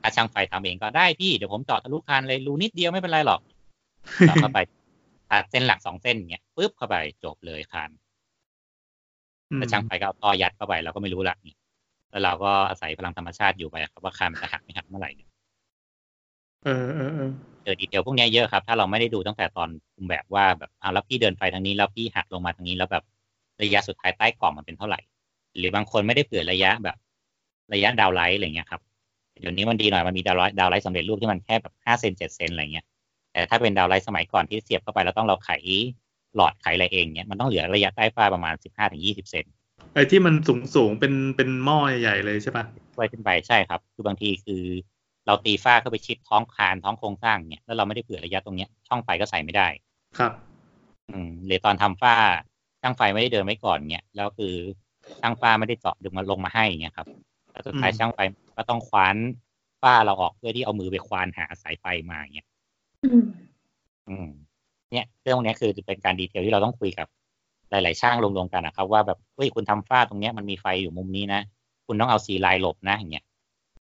[0.00, 3.40] ถ้าช่างไฟทำเองก็ได้พี่เดี๋ยวผมเจาะทะลุคานเลยรูนิดเดียวไม่เป็นไรหรอก
[4.24, 4.58] เจาะเข้าไป
[5.30, 8.01] ตัดเส้นหลักสองเส้นอย่างเงี้ยปุ๊บเข้าไปจบเลยคานอืม
[9.56, 11.54] แต่ช่างไฟก็เอาท่อยัดเข้าไปเราก็ไม่รู้ละนี่
[12.10, 15.28] แล้วเราก็อาศัยพลังธรรมชาติอยู่ไปครับว่าคานมันจะหักไม่หักเมื่อไหร่เนี่ย
[16.64, 17.30] เออเออเออ
[17.64, 23.04] เจอ detail พวกเนี้ยเยอะครับ ถ้าเราไม่ได้ดูตั้งแต่ตอนคุมแบบว่าแบบอ่าแล้วพี่เดินไฟทางนี้แล้วพี่หักลงมาทางนี้แล้วแบบ
[23.62, 25.00] ระยะสุดท้ายใต้กล่องมันเป็นเท่าไหร่
[25.56, 26.96] หรือบางคนไม่ได้เผื่อระยะแบบ
[27.72, 28.80] ระยะดาวไลท์อะไรเงี้ยครับ
[29.40, 32.86] เดี๋ยวนี้มันดีหน่อยมันมี downlight downlight สำเร็จรูปที่มันแค่แบบห้าเซนเจ็ดเซนอะไรเงี้ย
[33.32, 35.50] แต่ถ้าเป็นดาวไลท์สมัยก่อนที่เสียบเข้าไปแล้วต้องเราไข
[36.36, 39.44] หลอดไขอะไรเองเนี้ยมันต้องเหลือระยะใต้ฝ้าประมาณสิบห้าถึงยี่สิบเซน
[39.94, 42.64] ไอ้ที่มันสูงสูงๆเป็นเป็นหม้อใหญ่ๆเลยใช่ปะ
[42.96, 44.62] ไว้ขึ้นไปใช่ครับ คือบางทีคือ
[45.26, 49.68] เราตีฝ้าเข้าไปชิดท้องคานท้องโครงสร้างเนี่ยแล้วเราไม่ได้เผื่อระยะตรงเนี้ยช่องไฟก็ใส่ไม่ได้
[50.18, 50.32] ครับ
[51.10, 52.14] อืมหรือตอนทำฝ้า
[52.82, 54.54] ช่างไฟไม่ได้เดินไว้ก่อนเนี่ยแล้วคือ
[55.20, 57.08] ช่างฝ้าไม่ได้เจาะดึงมาลงมาให้เงี้ยครับ
[57.52, 58.18] แล้วสุดท้ายอืมช่างไฟ
[58.56, 59.16] ก็ต้องคว้าน
[59.82, 62.48] ฝ้าเราออกเพื่อที่เอามือไปควานหาสายไฟมาเงี้ย
[63.04, 63.22] อืม
[64.08, 64.28] อืม
[64.92, 67.06] เนี่ยเรื่องพวกเนี้ยคือเป็นการดีเทลที่เราต้องคุยกับ
[67.70, 71.40] หลาย ๆ ช่างรวมๆกันนะครับ ว่าแบบเฮ้ยคุณทำฝ้าตรงเนี้ยมันมีไฟอยู่มุมนี้นะ
[71.86, 73.24] คุณต้องเอาสีลายหลบนะอย่างเงี้ย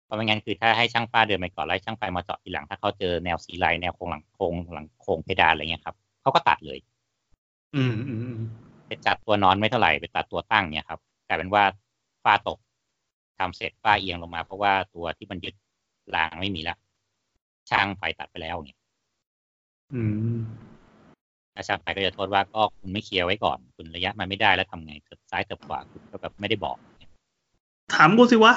[0.05, 6.79] เพราะไม่งั้นคือถ้าให้ช่างฝ้าเดินไปก่อนแล้วให้ช่างไฟมาเจาะทีหลัง ถ้าเขาเจอแนวสีลายแนวโครงหลังโครงหลังโครงเพดานอะไรเงี้ยครับเขาก็ตัดเลย
[7.75, 8.39] อืมอืมอืม
[8.87, 11.65] ไปจัดตัวนอนไม่เท่าไหร่ไปตัดตัวตั้งเนี่ยครับกลายเป็นว่า
[12.25, 12.59] ฝ้าตก
[13.39, 15.55] ทำเสร็จฝ้าเอียงลงมา เพราะว่าตัวที่มันยึด
[16.15, 16.79] รางไม่มีแล้ว
[17.71, 18.79] ช่างไฟตัดไปแล้วเนี่ย
[19.95, 20.03] อื
[20.35, 20.37] ม
[21.55, 26.77] ถ้าช่างไฟก็จะโทษว่าก็คุณไม่เคลียร์ไว้ก่อน คุณระยะมันไม่ได้แล้วทำไงเถิบซ้ายเถิบขวาคุณก็แบบไม่ได้บอก
[27.95, 28.53] ถามกูสิวะ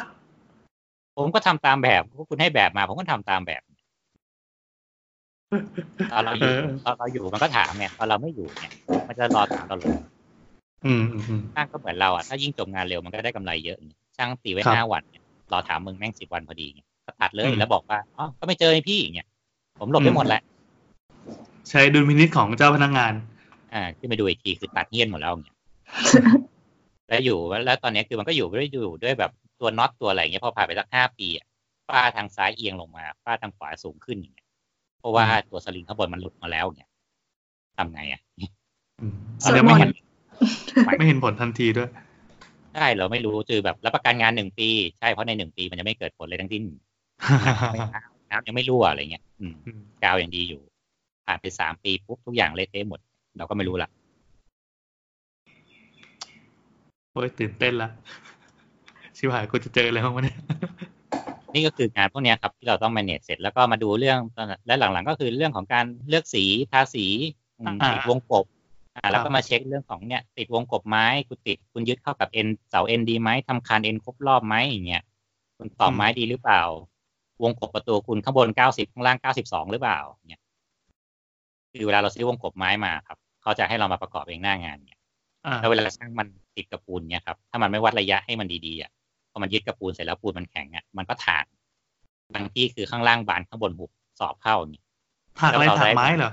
[1.18, 3.62] ผมก็ทำตามแบบพวกคุณให้แบบมา ผมก็ทำตามแบบ
[6.12, 8.74] ตอนเราอยู่เออตอนเราอยู่มันก็ถามไงตอนเราไม่อยู่เนี่ย
[9.08, 9.98] มันจะรอถามตลอด
[10.86, 19.28] อืมอืมอืมช่างก็เหมือนเราอะถ้ายิ่งจบงานเร็วมันก็ได้กำไรเยอะเนี่ยช่างตีไว้ครับห้าวันเนี่ยรอถามมึงแม่งสิบวันพอดีเนี่ยก็ตัดเลยอืมแล้วบอกว่าอ๋อก็ไม่เจอไอ้พี่เนี่ย
[19.80, 20.41] ผมหลบได้หมดแล้ว
[21.70, 23.13] ใช้ดุลพินิจของเจ้าพนักงาน
[23.74, 25.55] อ่าขึ้นไปดูอีกทีคือตัดเงี้ยนหมดแล้วเนี่ย
[27.09, 31.45] แล้วอยู่แล้วตอนนี้คือมันก็อยู่ด้วยอยู่ด้วยแบบตัวน็อตตัวอะไรเงี้ยพอผ่านไปสักห้าปีอะ
[31.89, 34.47] ฝ้าทางซ้ายเอียงลงมาฝ้าทางขวาสูงขึ้นอย่างเงี้ย
[34.99, 36.88] เพราะว่าตัวสลิงข้างบนมันหลุดมาแล้วเนี่ย
[37.78, 38.22] ทำไงอะ
[39.01, 39.13] อืม
[39.43, 41.89] อันนี้ไม่เห็นสวดมนต์ไม่เห็นผลทันทีด้วย
[42.74, 46.63] ใช่เราไม่รู้คือแบบรับประกันงานหนึ่งปี ใช่เพราะในหนึ่งปีมันจะไม่เกิดผลเลยทั้งสิ้น
[47.74, 50.61] ไม่น้ำน้ำยังไม่รั่วอะไรเงี้ยอืมอืมกาวอย่างดีอยู่
[51.28, 52.99] ผ่านไปสามปีปุ๊บทุกอย่างเละเทะหมด
[53.38, 53.89] เราก็ไม่รู้ละ
[57.11, 57.89] โอ้ยตื่นเต้นละ
[59.17, 60.38] ชิบหายกูจะเจออะไรบ้างวะเนี่ย
[61.53, 64.19] นี่ก็คืองานพวกเนี้ยครับที่เราต้อง manage เสร็จแล้วก็มาดูเรื่อง
[64.67, 67.05] และหลังๆ ก็คือเรื่องของการเลือกสีทาสี
[67.59, 68.45] อืมอ่าติดวงกบ
[68.95, 75.03] อ่าแล้วก็มาเช็คเรื่องของเนี่ย ติดวงกบไม้คุณติดคุณยึดเข้ากับเอ็นเสาเอ็นดีไหมทำคานเอ็นครบรอบไหมอย่างเงี้ย
[75.57, 76.61] คุณต่อไม้ดีหรือเปล่า
[77.43, 80.41] วงกบประตูคุณข้างบนเก้าสิบข้างล่างเก้าสิบสองหรือเปล่าเนี่ย
[81.78, 84.99] คือเวลาเราซื้อวงกบไม้มาครับเขาจะให้เรามาประกอบเองหน้างานเนี่ย
[85.45, 88.91] อ่าแล้วเวลาช่างมันติดกับปูนเนี่ยครับถ้ามันไม่วัดระยะให้มันดีๆอะ
[89.32, 91.45] พอมันยึดกับปูนเสร็จแล้วปูนมันแข็งอะมันก็ถาก
[92.36, 94.86] บางที่คือข้างล่างบานข้างบนหุบสอบเข้าอย่างเงี้ย
[95.39, 96.32] ถักอะไรแล้วเราถักได้ไม้เหรอ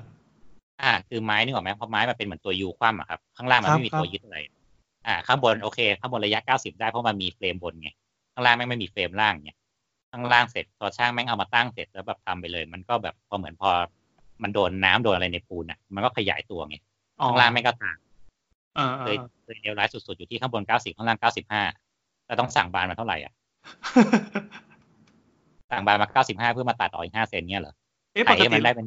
[0.82, 4.38] อ่า คือไม้นึกออกไหมเพราะไม้มันเป็นเหมือนตัวยูคว่ำอะครับข้างล่างมันครับไม่มีครับตัวยึดอะไร
[5.06, 7.90] อ่า ข้างบนโอเค ข้างบนระยะเก้าสิบได้เพราะมันมีเฟรมบนไง
[8.32, 9.58] ข้างล่างแม่งไม่มีเฟรมล่างเนี่ย
[10.12, 13.70] ข้างล่างเสร็จพอช่างแม่งเอามาตั้งเสร็จแล้วแบบทำไปเลย มันก็แบบพอเหมือนพอ
[14.42, 16.76] มันโดนน้ำโดนอะไรในปูนอะ มันก็ขยายตัวไง
[17.20, 17.96] อ๋อข้างล่างแม่งก็ต่าง
[18.76, 21.62] เออเอเคยอเคยเลวร้ายสุดๆอยู่ที่ข้างบนเก้าสิบข้างล่างเก้าสิบห้า
[22.26, 23.32] แล้วต้องสั่งบานมาเท่าไหร่อะ
[25.70, 27.74] สั่งบานมาเก้าสิบห้าเพื่อมาตัดออกอีกห้าเซนเนี่ยเหรอ
[28.12, 28.86] เอ๊ะไถปกให้ติมันได้เป็น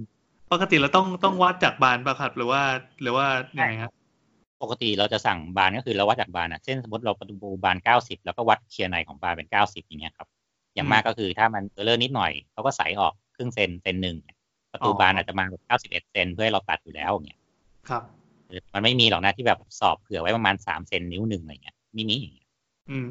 [0.51, 2.61] ปกติเราต้องต้องวัดจากบานปะครับหรือว่า
[3.01, 3.25] หรือว่า
[3.57, 3.91] ยังไงครับ
[4.63, 10.27] ปกติเราจะสั่งบานก็คือเราวัดจากบานอะเช่นสมมติเราประตูบานเก้าสิบแล้วก็วัดเคลียร์ในของบานเป็นเก้าสิบอย่างเงี้ยครับ
[10.75, 14.17] อย่างมากก็คือถ้ามัน error นิดหน่อยเขาก็ใส่ออกครึ่งเซนเซนหนึ่ง
[14.71, 17.39] ประตูบานอาจจะมาแบบเก้าสิบเอ็ดเซนเพื่อให้เราตัดอยู่แล้วอย่างเงี้ย
[17.89, 18.03] ครับ
[18.47, 22.47] เออมันไม่มีหรอกนะที่แบบสอบเผื่อไว้ประมาณสามเซนนิ้วหนึ่งอะไรเงี้ยไม่มีอย่างเงี้ย
[22.91, 23.07] อืม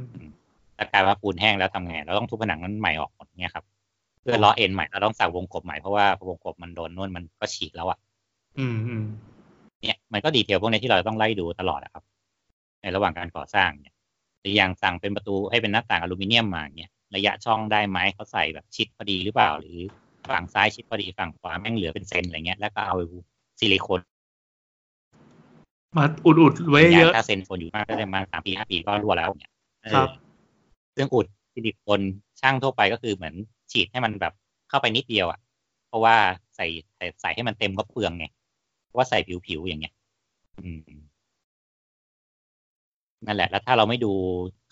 [0.77, 3.65] แต่กลายว่าปูนแห้งแล้วทำไงเราต้องทุบผนังนั้นใหม่ออกหมดเนี่ยครับ
[4.21, 7.99] เพื่อหล่อเอ็นใหม่เราต้องสั่งวงกบใหม่เพราะว่าพอวงกบมันโดนนู่นมันก็ฉีกแล้วอะ
[8.59, 9.05] อืมอืม
[9.83, 12.05] เนี่ยมันก็ดีเทลพวกนี้ที่เราต้องไล่ดูตลอดอะครับ
[12.83, 13.95] ในระหว่างการก่อสร้างเนี่ย
[14.41, 19.79] หรืออย่างสั่งเป็นประตูให้เป็นหน้าต่างอลูมิเนียมมาเนี่ยระยะช่องได้ไหมเขาใส่แบบชิดพอดีหรือเปล่าหรือ
[20.31, 22.97] ฝั่งซ้ายชิดพอดีฝั่งขวาแม่งเหลือเป็นเซนอะไรเงี้ยแล้วก็เอา
[23.59, 24.01] ซิลิโคน
[25.97, 29.53] มาอุดอุดๆไว้เยอะถ้าเซนโคนอยู่มากก็ได้ประมาณสามปีห้าปีก็รั่วแล้วเนี่ย
[29.85, 30.09] เออครับ
[30.97, 32.01] ซึ่งอุดซิลิโคน
[32.41, 33.35] ช่างทั่วไปก็คือเหมือน
[33.73, 34.33] ฉีดให้มันแบบ
[34.69, 35.39] เข้าไปนิดเดียวอะ
[35.89, 36.17] เพราะว่า
[36.57, 36.67] ใส่
[36.97, 38.27] ใส่ใส่ให้มันเต็มก็เปลืองไง
[38.85, 39.95] เพราะว่าใส่ผิวๆอย่างเงี้ย
[40.59, 40.81] อืม
[43.27, 44.13] นั่นแหละ แล้วถ้าเราไม่ดู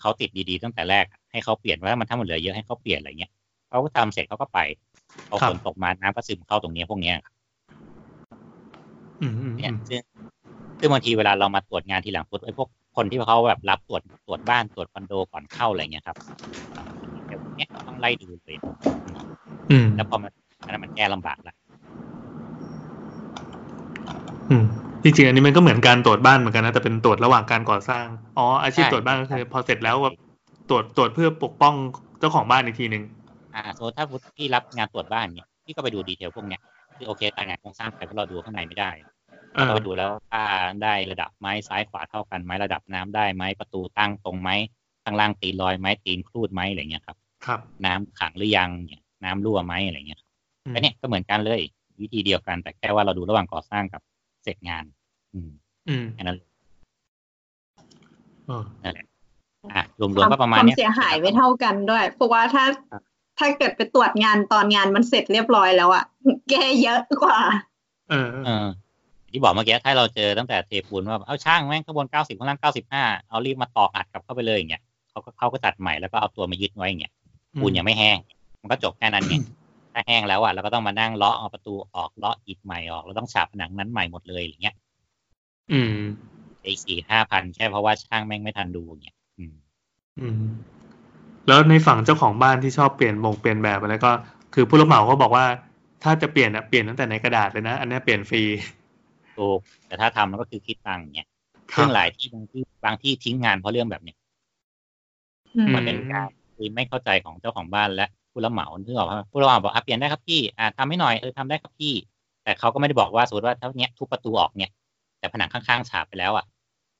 [0.01, 3.31] เขาติดดีๆตั้งแต่แรกอะให้เขาเปลี่ยนว่ามันถ้ามันเหลือเยอะให้เขาเปลี่ยนอะไรเงี้ย
[3.69, 4.59] เขาก็ทำเสร็จเขาก็ไป
[5.29, 7.15] พอครัฝบนตกมาน้ำก็ซึมเข้าตรงเนี้ยพวกเนี้ย
[9.21, 10.01] อืมอืมเนี่ยอืมซึ่ง
[10.79, 16.17] ซึ่งบางทีเวลาเรามาตรวจงานทีหลังปุ๊บไอ้พวกคนที่เขาแบบรับตรวจตรวจบ้านตรวจคอนโดก่อนเข้าอะไรเงี้ยครับ
[17.27, 18.57] เดี๋ยวเนี้ยต้องไล่ดูเลย
[19.71, 20.31] อืมแล้วพอมัน
[20.63, 21.55] อันนั้นมันแก้ลำบากละ
[24.49, 24.63] อืม
[25.03, 28.05] จริงๆอันนี้มันก็เหมือนการตรวจบ้านเหมือนกันนะแต่เป็นตรวจระหว่างการก่อสร้าง
[28.37, 30.09] อ๋ออาชีพตรวจบ้านก็คือพอเสร็จแล้วก็
[30.69, 31.75] ตรวจตรวจเพื่อปกป้อง
[32.19, 33.03] เจ้าของบ้านอีกทีหนึ่ง
[33.55, 34.05] อ่าสมมติถ้า
[34.37, 36.61] พี่รับงานตรวจบ้านเนี่ยพี่ก็ไปดูดีเทลพวกเนี้ย
[36.97, 38.91] คือโอเคแต่งานโครงสร้างไปเพราะเราดูข้างในไม่ได้
[39.53, 40.43] เออเราไปดูแล้วว่า
[40.83, 44.49] ได้ระดับไม้ซ้ายขวาเท่ากันไหมระดับน้ำได้ไหมประตูตั้งตรงไหม
[45.03, 50.29] ข้างล่างตีนลอยไหมตีนครูดไหมอะไรเงี้ยครับ ครับ น้ำขังหรือยังเนี่ยน้ำรั่วไหมอะไรเงี้ยครับ
[50.65, 51.61] อืมก็เนี่ยก็เหมือนกันเลย
[52.01, 54.01] วิธีเดียวกันแต่แค่ว่าเราดูระหว่างก่อสร้างกับ
[54.43, 54.83] เสร็จงาน
[55.33, 55.51] อืม
[55.89, 56.37] อืมแค่นั้น
[58.47, 59.05] เออนั่นแหละ
[59.73, 63.03] อะรวมๆก็ประมาณควาเนี้มเสียหายไม่เท่ากันด้วย เพราะว่าถ้าครับ
[63.39, 66.03] ถ้าเกิดไปตรวจงานตอนงานมันเสร็จเรียบร้อยแล้วอะ
[66.49, 67.39] แก้เยอะกว่า
[68.09, 68.67] เออเออ
[69.31, 77.13] ที่บอกเมื่อกี้ถ้าเราเจอตั้งแต่เทปูนว่าเอาช่างแม่งข้างบนเก้าสิบข้างล่างเก้าสิบห้าเอารีบมาตอกอัดกลับเข้าไปเลยอย่างเงี้ยเขาก็เขาก็ตัดใหม่แล้วก็เอาตัวมายึดไว้อย่างเงี้ย
[77.59, 78.17] ปูนยังไม่แห้ง
[78.61, 79.33] มันก็จบแค่นั้นไง
[79.93, 84.75] ถ้าแห้งแล้วอะเราก็ต้องมานั่งเลาะเอาประตูออกเลาะอิฐใหม่ออกแล้วต้องฉาบผนังนั้นใหม่หมดเลยอย่างเงี้ย
[85.71, 85.95] อืม
[86.61, 89.55] ไอ้สี่ห้าพันแค่เพราะว่าช่างแม่งไม่ทันดูอย่างเงี้ยอืม
[90.19, 90.43] อืม
[91.47, 94.11] แล้วในฝั่งเจ้าของบ้านที่ชอบเปลี่ยนบงเปลี่ยนแบบอะไรก็
[94.53, 95.45] คือผู้รับเหมาเขาบอกว่า
[96.03, 98.43] ถ้าจะเปลี่ยนอะเปลี่ยนตั้งแต่ในกระดาษเลยนะ อันเนี้ยเปลี่ยนฟรี
[99.35, 101.27] ถูกแต่ถ้าทำแล้วก็คือคิดตังค์อย่างเงี้ย
[101.75, 104.17] ครัซึ่บงหลายที่บางที่บางที่ทิ้งงานเพราะเรื่องแบบเนี้ย
[105.55, 111.93] อืมมันเป็นการคือไม่เข้าใจของเจ้าของบ้านและผู้รับเหมาที่บอกว่าผู้รับเหมาบอกอะเปลี่ยนได้ครับพี่อ่าทำให้หน่อยเออทำได้ครับพี่
[112.43, 114.71] แต่เขาก็ไม่ได้บอกว่าสมมติว่าถ้าเนี้ยทุบประตูออกเนี่ย
[115.19, 116.45] แต่ผนังข้างๆฉาบไปแล้วอะ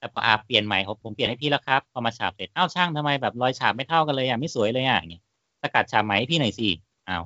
[0.06, 5.24] แต่พออาเปลี่ยนใหม่ผมผมเปลี่ยนให้พี่แล้วครับพอมาฉาบเสร็จอ้าวช่างทำไมแบบรอยฉาบไม่เท่ากันเลยอะไม่สวยเลยอะอย่างเงี้ย
[5.62, 6.68] สกัดฉาบใหม่ให้พี่หน่อยสิ
[7.10, 7.24] อ้าว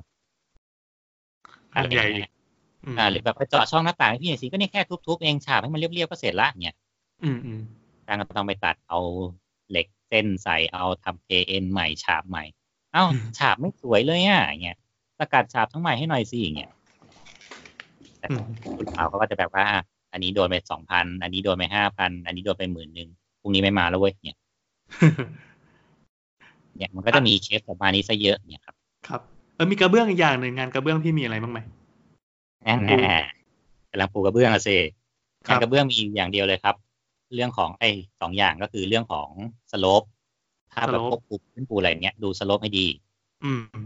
[1.74, 2.26] อันใหญ่อีก
[2.86, 6.76] มอ่าหรือแบบไปเจาะช่องหน้าต่างให้พี่หน่อยสิก็เนี่ยแค่ทุบๆเองฉาบให้มันเรียบๆก็เสร็จละเนี่ย
[7.22, 7.60] อืมอืม
[8.06, 8.98] ช่างก็ต้องไปตัดเอา
[9.70, 12.44] เหล็กเส้นใส่เอาทำเอ็นใหม่ฉาบใหม่
[12.92, 13.04] เอ้า
[13.38, 14.76] ฉาบไม่สวยเลยอะอย่างเงี้ย
[15.18, 16.70] สกัดฉาบทั้งใหม่ให้หน่อยสิอย่างเงี้ย
[18.18, 18.42] แต่อืม
[18.76, 19.66] คุณเผาเขาก็จะแบบว่า
[20.12, 23.08] อันนี้โดนไปสองพันอันนี้โดนไปห้าพันอันนี้โดนไปหมื่นหนึ่ง
[23.40, 24.36] พรุ่งนี้ไม่มาแล้วเว้ยเนี่ย
[26.76, 28.74] เนี่ยมันก็จะมีเคสประมาณนี้ซะเยอะเนี่ยครับ
[29.08, 29.20] ครับ
[29.54, 31.58] เออมีกระเบื้องอีกอย่างหนึ่งงานกระเบื้องพี่มีอะไรบ้างไหม
[32.64, 32.96] แน่แน่
[33.90, 34.76] กำลังปูกระเบื้องอะสิ
[35.46, 36.74] ครับงานกระเบื้องมีอย่างเดียวเลยครับ
[37.34, 39.28] เรื่องของไอ้สองอย่างก็คือเรื่องของ
[39.72, 40.02] สโลป
[40.72, 43.09] ถ้าแบบพวกปูพื้นปูอะไรเงี้ยดูสโลปให้ดีอืม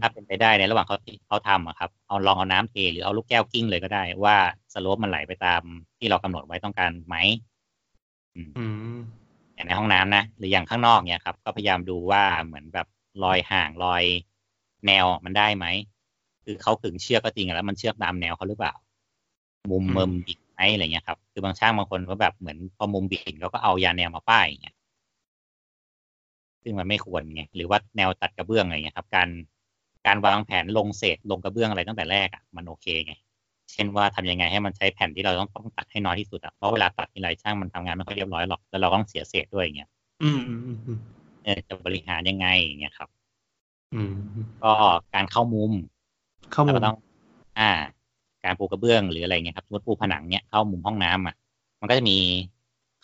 [0.01, 4.37] ถ้าเป็นไปได้ในระหว่างเขาเขาทำอะครับเอาลองเอาน้ำเทหรือเอาลูกแก้วกิ้งเลยก็ได้ ว่า
[4.73, 5.61] สโลปมันไหลไปตาม
[5.97, 7.15] ที่เรากำหนดไว้ต้องการไหม
[8.35, 8.65] อื
[8.95, 8.97] ม
[9.55, 12.87] อย่างในห้องน้ำนะหรืออย่างข้างนอกเนี่ยครับ ก็พยายามดูว่าเหมือนแบบ
[13.23, 14.03] รอยห่างรอย
[14.87, 15.65] แนวมันได้ไหม
[16.43, 18.73] คือเขาขึงเชือกก็จริงอะแล้วมันเชือกตามแนวเขาหรือเปล่า
[19.71, 24.74] มุมอืมเมิมบิดไหมอะไรเงี้ยครับ คือบางช่างบางคนก็แบบเหมือนพอมุมบิดเขาก็เอายาแนวมาป้ายอย่างเงี้ย
[26.65, 29.29] ซึ่งมันไม่ควรไงหรือว่าแนวตัดกระเบื้องอะไรเงี้ยครับ การ
[30.07, 33.13] การวางแผนลงเศษลงกระเบื้องอะไรตั้งแต่แรกอะมันโอเคไง
[33.73, 39.89] เช่นว่าทำยังไงให้มันใช้แผ่นที่เราต้องต้องตัดให้น้อยที่สุดอะเพราะเวลาตัดทีไรช่างมันทำงานไม่ค่อยเรียบร้อยหรอกแล้วเราต้องเสียเศษด้วยอย่างเงี้ย
[40.21, 40.99] อืมอืมอืมอืม
[41.43, 43.09] เออจะบริหารยังไงอย่างเงี้ยครับ
[43.93, 44.13] อืม
[44.63, 44.73] ก็
[45.13, 45.71] การเข้ามุม
[46.51, 46.95] เข้าเรามุก็มต้อง
[47.59, 47.71] อ่า
[48.43, 51.35] การปูกระเบื้องหรืออะไรเงี้ยครับสมมติปูผนังเนี้ยเข้ามุมห้องน้ำอะ
[51.79, 52.17] มันก็จะมี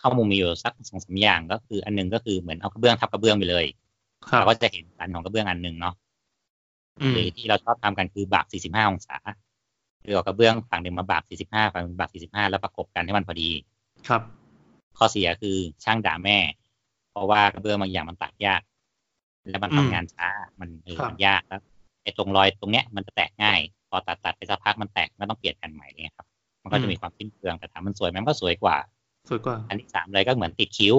[0.01, 3.65] เข้ามุมมีอยู่สักสองสามอย่างก็คืออันหนึงก็คือเหมือนเอากระเบื้องทับกระเบื้องไปเลย
[4.29, 5.95] ครับเราก็จะเห็นสันของกระเบื้องอันหนึ่งเนาะ
[7.01, 9.17] อืมหรือที่เราชอบทำกันคือบาก45องศา
[10.03, 13.49] คือเอากระเบื้องฝั่งหนึ่งมาบาก45ฝั่งหนึ่งบาก45แล้วประกบกันให้มันพอดี
[14.07, 14.21] ครับ
[14.97, 16.37] ข้อเสียคือช่างด่าแม่
[17.11, 18.61] เพราะว่ากระเบื้องบางอย่างมันตัดยาก
[19.49, 20.29] แล้วมันอืมทำงานช้า
[20.59, 21.61] มันเออครับมันยากแล้ว
[22.03, 23.59] ไอ้ตรงรอยตรงเนี้ยมันจะแตกง่าย
[23.89, 26.27] พอตัดตัดไปสักพักมันแตกก็ต้องเปลี่ยนแผ่นใหม่เลยครับ
[26.63, 28.77] มันก็จะมีความสิ้นเปลืองแต่ถามมันสวยไหมมันก็สวยกว่า
[29.29, 30.95] สวยกว่า อันที่สามเลยก็เหมือนติดคิ้ว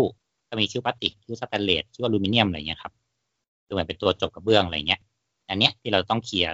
[0.48, 2.92] ก็มีคิ้วพลาสติกคิ้วสแตนเลสคิ้วอลูมิเนียมอะไรเงี้ยครับ
[3.66, 5.00] คือเหมือนเป็นตัวจบกระเบื้องอะไรเงี้ย
[5.48, 6.50] อันเนี้ยที่เราต้องเคลียร์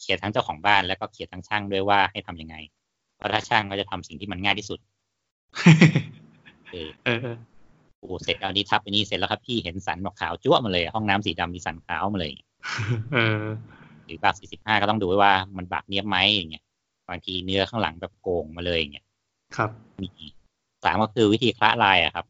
[0.00, 2.56] เคลียร์ทั้งเจ้าของบ้านแล้วก็เคลียร์ทั้งช่างด้วยว่าให้ทำยังไง
[3.16, 4.78] เพราะถ้าช่างก็จะทำสิ่งที่มันง่ายที่สุด
[6.72, 7.36] เออเออเออ
[7.98, 12.32] โอ้โหเสร็จเอานี้ทับอันนี้เสร็จแล้วครับพี่เห็นสันแบบขาวจั่วมาเลย ห้องน้ำสีดำมีสันขาวมาเลย
[13.14, 13.44] เออ
[14.04, 16.64] หรือบาก45ก็ต้องดูไว้ว่ามันบากเนียบไหมอย่างเงี้ย
[17.08, 19.06] บางทีเนื้อข้างหลังแบบโกงมาเลยอย่างเงี้ย
[19.56, 19.70] ครับ
[20.02, 20.08] มี
[20.84, 22.26] สามก็คือวิธีคละลายอะครับ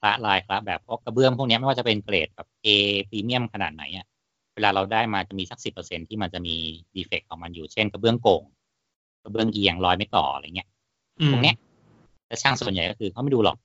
[0.00, 2.66] คละลายคละแบบพวกกระเบื้องพวกเนี้ยไม่ว่าจะเป็นเกรดแบบ A
[3.08, 4.06] พรีเมียมขนาดไหนอะ
[4.54, 6.56] เวลาเราได้มาจะมีสักสิบเปอร์เซ็นที่มันจะมี
[6.94, 8.42] ดีเฟกต์ของมันอยู่เช่นกระเบื้องโก่ง
[9.22, 10.68] กระเบื้องเอียงรอยไม่ต่ออะไรเงี้ย
[11.20, 11.56] อืมพวกเนี้ย
[12.26, 13.56] แต่ช่างส่วนใหญ่ก็คือเขาไม่ดูหรอก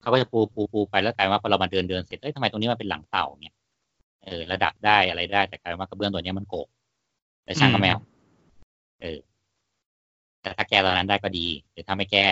[0.00, 3.54] เขาก็จะปูปูปูไปแล้วกลายว่าพอเรามาเดินเดินเสร็จเอ้ยทำไมตรงนี้มันเป็นหลังเต่าเนี่ย
[4.24, 6.68] เออระดับได้อะไรได้ แต่กลายว่ากระเบื้องตัวเนี้ยมันโกง
[7.44, 8.00] แต่ช่างก็ไม่เอา
[9.00, 9.18] เออ
[10.42, 12.26] แต่ถ้าแก้ตอนนั้นได้ก็ดีหรือถ้าไม่แก้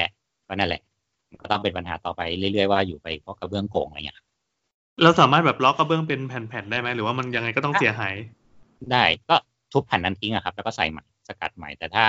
[0.48, 0.82] ก็นั่นแหละ
[1.28, 4.18] มันก็ต้องเป็นปัญหาต่อไปเรื่อยๆว่าอยู่ไปเพราะกระเบื้องโกงอะไรเงี้ย
[5.02, 8.14] เราสามารถแบบล็อกกระเบื้องเป็นแผ่นๆได้ไหมหรือว่ามันยังไงก็ต้องเสียหาย
[8.92, 9.36] ได้ก็
[9.72, 12.06] ทุบแผ่นนั้นทิ้งอะครับ แล้วก็ใส่ใหม่สกัดใหม่แต่ถ้า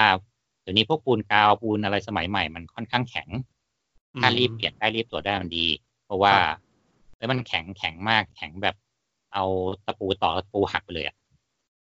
[0.61, 3.29] เดี๋ยวนี้พวกปูนกาวปูนอะไรสมัยใหม่มันค่อนข้างแข็ง
[4.21, 5.65] ถ้ารีบเปลี่ยนได้รีบตรวจได้มันดี
[6.05, 6.43] เพราะว่าครับ
[7.15, 8.75] เอ้ยมันแข็งแข็งมากแข็งแบบ
[9.33, 9.43] เอา
[9.85, 11.15] ตะปูต่อตะปูหักไปเลยอะ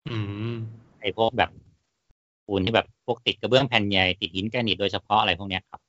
[0.09, 0.17] อื
[0.51, 0.53] ม
[1.01, 1.49] ไอ้พวกแบบ
[2.45, 5.81] ปูนที่แบบพวกติดกระเบื้องแผ่นใหญ่ติดหินแกรนิตโดยเฉพาะอะไรพวกเนี้ยครับ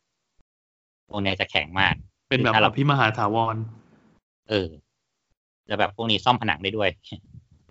[1.12, 1.94] พวกเนี้ยจะแข็งมาก
[2.28, 3.56] เป็นแบบถ้าอเราภิมหาถาวร
[4.50, 4.68] เออ
[5.68, 6.90] จะแบบพวกนี้ซ่อมผนังได้ด้วย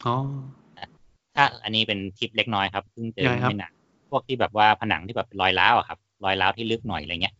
[0.05, 0.15] อ๋อ
[1.35, 3.73] ถ้าอันนี้เป็นทิปเล็กน้อยครับเพิ่งเจอยังไงครับไม่นาน
[4.09, 7.35] พวกที่แบบว่าผนังที่แบบเป็นรอยร้าวอะครับ รอยร้าวที่ลึกหน่อยอะไรเงี้ย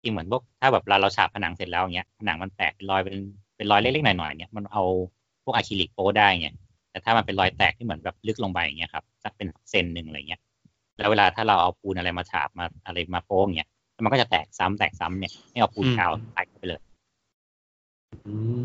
[0.00, 3.16] ที่เหมือนพวกถ้าแบบเราเราฉาบผนังเสร็จแล้วอย่างเงี้ยผนังมันแตกเป็นรอยเป็น
[3.56, 4.82] เป็นรอยเล็กๆหน่อยๆเงี้ยมันเอา
[5.44, 6.56] พวกอะคริลิกโป้ได้เงี้ย
[6.90, 10.40] แต่ถ้ามันเป็นรอยแตกที่เหมือนแบบลึกลงไปอย่างเงี้ยครับสักเป็นเซนหนึ่งอะไรเงี้ย
[10.98, 13.70] แล้วเวลาถ้าเราเอาปูนอะไรมาฉาบมาอะไรมาโป้งเงี้ย
[14.04, 16.80] มันก็จะแตกซ้ำแตกซ้ำเนี่ยให้เอาปูนกาวอัดเข้าไปเลย
[18.26, 18.60] อืม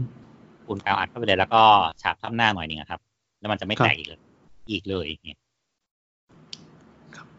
[0.66, 1.62] ปูนกาวอัดเข้าไปเลยแล้วก็
[2.02, 3.00] ฉาบทับหน้าหน่อยหนึงอะครับ
[3.40, 4.20] แล้วมันจะไม่ครับแตกอีกเลย
[4.72, 5.40] อีกเลยเนี่ย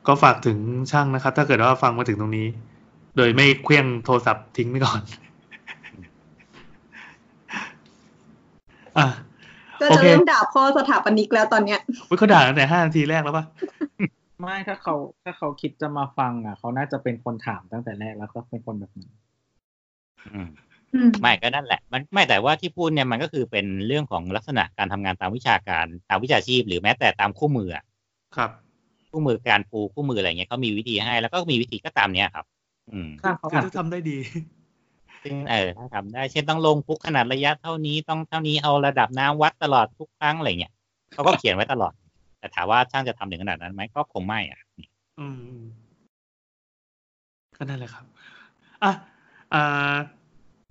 [0.07, 0.59] ก็ฝากถึง
[0.91, 2.47] ช่างนะครับ ถ้าเกิดว่าฟังมาถึงตรงนี้
[3.17, 5.01] โดยไม่เคลี้ยงโทรศัพท์ทิ้งไปก่อน
[8.99, 9.07] อะ
[9.81, 13.45] ก็โอจะเคเริ่มด่าพ่อสถาปนิกแล้วตอนเนี้ยอุ๊ยเขาด่าตั้งแต่ห้านาทีแรกแล้วปะ
[14.41, 14.95] ไม่ถ้าเขา
[15.25, 19.13] ถ้าเขาคิดจะมาฟังอะ เขาน่าจะเป็นคนถามตั้งแต่แรกแล้วก็เป็นคนแบบนั้น
[20.35, 20.49] อืม
[20.95, 27.85] อืมไม่ก็นั่นแหละ มันไม่แต่ว่าที่พูดเนี่ยมันก็คือเป็นเรื่องของลักษณะการทำงานตามวิชาการ ตามวิชาชีพ หรือแม้แต่ตามคู่มืออะ
[28.37, 28.51] ครับ
[29.11, 32.47] คู่มือการปูคู่มืออะไรเงี้ยเขามีวิธีให้แล้วก็มีวิธีก็ตามเนี้ยครับ
[32.93, 34.19] อืมถ้าเขาคืออาจถ้าทำได้ดี
[35.25, 40.73] ซึ่งเออถ้าทำได้ เช่นต้องลงพุกขนาดระยะเท่านี้ต้องเท่านี้เอาระดับน้ำวัดตลอดทุกครั้งอะไรเงี้ย
[41.13, 41.93] เขาก็เขียนไว้ตลอด
[42.47, 44.61] แต่ถามว่าช่างจะทำถึงขนาดนั้นไหมก็คงไม่อะ
[45.21, 45.57] อืม
[47.57, 48.05] ก็นั่นแหละครับ
[48.83, 48.93] อะ
[49.55, 49.95] อ่า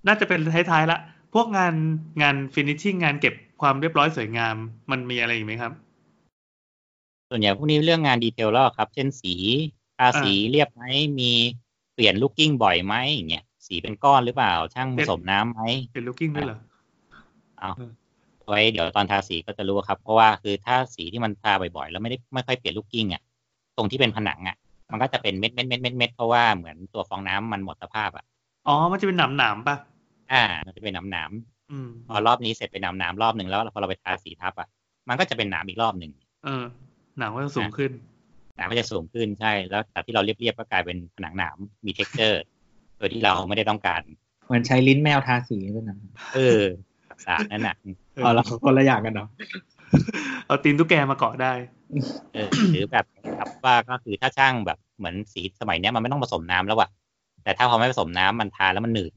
[0.06, 0.40] น่าจะเป็น
[0.70, 0.98] ท้ายๆละ
[1.34, 1.74] พวกงาน
[2.22, 4.56] งานฟินิชชิ่งงานเก็บความเรียบร้อยสวยงาม
[4.90, 5.72] มันมีอะไรอีกไหมครับ
[7.30, 9.34] ส่วนใหญ่พวกนี้เรื่องงาน detail แล้วครับ เช่นสี
[9.98, 10.82] ทาสีเรียบไหม
[11.20, 11.32] มี
[11.94, 15.60] เปลี่ยนลูกกลิ้งบ่อยไหมอย่างเงี้ยสีเป็นก้อนหรือเปล่า ช่างผสมน้ำไหม
[15.94, 16.58] เป็นลูกกลิ้งด้วยเหรอ
[17.60, 17.70] เอา
[18.48, 23.22] ไว้เดี๋ยวตอนทาสีก็จะรู้ครับ เพราะว่าคือถ้าสีที่มันทาบ่อยๆ แล้วไม่ได้ไม่ค่อยเปลี่ยนลูกกลิ้งอะ
[23.76, 24.56] ตรงที่เป็นผนังอะ
[24.92, 28.24] มันก็จะเป็นเม็ดเม็ดเม็ดเม็ดเม็ดเพราะว่าเหมือนตัวฟองน้ำมันหมดสภาพอะ
[28.66, 29.76] อ๋อมันจะเป็นหนามหนามๆป่ะ
[30.32, 31.30] อ่า มันจะเป็นหนามหนาม
[31.70, 34.68] อืมๆพอรอบนี้เสร็จเป็นหนามหนามๆรอบหนึ่งแล้วพอเราไปทาสีทับอะ
[35.08, 36.12] มันก็จะเป็นหนามอีกรอบหนึ่ง
[36.44, 36.64] เออ
[37.18, 37.92] หนามก็จะสูงขึ้น
[38.56, 42.42] หนามก็จะสูงขึ้นใช่แล้วจากที่เราเรียบๆก็กลายเป็นผนังหนามมี t e x t อร์
[42.98, 44.02] โดยที่เราไม่ได้ต้องการ
[44.46, 45.96] เหมือนใช้ลิ้นแมวทาสีด้วยนะ
[46.34, 46.62] เออ
[47.24, 47.76] สารนั่นน่ะ
[48.22, 49.28] เอาละคนละอย่างกันเนาะ
[50.46, 51.52] เอาตีนตุ๊กแกมาเกาะได้
[52.34, 53.04] เออหรือแบบ
[53.38, 56.90] ครับว่าก็คือถ้าช่างแบบเหมือนสีสมัยเนี้ยมันไม่ต้องผสมน้ำแล้วอะ
[57.44, 59.12] แต่ถ้าพอไม่ผสมน้ำมันทาแล้วมันหนืด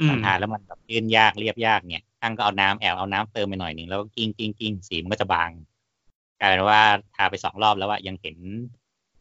[0.00, 5.50] อืมมันทาแล้วมันแบบยื่นยากเรียบยากเนี่ยช่างก็เอาน้ำแอบเอาน้ำเติมไปหน่อยหนึ่งแล้วก็กลิ้งกลิ้งกลิ้งสีมันก็จะบาง
[6.40, 6.82] กลายเป็นว่า
[7.16, 8.36] ทาไปสองรอบแล้วว่ายังเห็น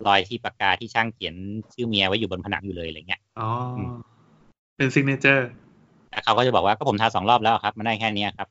[0.07, 1.35] รอยที่ปากกาที่ช่างเขียน
[1.73, 3.93] ชื่อเมียไว้อยู่บนผนังอยู่เลยอะไรเงี้ย อ๋ออม
[4.77, 5.47] เป็น signature
[6.13, 8.47] แต่เขาก็จะบอกว่าก็ผมทาสองรอบแล้วครับมันได้แค่เนี้ยครับ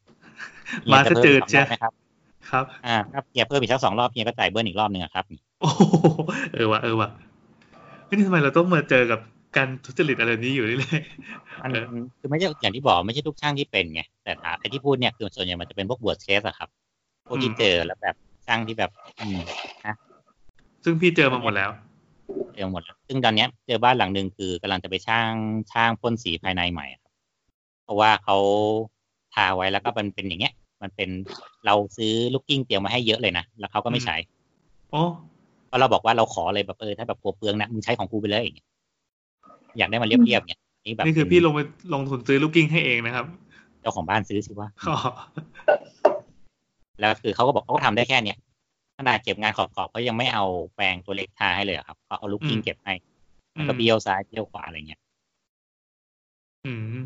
[0.92, 1.92] มาเฮียซะจืดเพิ่มอีกสองรอบใช่ไหมครับ
[2.50, 5.24] ครับอ่าครับเฮียเพิ่มอีกสักสองรอบเฮียก็จ่ายเบิ้ลอีกรอบหนึ่งอะครับ
[5.60, 5.82] โอ้โห
[6.54, 7.08] เออว่ะเออว่ะ
[8.06, 9.20] เฮ้ยนี่ทำไมเราต้องมาเจอกับ
[9.56, 11.02] การทุจริตอะไรนี้อยู่เรื่อย
[11.62, 11.86] มันเออ
[12.20, 16.68] คือไม่ใช่อย่างที่บอกไม่ใช่ทุกช่างที่เป็นไงแต่ถามไอ้ที่พูดเนี่ยคือส่วนใหญ่มันจะเป็นพวกบวชเคสอะครับ
[17.26, 18.14] พวกที่อืมเจอแล้วแบบ
[18.46, 18.90] ช่างที่แบบ
[19.20, 21.70] อืมๆซึ่งพี่เจอมาหมดแล้ว
[22.54, 25.32] เจอหมดแล้วซึ่งตอนเนี้ยเจอบ้านหลังหนึ่งคือกำลังจะไปช่าง
[25.72, 27.01] ช่างพ่นสีภายในใหม่อะครับ
[27.84, 28.36] เพราะว่าเขา
[29.34, 31.10] ทาไว้แล้วก็มันเป็นอย่างเงี้ย มันเป็น
[31.66, 34.16] เราซื้อลูกกลิ้งเตรียมมาให้เยอะเลยนะแล้วเขาก็ไม่ใช้
[34.90, 35.02] โอ้
[35.66, 38.68] เพราะเราบอกว่าเราขอเลยแบบเออถ้าแบบกลัวเปลืองนะมึงใช้ของกูไปเลยอย่างเงี้ย
[39.78, 41.60] อยากได้มันเรียบๆเนี่ยนี่แบบนี่คือพี่ลงไป
[41.94, 43.26] ลงทุนซื้อลูกกลิ้งให้เองนะครับ
[43.80, 44.96] เจ้าของบ้านซื้อสิว่าอ๋อ
[47.00, 48.38] แล้วคือเขาก็บอกเขาก็ทำได้แค่เนี้ย
[48.98, 50.44] ขนาดเก็บงานขอบๆเขายังไม่เอา
[50.74, 52.94] แปรงตัวเล็กทาให้เลยอะครับเขาเอาลูกกลิ้งเก็บให้
[53.56, 55.00] มันก็เบี้ยวซ้ายเบี้ยวขวาอะไรเงี้ย
[56.66, 57.02] อืม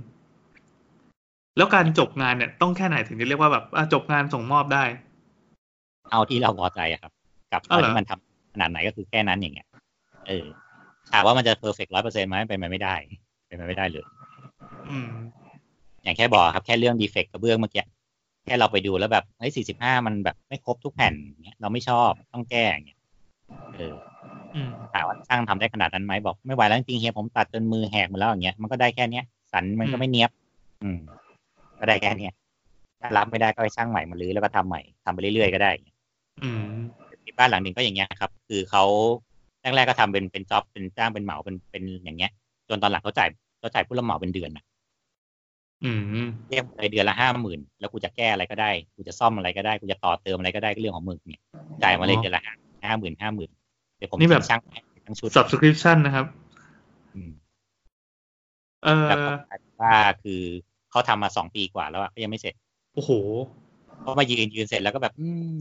[1.56, 4.84] แล้วการจบงานเนี่ยต้องแค่ไหนถึงจะเรียกว่าแบบอะจบงานส่งมอบได้
[6.10, 7.12] เอาที่เราพอใจอะครับ
[7.52, 9.68] กับตอ้าอวนเหรอที่มันทำขนาดไหนก็คือแค่นั้นอย่างเงี้ย
[10.28, 10.46] เออ
[11.12, 12.94] ถามว่ามันจะ perfect ร้อยเปอร์เซ็นต์ไหมเป็นไปไม่ได้
[13.46, 14.04] เป็นไปไม่ได้เลย
[14.90, 15.10] อืม
[16.02, 17.84] อย่างแค่บอกครับแค่เรื่อง defect กระเบื้องเมื่อกี้
[18.44, 21.14] แค่เราไปดูแล้วแบบเฮ้ยสี่สิบห้ามันแบบไม่ครบทุกแผ่น
[21.44, 22.98] เงี้ยเราไม่ชอบต้องแก้อย่างเงี้ย
[23.76, 23.94] เออ
[24.54, 30.30] อืมถามว่าช่างทำได้ขนาดนั้นไหมบอกไม่ไหวแล้วจริงๆเฮียผมตัดจนมือแหกหมดแล้วอย่างเงี้ยมันก็ได้แค่เนี้ยสันมันก็ไม่เนียบ
[30.82, 31.00] อืม
[31.80, 32.34] ก็ได้แค่เนี้ย
[33.00, 35.70] ถ้ารับไม่ได้ก็ให้ช่างใหม่มาลื้อแล้วก็ทำใหม่ทำไปเรื่อยๆก็ได้
[36.42, 36.64] อืม
[37.24, 38.84] ที่บ้านหลังหนึ่งก็อย่างเงี้ยครับ คือเขา
[39.62, 42.30] แรกๆก็ทำเป็นเป็นจ็อบเป็นจ้างเป็นเหมาเป็นเป็นอย่างเงี้ย
[42.68, 43.28] จนตอนหลังเขาจ่าย
[43.60, 44.64] เขาจ่ายผู้รับเหมาเป็นเดือนนะ
[45.84, 46.00] อืม
[46.50, 51.42] เรียกไปเดือนละห้าหมื่นแล้วกูจะแก้อะไรก็ได้กูจะซ่อมอะไรก็ได้กูจะต่อเติมอะไรก็ได้ก็เรื่องของมึงเนี่ย
[51.82, 52.54] จ่ายมาเลยอ๋อเดือนละห้า
[52.90, 53.50] ห้าหมื่นห้าหมื่น
[53.96, 56.26] เดี๋ยวผมนี่แบบช่างให้ทั้งชุด subscription นะครับ
[57.14, 57.30] อืม
[58.84, 60.42] เออแล้วก็กลายเป็นว่าคือ
[60.96, 62.54] เขาทำมาสองปีกว่าแล้วอะก็ยังไม่เสร็จ
[62.94, 63.10] โอ้โห
[64.00, 65.56] เขามายืนยืนเสร็จแล้วก็แบบ อืม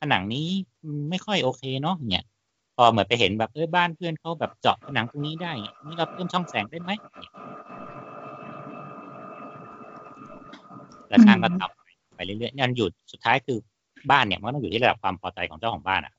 [0.00, 0.48] ผนังนี้
[1.10, 2.24] ไม่ค่อยโอเคเนาะเนี่ย
[2.76, 7.32] พอเหมือนไปเห็นแบบเออบ้านเพื่อนเขาแบบเจาะผนังตรงนี้ได้เนี่ยนี่เราเพิ่มช่องแสงได้ไหมเนี่ย
[11.08, 13.58] แล้วช่างก็ทำไปเรื่อยๆนั่นอยู่สุดท้ายคือ
[14.10, 16.12] บ้านเนี่ยมันก็ต้องอยู่ที่ระดับความพอใจของเจ้าของบ้านอะ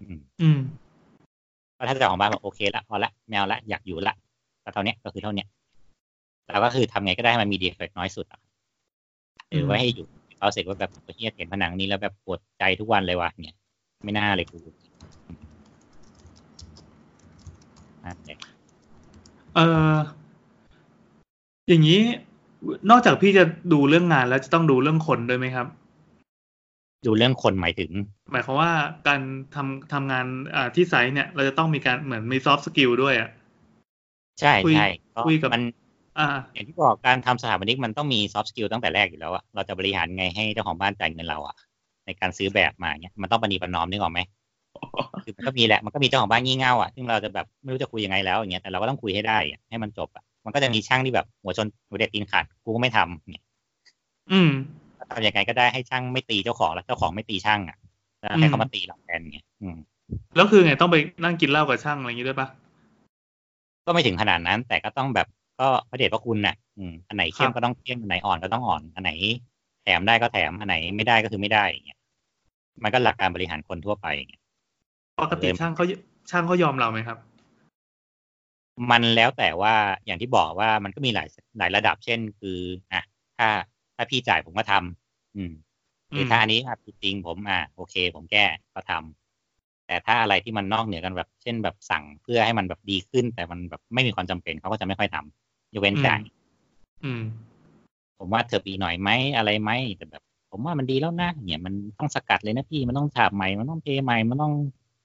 [0.00, 0.58] อืมอืม
[1.74, 4.14] เพราะถ้าเจ้าของบ้านบอกโอเคละพอละแมวละอยากอยู่ละ
[4.64, 5.44] ก็เท่าเนี้ยก็คือเท่าเนี้
[6.48, 8.40] ยเราก็คือทำไงก็ได้ให้มันมีดีเฟกต์น้อยสุดอะ
[9.50, 10.06] หรือว่าให้อยู่
[10.38, 13.56] เขาเสร็จว่าแบบเฮียเห็นผนังนี้แล้วแบบปวดใจทุกวันเลยว่ะเนี่ย
[14.04, 14.58] ไม่น่าเลยกู
[18.04, 18.38] นั่นแหละ
[19.54, 19.60] เอ
[19.94, 19.96] อ
[21.68, 22.00] อย่างนี้
[22.90, 25.66] นอกจากพี่จะดูเรื่องงานแล้วจะต้องดูเรื่องคนด้วยไหมครับ
[27.06, 27.90] ดูเรื่องคนหมายถึง
[28.32, 28.72] หมายความว่า
[29.08, 29.20] การ
[29.54, 33.30] ทำทำงานอ่าที่ site เนี่ย เราจะต้องมีการเหมือนมี soft skill ด้วยอะ
[34.40, 35.62] ใช่คุยใช่ก็คุยกับมัน
[36.18, 41.56] อ่าอย่างที่บอกการทำสถาปนิกมันต้องมี soft skill ตั้งแต่แรกอยู่แล้วอะเราจะบริหารไงให้เจ้าของบ้านจ่ายเงินเราอะ
[42.06, 44.20] ในการซื้อแบบมาเนี่ยมันต้องประนีประนอมนึกออกไหม
[45.24, 53.44] คือมันก็มีแหละมันก็มีเจ้าของบ้านงี่เง่าอะซึ่งเราจะแบบไม่รู้จะคุยยังไงแล้วอย่างเงี้ยแต่เราก็ต้องคุยให้ได้อะให้มันจบอะมันก็จะมีช่างที่แบบหัวชนหัวเด็ดตีนขาดกูก็ไม่ทำเนี่ย
[54.32, 54.50] อืม
[55.10, 57.76] ทำยังไงก็ได้ให้ช่างไม่ตีเจ้าของแล้วเจ้าของไม่ตีช่างอะ
[58.20, 59.76] แล้วให้เขามาตีเราแทนเงี้ยอืม
[60.36, 62.48] แล้วคือไงต้องไปนั่งกินเหล้ากับช่างอะไรอย่างงี้ด้วยปะ
[63.86, 65.26] ก็ไม่ถึงขนาดนั้น แต่ก็ต้องแบบ
[65.60, 69.12] ก็พระเดชพระคุณน่ะอืมอันไหนเข้คมรับก็ต้องเข้มอันไหนอ่อนก็ต้องอ่อน อันไหน
[69.82, 71.98] แถมได้ก็แถมอันไหนไม่ได้ก็คือไม่ได้อย่างเงี้ย
[72.82, 74.42] มันก็หลักการบริหารคนทั่วไปอย่างเงี้ย
[75.20, 75.84] ปกติช่างเขา
[76.30, 77.18] ช่างเขายอมเราไหมครับ
[78.90, 79.74] มันแล้วแต่ว่า
[80.04, 82.58] อย่างที่บอกว่ามันก็มีหลายหลายระดับเช่น คือ
[82.92, 83.02] อะ
[83.38, 83.48] ถ้า
[83.96, 85.52] ถ้าพี่จ่ายผมก็ทำอืม
[86.12, 89.21] หรืออมถ้าอันนี้อะผิดจริงผมอะโอเค ผมแก้ก็ทำ
[89.92, 96.20] แต่ถ้าอะไรที่มันนอกเหนือกันแบบ เช่นแบบสั่งเพื่อให้มันแบบดีขึ้น แต่มันแบบไม่มีความจำเป็นเขาก็จะไม่ค่อยทำยกเว้นจ่าย
[97.04, 97.22] อืม
[98.18, 104.54] ผมว่าเธอปีหน่อยไหมอะไรไหมแต่แบบ ผมว่ามันดีแล้วนะเนี่ยมันต้องสกัดเลยนะพี่มันต้องฉาบใหม่มันต้องเทใหม่มันต้อง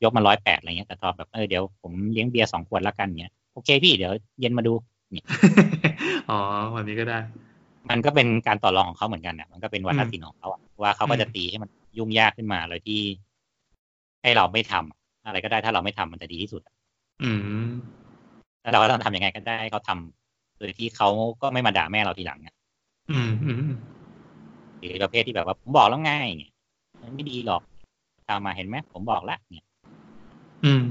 [0.04, 4.74] ยกมาร้อยแปดอะไรเงี้ยแต่ตอนแบบเออเดี๋ยวผมเลี้ยงเบียร์สองขวดละกันเนี่ยโอเคพี่เดี๋ยวเย็นมาดู
[6.30, 6.40] อ๋อ
[6.76, 7.20] วันนี้ก็ได้
[7.90, 13.02] มันก็เป็นการต่อรองของเขาเหมือนกันอะมันก็เป็นวัฒนอืมศิลป์ของเขาอะว่าเขาก็จะอืมตีให้มันยุ่งยากขึ้นมาเลยที่
[14.24, 16.74] ให้เราไม่ทำอะไรก็ได้ถ้าเราไม่ทำมันจะดีที่สุดอะ
[17.24, 17.32] อื
[17.66, 17.72] ม
[18.62, 21.08] แล้วเราก็ต้องทำยังไงก็ได้ให้เขาทำโดยที่เขา
[21.42, 22.54] ก็ไม่มาด่าแม่เราทีหลังอะ
[23.12, 23.78] อืมอืมอืม
[24.80, 26.52] หรือประเภทที่แบบว่าผมบอกแล้วไง่ายเนี่ย
[27.02, 27.62] มันไม่ดีหรอก
[28.30, 29.66] ตามมาเห็นไหมผมบอกแล้วเนี่ย
[30.66, 30.84] อืม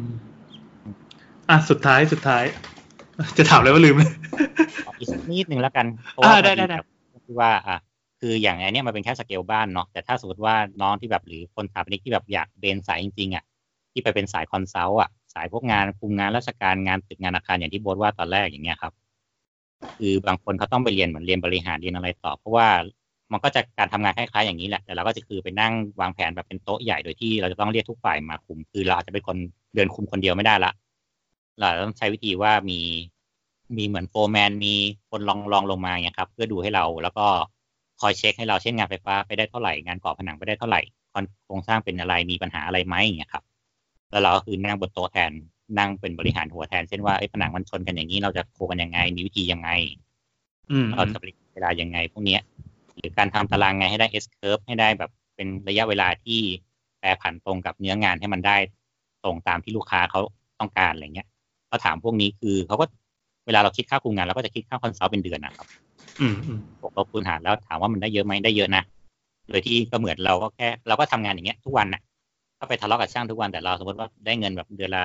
[1.48, 2.44] อะสุดท้ายสุดท้าย
[3.38, 4.10] จะถามอะไรว่าลืมเลย
[4.86, 6.76] ขออีกสักนิดนึงแล้วกันเพราะอ่าว่าได้ได้ได้
[7.26, 7.76] คือว่า อะ
[8.20, 13.44] คืออย่างไอเนี้ยมันเป็นแค่สเกลบ้านเนาะแต่ถ้าสมมติว่าน้องที่แบบหรือคนสถาปนิกที่แบบอยากเบนสายจริงๆอะ
[13.93, 18.93] ที่ไปเป็นสาย consult อะสายพวกงานคุมงานราชการงานตึกงานอาคารอย่างที่โบทว่าตอนแรกอย่างเงี้ยครับ
[19.98, 22.68] คือบางคนเขาต้องไปเรียนเหมือนเรียนบริหารเรียนอะไรต่อ เพราะว่า
[23.32, 29.36] มันก็จะการทำงานคล้ายๆอย่างนี้แหละแต่เราก็จะคือไปนั่งวางแผนแบบเป็นโต๊ะใหญ่โดยที่เราจะต้องเรียกทุกฝ่ายมาคุม คือเราอาจจะเป็นคน
[29.74, 30.72] เดินคุมคนเดียวไม่ได้ละ
[31.59, 32.80] เราต้องใช้วิธีว่ามี
[33.76, 34.74] มีเหมือน foreman มี
[35.10, 37.26] คนรองรองลงมาเนี่ยครับ เพื่อดูให้เราแล้วก็
[38.01, 40.81] คอยเช็คให้เราเช่นงานไฟฟ้าไปได้เท่าไหร่งานก่อผนังไปได้เท่าไหร่
[41.44, 43.44] โครงสร้างเป็นอะไรมีปัญหาอะไรไหมอย่างเงี้ยครับ
[44.10, 45.32] แล้วเราก็คือนั่งบนโต๊ะแทน
[45.78, 49.70] นั่งเป็นบริหารหัวแทนเช่นว่าเฮ้ยผนังมันชนกันอย่างนี้เราจะ co กันยังไง มีวิธียังไง
[50.70, 52.40] อืมเราจะบริหารเวลายังไง พวกเนี้ย
[52.97, 56.40] หรือการทำตารางไงให้ได้ S curve ให้ได้แบบเป็นระยะเวลาที่
[56.98, 58.56] แปรผันตรงกับเนื้องานให้มันได้
[59.24, 60.20] ตรงตามที่ลูกค้าเขา
[60.60, 61.28] ต้องการอะไรเงี้ย
[61.68, 62.86] เขาถามพวกนี้คือเขาก็
[63.47, 65.66] เวลาเราคิดค่าคุมงานเราก็จะคิดค่าคอนซัลท์เป็นเดือนนะครับ
[66.20, 68.82] อืมอืมบวกลบคูณหารแล้วถามว่ามันได้เยอะไหมได้เยอะนะ
[69.48, 72.02] โดยที่ก็เหมือนเราก็แค่ เราก็ทำงานอย่างเงี้ยทุกวันน่ะ
[72.59, 75.05] ก็ไปทะเลาะกับช่างทุกวันแต่เราสมมติว่าได้เงินแบบเดือนละ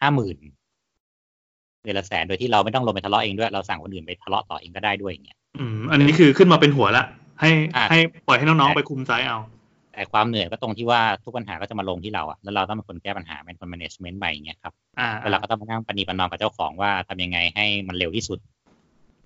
[0.00, 0.36] ห้าหมื่น
[1.82, 7.04] เดือนละแสนโดยที่เราไม่ต้องลงไปทะเลาะเองด้วย เราสั่งคนอื่นไปทะเลาะต่อเองก็ได้ด้วยอย่างเงี้ย อืม อันนี้คือขึ้นมาเป็นหัวละ
[7.40, 9.38] ให้อะให้ปล่อยให้น้องๆไปคุมไซส์เอา
[9.92, 18.38] แต่ความเหนื่อยก็ตรงที่ว่าทุกปัญหาก็จะมาลงที่เราอะแล้วเราต้องเป็นคนแก้ปัญหาเป็นคน management ไปอย่างเงี้ยครับอ่าแล้วเราก็ต้องมานั่งปณีประนอมกับเจ้าของว่าทำยังไงให้มันเร็วที่สุด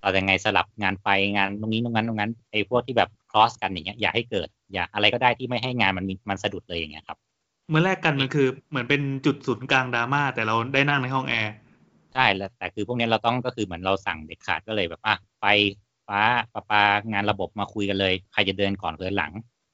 [0.02, 7.18] เราจะยังไงสลับงานไฟงานตรงนี้ตรงนั้นตรงนั้นไอ้พวกที่แบบ cross กันอย่างเงี้ยอย่าให้เกิด อย่าอะไรก็ได้ที่ไม่ให้งานมันมีมันสะดุดเลยอย่างเงี้ยครับ
[7.70, 11.54] เมื่อแรกกันมันคือเหมือนเป็นจุดศูนย์กลางดราม่าแต่เราได้นั่งในห้องแอร์
[12.14, 15.44] ใช่แล้วแต่คือพวกเนี้ยเราต้องก็คือเหมือนเราสั่งเด็ดขาดก็เลยแบบอะไฟ
[16.08, 16.20] ฟ้า
[16.54, 16.82] ประปา
[17.12, 19.32] งานระบบมาคุยกันเลย ใครจะเดินก่อนเดินหลัง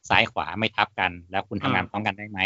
[0.08, 2.38] ซ้ายขวาไม่ทับกัน แล้วคุณทำงานพร้อมกันได้ไหม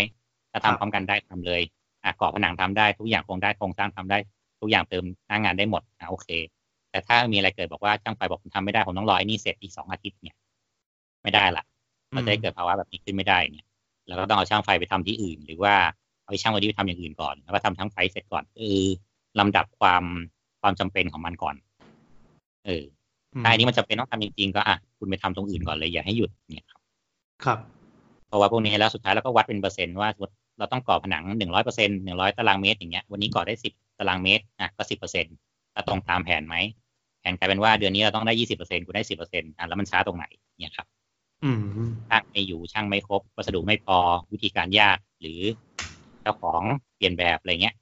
[0.52, 1.62] ถ้าทำพร้อมกันได้ทำเลย
[2.04, 4.18] อะก่อผนังทำได้ทุกอย่างคงได้โครงสร้างทำได้
[4.60, 6.28] ทุกอย่างเติมหน้างานได้หมดอะโอเค
[6.90, 10.36] แต่ถ้ามีอะไรเกิดบอกว่าช่างไฟบอกผมทำไม่ได้ผมต้องรอไอ้นี่เสร็จอีกสองอาทิตย์เนี่ย
[11.22, 11.64] ไม่ได้ละ
[12.14, 13.66] มันจะได้เกิดภาวะแบบนี้ขึ้นไม่ได้เนี่ย
[14.08, 15.74] แล้วก็ต้องเอาช่างไฟไปทำที่อื่น หรือว่า
[16.22, 18.76] เอาไอ้ช่างวันนี้ไปทำอย่างอื่นก่อนแล้วก็ทำทั้งไฟเสร็จก่อนคือ
[19.38, 20.04] ลำดับความ
[20.62, 21.54] ความจำเป็นของมันก่อน
[22.66, 22.84] เออ
[23.34, 26.66] อืมถ้าอันนี้มันจำเป็นต้องทำจริงๆก็อะคุณไปทำตรงอื่นก่อนเลยอย่าให้หยุดเนี่ย
[27.44, 27.58] ครับครับ
[28.28, 35.34] เพราะว่าพวกนี้แล้วสุดท้ายเราก็วัดเป็นเปอร์เซ็นต์ว่าสมมติเราต้องก่อผนังหนึ่งร้อยเปอร์เซ็นหนึ่งร้อยตารางเมตรอย่างเงี้ยวันนี้ก่อได้สิบตารางเมตรอะก็สิบเปอร์เซ็นต์
[35.88, 36.56] ตรงตามแผนไหม
[37.20, 40.26] แผนกลายเป็นว่าเดือนนี้เราต้องได้ยี่สิบเปอร์เซ็นต์กูได้สิบเปอร์เซ็นต์อะแล้วมันช้าตรงไหน
[40.60, 40.86] เนี่ยครับ
[41.44, 41.62] อืม
[42.08, 43.98] ช่างไม่อยู่ช่างไม่ครบวัสดุไม่พอ
[44.32, 45.40] วิธีการยากหรือ
[46.22, 46.62] เจ้าของ
[46.96, 47.74] เปลี่ยนแบบอะไรเงี้ย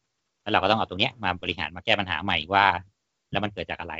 [0.42, 2.66] แล้วเราก็ต้องเอาตรงเนี้ยมาบริหารมาแก้ปัญหาใหม่ว่า
[3.30, 3.94] แล้วมันเกิดจากอะไร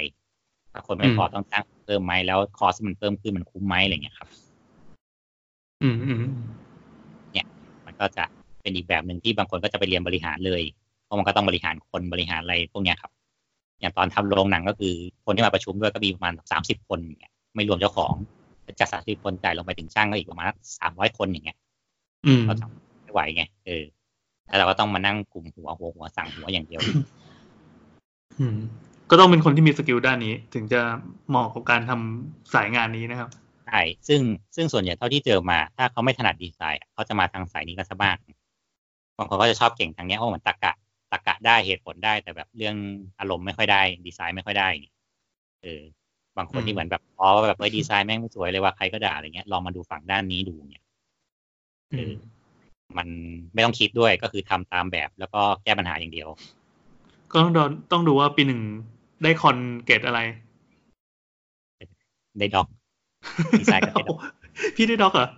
[0.73, 4.29] ถ้าคนไม่พอต้องจ้างเพิ่มไหมแล้วคอสมันเพิ่มขึ้นมันคุ้มไหมอะไรเงี้ยครับ
[5.83, 6.23] อืมอืม
[7.87, 8.25] มันก็จะ
[8.63, 10.63] เป็นอีกแบบหนึ่งที่บางคนก็จะไปเรียนบริหารเลย
[11.05, 13.13] เพราะมันก็ต้องบริหารคนบริหารอะไรพวกเนี้ยครับ
[13.81, 14.95] อย่างตอนทำโรงหนังก็คือ
[15.25, 18.13] คนที่มาประชุมด้วยก็มีประมาณสามสิบคนอย่างเงี้ยไม่รวมเจ้าของ
[18.81, 20.47] จากสามสิบคนจ่ายลงไปถึงช่างก็อีกประมาณ
[20.79, 21.57] สามร้อยคนอย่างเงี้ย
[22.27, 23.85] อืมเราทำไม่ไหวไงเออ
[24.47, 26.81] แล้วเราก็ต้องมานั่งกลุ่มหัวหัวหัวสั่งหัวอย่างเดียว
[28.41, 28.59] อืม
[29.11, 30.81] ก็ต้องเป็นคนที่มีสกิลด้านนี้ ถึงจะ
[31.29, 34.21] เหมาะกับการทำสายงานนี้นะครับใช่ซึ่ง
[34.57, 38.17] ซึ่งส่วนใหญ่เท่าที่เจอมา ถ้าเขาไม่ถนัดดีไซน์อะเขาจะมาทางสายนี้กันซะมาก
[39.19, 40.73] บางคนก็จะชอบเก่งทางเนี้ยเพราะเหมือนตรรกะ
[41.13, 42.77] ตรรกะได้เหตุผลได้ แต่แบบเรื่อง
[43.21, 44.69] อารมณ์ไม่ค่อยได้ ดีไซน์ไม่ค่อยได้
[45.63, 45.83] เออ
[46.37, 50.83] บางคนอืมที่เหมือนแบบอ๋อแบบเอ้ยดีไซน์แม่งไม่สวยเลยว่าใครก็ด่าอะไรเงี้ยลองมาดูฝั่งด้านนี้ดูเนี่ย
[51.93, 52.13] อืม
[52.99, 53.09] มัน
[53.55, 56.29] ไม่ต้องคิดด้วยก็คือทำตามแบบแล้วก็แก้ปัญหาอย่างเดียว
[57.33, 57.63] ก็ต้องดู
[57.93, 58.61] ต้องดูว่าปีหนึ่ง
[59.23, 60.21] ได้คอนเกตอะไร
[62.39, 62.69] ได้ด็อก
[63.61, 64.19] ดีไซน์ก็ได้ด็อก
[64.77, 65.29] พี่ได้ด็อกเหรอ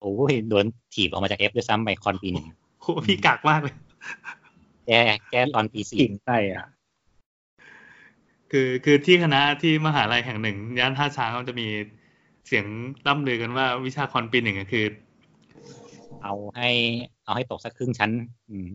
[0.00, 2.46] โอ้ยโดนถีบออกมาจากเอฟด้วยซ้ำไปคอนปีหนึ่ง
[2.82, 3.74] โหพี่กากมากเลย
[4.86, 5.00] แก้
[5.30, 6.66] แก้ตอนปีสี่กิ่งใส่อะ
[8.52, 11.66] คือคือที่คณะที่มหาลัยแห่งหนึ่งย่านท่าช้างเขาจะมี
[12.46, 12.64] เสียง
[13.06, 14.84] ร่ำลือกันว่าวิชาคอนปีหนึ่งอะคือ
[16.22, 16.70] เอาให้
[17.24, 18.10] เอาให้ตกสักครึ่งชั้น
[18.50, 18.68] อืม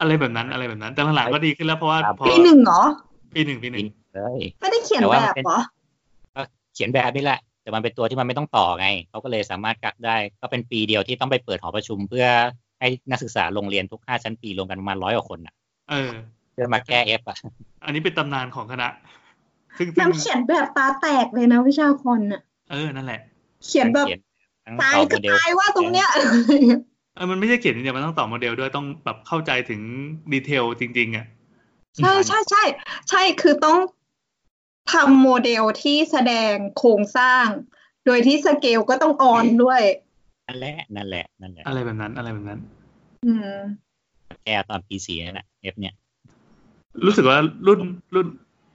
[0.00, 2.82] อะไรแบบนั้นอะไรแบบนั้น แต่หลังๆก็ดีขึ้นแล้วเพราะว่าครับพอปีหนึ่งเหรอ
[3.34, 5.60] ปีหนึ่งปีหนึ่งเลยไม่ได้เขียนแต่แบว่าบมันเป็นเหรอ
[6.34, 6.42] ก็
[6.74, 12.26] เขียนแบบนี่แหละ แต่มันเป็นตัวที่มันไม่ต้องต่อไงเขาก็เลยสามารถกักได้ ก็เป็นปีเดียวที่ต้องไปเปิดหอประชุม เพื่อ
[12.80, 15.54] ให้นักศึกษาโรงเรียนทุกห้าชั้นปีรวมกันประมาณร้อยกว่าคนอะ
[15.90, 16.12] เออ
[16.52, 17.38] เพื่อมาแก้เอฟอะ
[17.84, 18.88] อันนี้เป็นตำนานของคณะ
[19.78, 22.40] ซึ่งซึ่งน้ำเขียนแบบตาแตกเลยนะวิชาคอนน่ะ
[22.70, 23.20] เออ นั่นแหละ
[23.66, 24.20] เขียนแบบเขียน
[24.66, 26.08] ทั้งตายต่อก็โมเดลตายว่าตรงเนี้ย
[27.14, 29.80] เออมันไม่ใช่เขียนอย่างเดียวมันต้องต่อโมเดลด้วยต้องแบบเข้าใจถึง
[30.32, 31.26] detail จริง ๆ อะ
[32.02, 32.62] ใช่ใช่ใช่
[33.10, 33.78] ใช่คือต้อง
[34.92, 37.46] ทำโมเดลที่แสดงโครงสร้าง
[38.06, 39.82] โดยที่สเกลก็ต้อง on ด้วย
[40.48, 42.60] นั่นแหละนั่นแหละนั่นแหละ อะไรแบบนั้น อะไรแบบนั้น
[43.24, 43.58] อืม
[44.44, 45.94] แก้ตอนปีสี่นั่นแหละ F เนี่ย
[47.04, 47.80] รู้สึกว่ารุ่น
[48.14, 48.26] รุ่น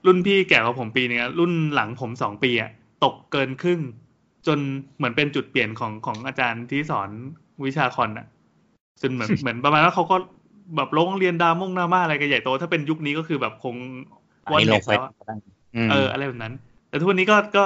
[0.05, 2.71] รุ่นพี่แก่กว่าผมปีนึงอะรุ่นหลังผมสองปีอะ
[3.03, 3.81] ตกเกินครึ่ง
[4.47, 4.59] จน
[4.97, 7.09] เหมือนเป็นจุดเปลี่ยนของของอาจารย์ที่สอน
[7.65, 8.27] วิชาคอนอะ
[9.01, 10.15] จนเหมือนเหมือนประมาณว่าเขาก็
[10.75, 13.75] แบบโรงเรียนดามงดราม่าอะไรกันใหญ่โต ถ้าเป็นยุคนี้ก็คือแบบคง
[14.45, 15.41] อันวันนี้ลเด็งกเฟซแล้วอะอืม
[15.91, 16.53] เอออะไรแบบนั้น
[16.89, 17.63] แต่ทุกวันนี้ก็ก็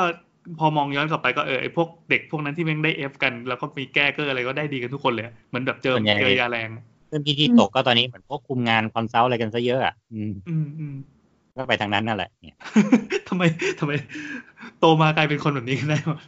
[0.60, 6.70] พอมองย้อนกลับไปก็เออไอพวกเด็กพวกนั้นที่แม่งได้เอฟกัน แล้วก็มีแก้เกอร์อะไรก็ได้ดีกันทุกคนเลยอะเหมือนแบบเจอเจอยาแรง
[7.08, 10.96] เพื่อนพี่ที่อืมตกก็ตอนนี้เหมือนพวกคุมงานคอนซัลท์อะไรกันซะเยอะอะอืมอืมอืม
[11.56, 12.58] ก็ไปทางนั้นนั่นแหละเนี่ย
[13.28, 13.44] ทำไม
[13.80, 13.92] ทำไม
[14.80, 16.20] โตมากลายเป็นคนแบบนี้กันได้วะ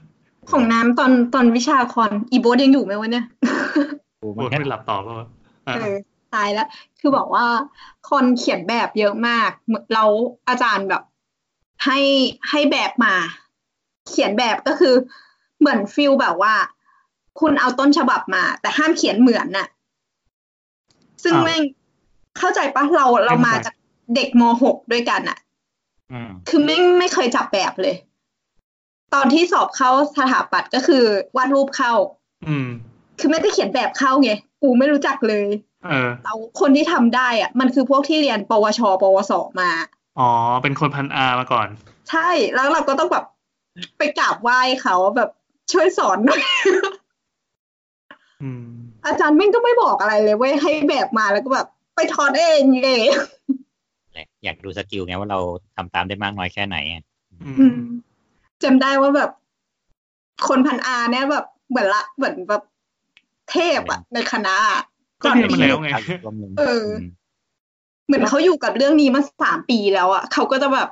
[0.52, 3.26] ของน้ำตอนตอนวิชาคอนอีโบสยังอยู่ไหมวะเนี่ย
[4.22, 5.28] กูโอ้มันยแค่ไม่หลับต่อป่าวะ
[5.68, 5.96] อะเออ
[6.36, 6.68] ตายแล้ว
[7.00, 7.46] คือบอกว่า
[8.10, 10.06] คนเขียนแบบเยอะมากเหมือนเรา
[10.48, 11.02] อาจารย์แบบ
[11.86, 12.00] ให้
[12.50, 13.14] ให้แบบมา
[14.08, 14.94] เขียนแบบก็คือ
[15.60, 16.54] เหมือนฟิลแบบว่า
[17.40, 19.68] คุณเอาต้นฉบับมา แต่ห้ามเขียนเหมือนน่ะ
[21.24, 21.62] ซึ่งอ้าวแม่ง
[22.38, 23.76] เข้าใจปะเราเรามาจาก
[24.16, 25.38] เด็กมหกด้วยกันน่ะ
[26.12, 27.96] อืมคือไม่ไม่เคยจับแบบเลย
[29.14, 31.04] ตอนที่สอบเข้าสถาปัตย์ก็คือ
[31.38, 31.94] วาดรูปเข้า
[32.48, 32.68] อืม
[33.20, 34.32] คือไม่ได้เขียนแบบเข้าไง
[34.62, 35.48] กูไม่รู้จักเลย
[35.86, 39.32] เออเราคนที่ทำได้อะมันคือพวกที่เรียนปวช ปวส
[39.62, 39.70] มา
[40.20, 40.32] อ๋อ
[40.64, 41.68] เป็นคนพันอามาก่อน
[42.10, 43.26] ใช่แล้วเราก็ต้องแบบ
[43.98, 45.30] ไปกราบไหว้เขาแบบ
[45.72, 46.42] ช่วยสอนหน่อย
[48.44, 48.66] อืม
[49.06, 53.04] อาจารย์แม่งก็ไม่บอกอะไรเลยเว้ยให้แบบมาแล้วก็แบบ ไปทอดเองเลย
[54.14, 55.40] แหละอยากดูสกิลไงว่าเรา
[55.76, 57.04] ทำตามได้มากน้อยแค่ไหนอะ
[57.44, 57.80] อือืมม
[58.64, 59.32] จำได้ว่าแบบ
[60.48, 62.64] คนพันอาเนี่ยแบบเหมือนละเหมือนแบบ
[63.52, 64.82] เทพอะในคณะอะ
[65.22, 65.90] ก็เรียนมาแล้วไง
[66.26, 66.88] รวมหนึ่งเออ
[68.10, 70.90] เหมือนเขาอยู่กับเรื่องนี้มาสามปีแล้วอะเขาก็จะแบบ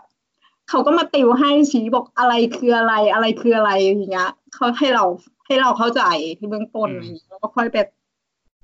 [0.70, 5.06] เขาก็มาติวให้ชี้บอกอะไรคืออะไรอะไรคืออะไรอย่างเงี้ยเขาให้เรา
[5.46, 6.02] ให้เราเข้าใจ
[6.38, 7.88] ที่เบื้องต้นอืมอะไรอย่างเงี้ยแล้วก็ค่อยแบบ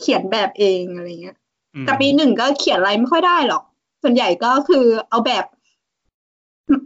[0.02, 1.38] เขียนแบบเองอะไรเงี้ย
[1.76, 3.64] อืมแต่ปีหนึ่งก็เขียนอะไรไม่ค่อยได้หรอก
[4.04, 5.46] ส่วนใหญ่ก็คือเอาแบบ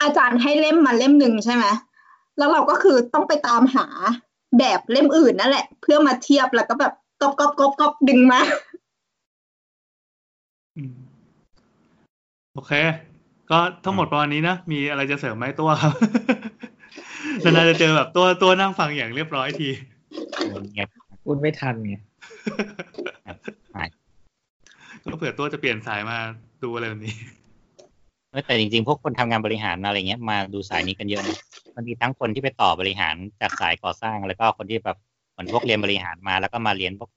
[0.02, 1.66] อาจารย์ให้เล่มมาเล่มหนึ่งใช่ไหม
[2.38, 3.88] แล้วเราก็คือต้องไปตามหา
[4.60, 8.42] แบบเล่มอื่นนั่นแหละ เพื่อมาเทียบแล้วก็แบบก๊อปก๊อปก๊อปก๊อปดึงมา
[10.78, 11.07] อืม
[12.58, 12.74] โอเค
[13.52, 15.94] ก็ทั้งหมดประมาณนี้นะ มีอะไรจะเสริมไหมตัวครับ
[17.44, 19.70] นานๆจะเจอแบบตัวตัวนั่งฟังอย่างเรียบร้อยที
[20.74, 20.90] เงียบ
[21.24, 21.96] พูดไม่ทันไง
[25.10, 26.18] ก็เผื่อตัวจะเปลี่ยนสายมา
[26.64, 27.16] ดูอะไรแบบนี้
[28.32, 31.38] เออแต่จริงๆ พวกคนทำงานบริหารอะไรเงี้ยมาดูสายนี้กันเยอะนะ
[31.76, 34.98] มันมีทั้งคนที่ไปต่อบริหารจากสายก่อสร้างแล้วก็คนที่แบบ
[35.32, 37.10] เหมือนพวกเรียนบริหารมา แล้วก็มาเรียนพวก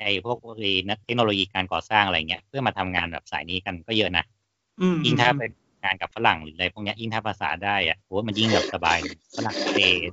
[0.00, 4.31] ไอ้พวกเรียนเทคโนโลยีการก่อสร้างอะไรเงี้ยเพื่อมาทำงานแบบสายนี้กันก็เยอะนะอืม
[5.06, 5.50] ยิ่งถ้าเป็น
[5.84, 8.98] งานกับฝรั่งหรืออะไรพวกเนี้ยยิ่งถ้าภาษาได้อะโหมันยิ่งแบบสบาย
[9.36, 9.78] ฝรั่งเศ
[10.10, 10.12] ส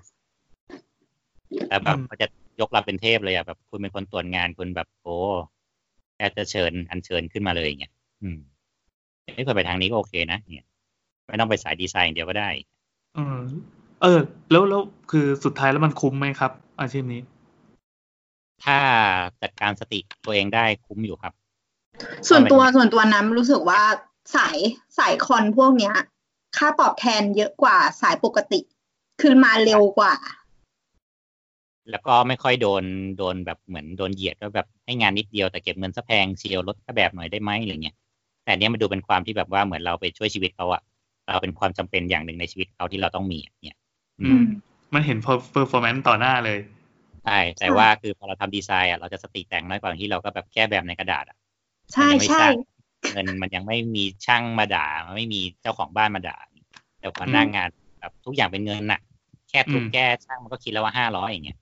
[1.67, 2.27] แต่แบบเขาจะ
[2.59, 5.15] ยกเราเป็นเทพเลยอะแบบ คุณเป็นคนตรวจงานคุณแบบโอ้
[6.15, 8.39] แค่จะเชิญอัญเชิญขึ้นมาเลยอย่างเงี้ยอืม
[9.35, 10.67] ไม่ควรไปทางนี้ก็โอเคนะเนี่ย
[11.27, 12.49] ไม่ต้องไปสายดีไซน์อย่างเดียวก็ได้
[13.15, 13.39] เออ
[14.01, 14.19] เออ
[14.51, 14.81] แล้วแล้ว
[15.11, 17.21] คือสุดท้ายแล้วมันคุ้มไหมครับ อาชีพนี้
[18.63, 18.77] ถ้า
[19.41, 21.33] จัดการสติตัวเองได้คุ้มอยู่ครับ
[22.29, 23.81] ส่วนตัวส่วนตัวน้ำรู้สึกว่า
[24.35, 24.57] สาย
[24.97, 25.93] สายคอนพวกเนี้ย
[26.57, 28.59] ค่าตอบแทนเยอะกว่าสายปกติ
[29.21, 30.15] คือมาเร็วกว่า
[31.91, 32.83] แล้วก็ไม่ค่อยโดน
[33.17, 37.95] โดนแบบเหมือนโดนเหยียดว่าแบบให้งานนิดเดียวแต่เก็บเงินซะแพงเชียวลดค่าแบบหน่อยได้ไหมอะไรเงี้ย
[38.43, 40.81] แต่อันเนี้ยมันดูเป็นความที่แบบว่าเหมือนเราไปช่วยชีวิตเขาอะ
[41.27, 43.77] เราเป็นความจำเป็นอย่างหนึ่งในชีวิตเขาที่เราต้องมีอะเนี่ย
[44.21, 44.43] อือืมม
[44.93, 45.17] มันเห็น
[45.55, 46.59] performance ต่อหน้าเลย
[47.25, 51.37] ใช่แต่ว่าคือพอเราทำดีไซน์อะเราจะสติแต่งน้อยกว่าที่เราก็แบบแก้แบบในกระดาษอะ
[51.93, 52.43] ใช่ใช่
[53.11, 56.37] เงินมันยังไม่มีช่างมาด่ามันไม่มีเจ้าของบ้านมาด่า
[56.99, 57.69] แต่พอหน้างาน
[57.99, 58.99] แบบทุกอย่างเป็นเงินน่ะ
[59.49, 61.57] แค่ทุกอืมแก้ช่างมันก็คิดแล้วว่าห้าร้อยอย่างเงี้ย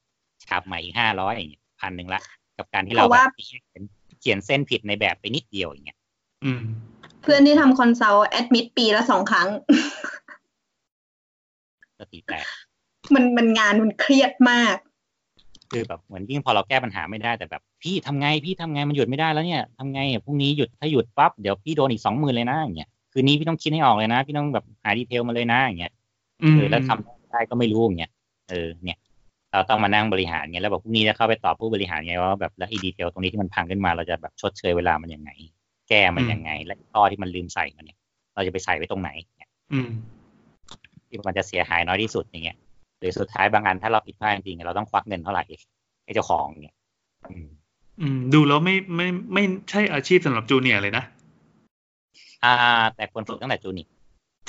[0.46, 2.22] ฉาบใหม่อีกห้าร้อยอย่างเงี้ยพันหนึ่งละ
[2.58, 3.84] กับการที่เราเพราะแบว่าบเขียน
[4.20, 5.98] เขียนเส้นผิดในแบบไปนิดเดียวอย่างเงี้ย
[6.44, 6.62] อืม
[7.22, 9.48] เพื่อนที่ทำ consult admit ปีละสองครั้ง
[12.00, 12.46] สติแตก
[13.14, 14.78] มันมันงานมันเครียดมาก
[15.72, 25.94] คือแบบเหมือนยิ่งพอเราแก้ปัญหาไม่ได้แต่แบบ พี่ทำไงพี่ทำไงมันหยุดไม่ได้แล้วเนี่ยทำไงอะพรุ่งนี้หยุดถ้าหยุดปั๊บเดี๋ยวพี่โดนอีกสองหมื่นเลยนะอย่างเงี้ยคืนนี้พี่ต้องคิดให้ออกเลยนะ พี่ต้องแบบหาดีเทลมาเลยนะอย่างเงี้ย
[26.44, 28.12] อืมเออแล้วทำได้ก็ไม่รู้อย่างเงี้ย
[28.50, 28.98] เออเนี่ย
[29.52, 35.30] เราต้องมานั่งบริหารเงี้ยแล้วแบบพรุ่งนี้จะเข้าไปตอบผู้บริหารไงว่าแบบแล้วไอ้ดีเทลตรงนี้ที่มันพังขึ้นมาเราจะแบบชดเชยเวลามันยังไง
[35.90, 37.98] แก้มันยังไง และข้อที่มันลืมใส่มันเนี่ย
[38.34, 39.90] เราจะไปใส่ไว้ตรงไหนเนี่ยอืม
[41.08, 42.58] ที่มันจะเสียหายน้อยที่สุดอย่างเงี้ย
[43.00, 45.44] หรือสุดท้ายบางอันถ้าเราผิดพลาดจริงๆเราต้องควักเงินเท่าไหร่
[46.04, 46.76] ให้เจ้าของเนี่ย
[47.30, 47.48] อืม
[48.02, 51.04] อืมดูแล้วไม่ไม่ไม่ใช่อาชีพสำหรับ junior เลยนะ
[52.44, 52.54] อ่า
[52.96, 53.90] แต่ควรฝึกตั้งแต่ junior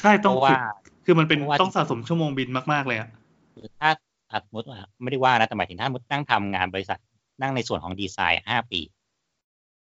[0.01, 0.61] ใช่ต้องเพราะว่าฝึก
[1.05, 3.09] คือมันเป็นเพราะว่าต้องสะสมชั่วโมงบินมาก ๆ เลยอะ
[3.55, 3.91] คือถ้า
[4.31, 6.99] อะสมมติว่าไม่ได้ว่านะแต่หมายถึงถ้าสมมุตินั่งทำงานบริษัท
[7.41, 8.81] นั่งในส่วนของดีไซน์ห้าปี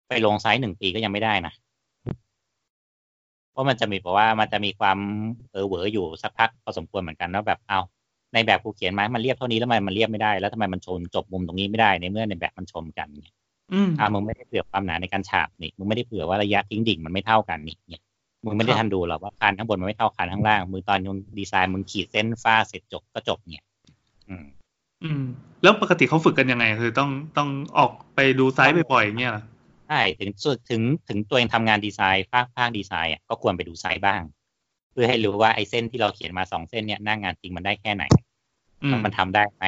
[0.09, 1.53] ไปลงไซต์หนึ่งปีก็ยังไม่ได้นะ
[3.53, 4.99] เพราะมันจะมีเพราะว่ามันจะมีความ
[5.53, 7.81] เออเหวออยู่สักพักพอสมควรเหมือนกันว่าแบบเอา
[8.35, 13.35] ในแบบกูเขียนมามันเรียบเท่านี้แล้วทำไมมันเรียบไม่ได้แล้วทำไมมันชนจบมุมตรงนี้ไม่ได้ในเมื่อในแบบมันชนกันเนี่ย
[13.73, 18.03] อืมอ่ามึงไม่ได้เผื่อความหนาในการฉาบนี่มึงไม่ได้เผื่อว่าระยะทิ้งดิ่งมันไม่เท่ากันนี่เนี่ย
[18.45, 23.65] มึงไม่ได้ครับทันดูหรอกว่าคานข้างบนมันไม่เท่าคานข้างล่างมึงตอนมึงดีไซน์มึงขีดเส้นฟ้าเสร็จจบก็จบเนี่ย
[24.29, 24.45] อืม
[25.05, 25.23] อืม
[25.63, 27.49] แล้วปกติเขาฝึกกันยังไง คือต้องต้อง
[27.79, 29.43] ออกไปดู site บ่อยๆอย่างเงี้ยเหรอ
[29.89, 34.23] ใช่ถึงสุดถึงถึงตัวเองทำงานดีไซน์ภาคภาคดีไซน์อะก็ควรไปดู site บ้าง
[34.93, 38.05] เพื่อให้รู้ว่าไอ้เส้นที่เราเขียนมาสองเส้นเนี่ยหน้างานจริงมันได้แค่ไหน
[38.85, 39.65] อืมมันทำได้ไหม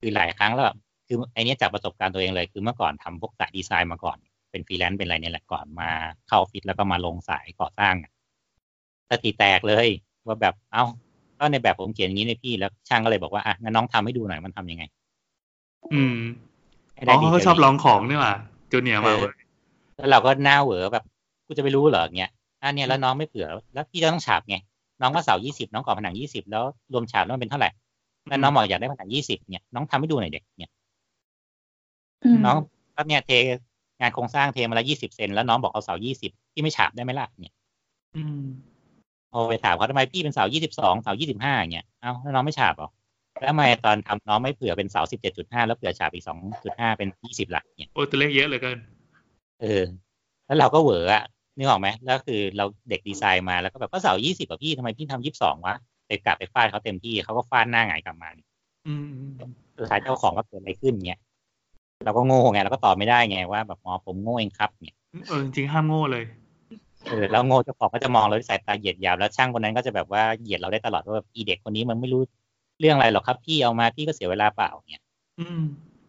[0.00, 4.18] คือหลายครั้งแล้วแบบคือไอเนี้ยจากประสบการณ์ตัวเองเลย คือเมื่อก่อนทำพวกสายดีไซน์มาก่อน
[4.50, 5.90] เป็นฟรีแลนซ์เป็นอะไรเนี่ยแหละก่อนมา
[6.28, 8.12] เข้าออฟฟิศแล้วก็มาลงสายก่อสร้างอะ
[9.10, 9.88] สติแตกเลย
[10.26, 10.84] ว่าแบบเอ้า
[11.38, 14.84] ก็ในแบบผมเขียนอย่างนี้ในพี่แล้วช่างก็เลยบอกว่าอะงั้นน้องทำให้ดูหน่อยมันทำยังไง
[15.92, 16.16] อืม
[16.94, 18.32] ให้อ๋ได้อดีเขาทลชอบลองของนี่หว่า
[18.70, 19.34] จูเนียร์มาเออเว้ย
[19.96, 21.04] แล้วเราก็หน้าเหวอแบบ
[21.46, 22.30] กูจะไปรู้เหรอเงี้ย
[22.66, 24.56] อะเนี่ยแล้วน้องไม่เผื่อ แล้วพี่จะต้องฉาบไง
[25.00, 27.70] น้องว่าเสายี่สิบน้องก่อผนังยี่สิบแล้วรวมฉาบแล้วมันเป็นเท่าไหร่
[28.28, 30.70] แล้วน้องบอกอยากได้ผนังยี่สิบเนี่ยน้องทำให้ดูหน่อยเด็กเนี่ย
[32.24, 32.56] อืมน้อง
[32.96, 33.30] ก็เนี่ยเท
[34.00, 37.54] งานโครงสร้างเทมาแล้วยี่สิบเซนแล้วน้องบอกเอาเสายี่สิบพี่ไม่ฉาบได้ไหมล่ะเนี่ย
[38.16, 38.44] อืม
[39.30, 42.88] โอไปถามเขาทำไมพี่เป็นเสายี่สิบสองเสายี่สิบห้าอย่างเงี้ยเอ้าแล้วน้องไม่ฉาบเหรอ
[43.40, 48.78] แล้วทำไมตอนทำน้องไม่เผื่อเป็นเสาสิบเจ็ดจุดห้าแล้วเผื่อฉาบอีกสองจุดห้าเป็นยี่สิบละเนี่ยโอ้ตัวเลขเยอะเหลือเกิน
[49.62, 49.84] เออ
[50.46, 51.24] แล้วเราก็เหวออะ
[51.56, 55.74] นึกออกไหมแล้วคือเราเด็กดีไซน์มาแล้วก็แบบก็เสายี่สิบอะพี่ทำไมพี่ทำยี่สิบสองวะ
[56.06, 58.28] ไปกลับไปฟาดเขาเต็มที่เขาก็ฟาดหน้าหงายกลับมา
[58.86, 59.32] อืมอืม
[59.78, 61.20] สุดท้ายเจ้าของก็เกิดอะไรขึ้นเงี้ย
[62.04, 64.96] เราก็โง่ไงเราก็ตอบไม่ได้ไงว่าแบบอ๋อผมโง่เองครับเนี่ย
[65.28, 66.24] เออจริงๆห้ามโง่เลย
[67.06, 72.22] เออแล้วโง่เจ้าของก็จะมองเราด้วยสายตาเหยียดหยามแล้วช่างคนนั้นก็จะแบบว่าเหยียดเราได้ตลอดว่าแบบอีเด็กคนนี้มันไม่รู้
[72.80, 75.02] เรื่องอะไรหรอกครับพี่เอามาพี่ก็เสียเวลาเปล่าเนี่ย
[75.40, 75.60] อืม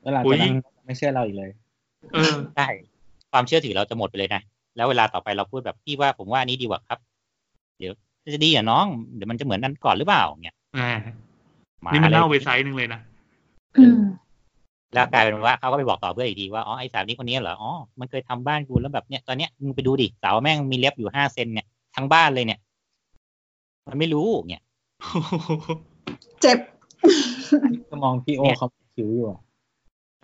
[0.01, 0.55] แล้วหลังอุ๊จายกนั้น
[0.85, 1.51] ไม่เชื่อเราอีกเลย
[2.13, 2.67] เออใช่
[3.31, 4.41] ความเชื่อถือเราจะหมดไปเลยนะ
[4.77, 6.99] แล้วเวลาต่อไปเราพูดแบบพี่ว่าผมว่าอันนี้ดีกว่าครับ
[7.79, 7.93] เดี๋ยว
[8.33, 8.85] จะดีเหรอะน้อง
[9.15, 10.81] เดี๋ยวมันจะเหมือนนั้นก่อนหรือเปล่าเนี่ยแหม
[11.85, 12.99] มานี่มันลยเล่าไปไซส์หนึ่งเลยนะ
[13.77, 13.99] อืม
[14.93, 22.59] แล้วกลายเป็นว่าเขาก็ไปบอกต่อเพื่อนอีกทีว่าอ๋อไอ้สาวนี้คนนี้เหรออ๋อมันเคยทำบ้านกูแล้วแบบเนี้ยตอนเนี้ยมึงไปดูดิเสาแม่งมีเล็บอยู่ห้าเซนเนี่ยทั้งบ้านเลยเนี่ย
[23.87, 24.63] มันไม่รู้เนี่ย
[26.41, 26.57] เจ็บ
[27.89, 29.39] ก็มองพี่โอเขาคิ้วอยู่อะ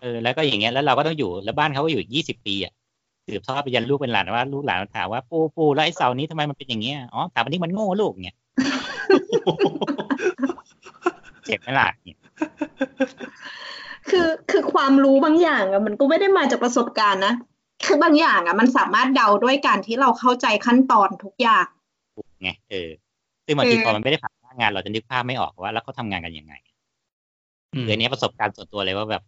[0.00, 2.72] เออแล้วก็อย่างเงี้ยแล้วเราก็ต้องอยู่แล้วบ้านเขาก็อยู่ยี่สิบปีอะ
[3.26, 8.36] สืบทอดไปยันลูกเป็นหลานว่าลูกหลานถามว่าปูปูแล้วไอ้เสานี้ทำไมมันเป็นอย่างเงี้ยอ๋อถามวันนี้มันโง่ลูกเนี่ย
[11.46, 12.18] เจ็บไหมล่ะเนี่ย
[14.10, 17.34] คือคือความรู้บางอย่างอะมันก็ไม่ได้มาจากประสบการณ์นะ
[17.86, 21.66] คือบางอย่างอะมันสามารถเดาด้วยการที่เราเข้าใจขั้นตอนทุกอย่าง
[22.42, 22.90] ไงเออ
[23.46, 26.54] ซึ่งบางทีเออพอมันไม่ได้ผ่านหน้างานเราจะนึกภาพไม่ออกว่า แล้วเขาทำงานกันยังไง
[27.74, 29.22] อืมคืออันเนี้ยประสบการณ์ส่วนตัวเลยว่าแบบ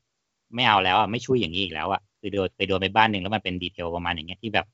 [0.55, 4.67] ไม่เอาแล้วอะไม่ช่วยอย่างนี้อีกแล้วอะ คือโดนไปโดนไปบ้านหนึ่งแล้วมันเป็นดีเทลประมาณอย่างเงี้ยที่แบบ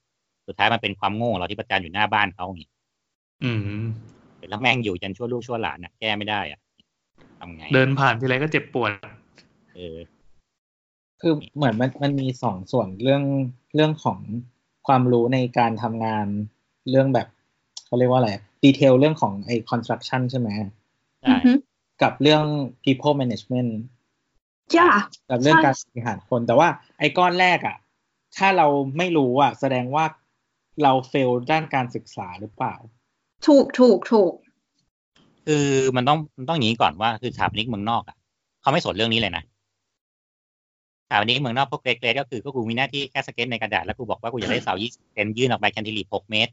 [0.46, 2.72] สุดท้ายมันเป็นความโง่ของเราที่ประจานอยู่หน้าบ้านเขาอย่างเงี้ย
[3.44, 3.82] อืม
[4.48, 6.60] แล้วแม่งอยู่จนชั่วลูกชั่วหลานอะแก้ไม่ได้อะ
[7.38, 8.90] ทำไง เดินผ่านทีไรก็เจ็บปวด
[9.74, 9.96] เออ
[11.20, 13.22] คือเหมือนมันมันมีสองส่วนเรื่อง
[13.74, 14.18] เรื่องของ
[14.86, 16.26] ความรู้ในการทำงาน
[16.90, 17.28] เรื่องแบบ
[17.86, 18.30] เขาเรียกว่าอะไร
[18.64, 20.48] ดีเทลเรื่องของไอ้ construction ใช่ไหม
[21.22, 21.52] ใช่อือฮึ
[22.02, 22.44] กับเรื่อง
[22.84, 23.70] people management
[24.76, 24.88] จ้า
[25.30, 26.68] กับเรื่องใช่การบริหารคนแต่ว่า
[26.98, 27.76] ไอ้ก้อนแรกอะ
[28.36, 28.66] ถ้าเรา
[28.98, 30.04] ไม่รู้อะ แสดงว่า
[30.82, 32.74] เรา fail ด้านการศึกษาหรือเปล่า
[33.46, 34.32] ถูกถูกถูก
[35.46, 35.66] คือ
[35.96, 38.16] มันต้องมันต้องอย่างนี้ก่อนว่าคือสถาปนิกเมืองนอกอะ
[38.62, 39.44] เขาไม่สนเรื่องนี้เลยนะ
[41.06, 46.52] สถาปนิกเมืองนอกพวก great ๆก็คือก็กูมีหน้าที่แค่สเก็ตในกระดาษแล้วกูบอกว่ากูอยากได้เสา20เซนยื่นออกไป cantilever 6เมตร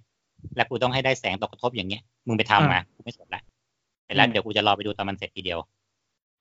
[0.56, 3.42] แล้วกูต้องให้ได้แสงตกกระทบอย่างเงี้ย มึงไปทำมากูไม่สนละ
[4.04, 5.60] เสร็จแล้วเดี๋ยวกูจะรอไปดูตอนมันเสร็จทีเดียว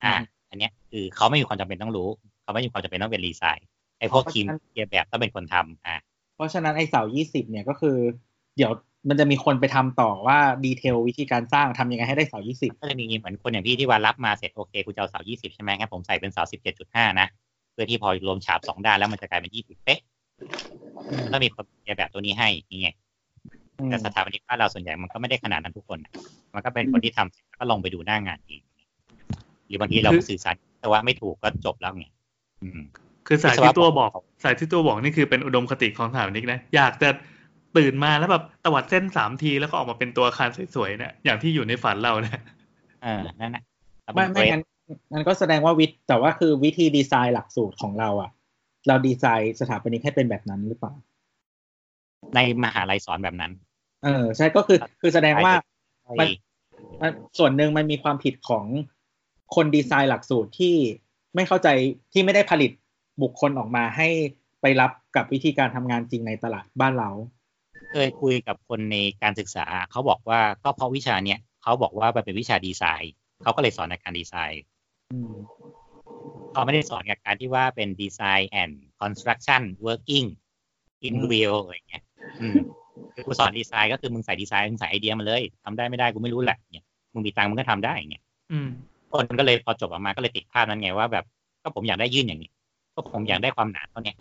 [0.04, 0.12] อ่า
[0.50, 2.08] อันเนี้ยคือเขาไม่มีความจำเป็นต้องรู้
[2.42, 3.66] เขาไม่มีความจำเป็นต้องเป็นรีไซน์
[3.98, 5.96] ไอ้พวกทีมเกียร์แบบต้องเป็นคนทำอ่า
[6.36, 7.96] เพราะฉะนั้นไอ้เสายี่สิบเนี่ยก็คือ
[8.56, 8.72] เดี๋ยว
[9.08, 16.42] มันจะมีคนไปทำต่อว่าดีเทลวิธีการสร้างทำยังไงให้ได้เสายี่สิบก็จะมีเหมือนคนอย่างพี่ที่ว่ารับมาเสร็จโอเคกูจะเอาเสา20ใช่ไหมงั้นผมใส่เป็นเสา
[16.80, 17.26] 17.5นะ
[17.72, 20.00] เพื่อที่พอรวมฉาบสองด้านแล้วมันจะกลายเป็น20เป๊ะ
[21.24, 22.88] มันต้องมีคนเกียร์แบบตัวนี้ให้นี่ไง
[23.86, 26.12] แต่สถาปนิกบ้านเราส่วนใหญ่มันก็ไม่ได้ขนาดนั้นทุกคนน่ะ
[26.54, 28.60] มันก็เป็นคนที่ทำเสร็จแล้วก็ลงไปดูหน้างานเอง
[29.68, 32.06] หรือบางทีเราสื่อสารแต่ว่าไม่ถูกก็จบแล้วไง
[32.62, 32.80] อืม
[33.26, 34.10] คือสายที่ตัวบอก
[34.44, 37.08] สายที่ตัวบอกนี่คือเป็นอุดมคติของสถาปนิกนะ อยากจะ
[37.76, 42.40] ตื่นมาแล้วแบบตวัดเส้นสามทีแล้วก็ออกมาเป็นตัวอาคารสวยๆเนี่ยอย่างที่อยู่ในฝันเราเนี่ย
[43.02, 43.62] เออนั่นแหละ
[44.02, 44.62] แล้วไม่นไม่งั้น
[45.12, 48.30] งั้นก็แสดงว่าวิทแต่ว่าคือวิธีดีไซน์หลักสูตรของเราอะ
[48.88, 50.92] เราดีไซน์สถาปนิกให้เป็นแบบนั้นหรือเปล่า
[52.34, 53.52] ในมหาลัยสอนแบบนั้น
[54.04, 55.52] เออ ใช่ก็คือคือแสดงว่า
[56.20, 56.30] มัมันน
[57.00, 58.64] มันส่วนหนึ่งมันมีความผิดของ
[59.54, 60.74] คนดีไซน์หลักสูตรที่
[61.34, 61.68] ไม่เข้าใจ
[62.12, 62.70] ที่ไม่ได้ผลิต
[63.22, 64.08] บุคคลออกมาให้
[64.60, 67.10] ไปรับกับวิธีการทำงานจริงในตลาดบ้านเรา
[67.92, 73.12] เคยคุยกับคนในการศึกษา เขาบอกว่าก็เพราะวิชาเนี้ยเขาบอกว่ามันเป็นวิชาดีไซน์
[73.42, 74.62] เขาก็เลยสอนในการดีไซน์
[75.12, 75.34] อืม
[76.52, 80.26] เขาไม่ได้สอนกับการที่ว่าเป็นดีไซน์ and construction working
[81.06, 82.04] in อืม real อะไรเงี้ย
[82.40, 82.54] อืม
[83.14, 88.68] คือกูสอนดีไซน์ก็คือมึงใส่ดีไซน์มึงใส่ไอเดียมาเลยทำได้ไม่ได้กูไม่รู้แหละเนี่ยมึงมีตังค์มึงก็ทำได้เงี้ยอืม
[89.12, 91.24] คนก็เลยพอจบออกมาก็เลยติดภาพนั้นไงว่าแบบ
[91.62, 92.50] ก็ผมอยากได้ยื่นอย่างนี้
[92.94, 94.16] ก็ผมอยากได้ความหนาเท่าเนี้ย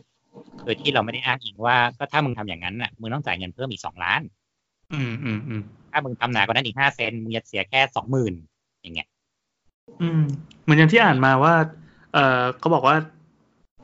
[0.64, 4.22] โดยที่เราไม่ได้อ้างอิงว่าก็ถ้ามึงทำอย่างนั้นน่ะมึงต้องจ่ายเงินเพิ่มอีกสองล้าน
[4.94, 5.62] อืมอืมอืม
[5.92, 8.34] ถ้ามึงทำหนากว่านั้นอีกห้าเซนมึงจะเสียแค่สองหมื่น
[8.82, 9.08] อย่างเงี้ย
[10.02, 10.22] อืม
[10.64, 11.54] เหมือนอย่างที่อ่านมาว่า
[12.14, 12.96] เออเขาบอกว่า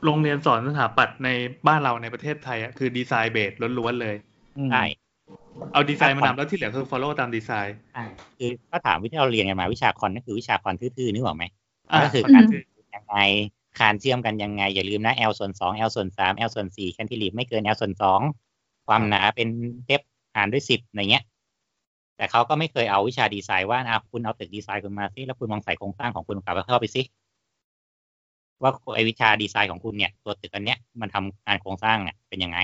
[0.05, 1.29] โรงเรียนสอนสถาปัตย์ใน
[1.67, 4.15] บ้านเราในประเทศไทยอะคือ design base ล้วนๆเลย
[4.57, 4.83] อืมใช่
[5.73, 8.05] เอาดีไซน์มานำแล้วที่เหลือคือ follow ตามดีไซน์อ่า
[8.37, 11.43] คือถ้าถามวิที่เราเรียนกันมาวิชา con ก็คือวิชา con ทื่อๆนึกออกไหม
[11.91, 12.53] อ่าก็คือเข้าการใจ
[12.95, 13.17] ยังไง
[13.77, 18.21] คานเชื่อมกันยังไง อย่าลืมนะ L ส่วนสอง L ส่วนสาม L ส่วนสี่ cantilever ไม่เกิน L ส่วนสอง
[18.87, 19.47] ความหนาเป็น
[19.85, 20.01] depth
[20.35, 21.23] หารด้วยสิบอะไรเงี้ย
[22.17, 27.01] แต่เขาก็ไม่เคยเอาวิชาดีไซน์ว่าอะคุณเอาตึกดีไซน์คุณมาสิแล้วคุณลองใส่โครงสร้างของคุณกลับเข้าไปสิ
[28.61, 32.59] ว่าไอวิชาดีไซน์ของคุณเนี่ย ตัวตึกอันเนี้ยมันทำงานโครงสร้างเนี่ยเป็นยังไง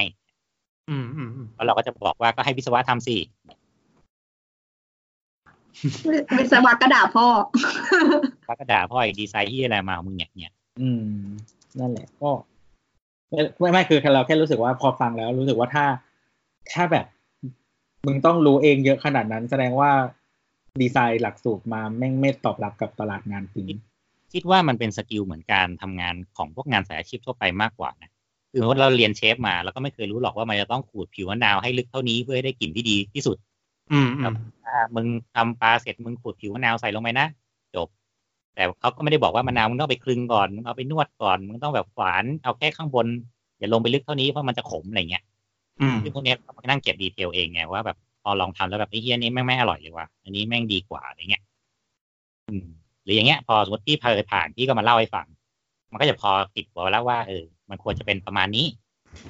[0.90, 3.18] อืมอืมอืมแล้วเราก็จะบอกว่าก็ให้วิศวะทำสิ
[6.40, 7.28] วิศวะกระดาษพ่อ
[8.48, 11.20] แล้วก็ด่าพ่ออีกดีไซน์ที่อะไรมาของมึงเนี่ยเนี่ย อืม
[11.80, 12.32] นั่นแหละก็
[13.30, 15.86] ไม่ไม่ไม่คือเราแค่รู้สึกว่าพอฟังแล้ว รู้สึกว่าถ้า
[16.74, 17.06] ถ้าแบบ
[18.06, 19.92] มึงต้องรู้เองเยอะขนาดนั้น แสดงว่า
[20.82, 23.68] ดีไซน์หลักสูตรมาแม่งไม่ตอบรับกับตลาดงานจริง
[24.34, 28.09] คิดว่ามันเป็น skill เหมือนการทำงานของพวกงานสายอาชีพทั่วไปมากกว่านะ
[28.52, 33.38] คือว่าเราเรียนเชฟมาเราก็ไม่เคยรู้หรอกว่ามันจะต้องขูดผิวมะนาวให้ลึกเท่านี้เพื่อให้ได้กลิ่นที่ดีที่สุด
[33.92, 34.36] อืมอืม
[34.66, 37.28] อ่ามึงทำปลาเสร็จมึงขูดผิวมะนาวใส่ลงไปนะ
[37.76, 37.88] จบ
[38.56, 43.08] แต่เขาก็ไม่ได้บอกว่ามะนาวมึงต้องไปคลึงก่อนมึงเอาไปนวดก่อนมึงต้องแบบฝานเอาแค่ข้างบน
[43.60, 45.24] อย่าลงไปลึกเท่านี้เพราะมันจะขมอะไรเงี้ย
[45.82, 51.44] อืมซึ่งพวกเนี้ยเรามานั่งเก็บ detail เองไงว่าแบบพอลองทำแล้วแบบไอ้เฮียนี้แม่งไม่อร่อยเลยว่ะอันนี้แม่งดีกว่าอะไรเงี้ย
[52.48, 52.66] อืม
[53.04, 55.26] หรืออย่างเงี้ย พอสมมติพี่เคยผ่านพี่ก็มาเล่าให้ฟัง
[55.92, 58.66] มันก็จะพอติดหัวแล้วว่าเออ มันควรจะเป็นประมาณนี้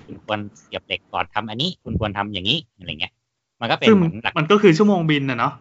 [0.06, 3.14] คุณควรเสียบเหล็กก่อนทำอันนี้ คุณควรทำอย่างนี้อะไรเงี้ย
[3.62, 5.54] มันก็เป็นซึ่งเหมือนหลักมันก็คือชั่วโมงบินนะเนาะ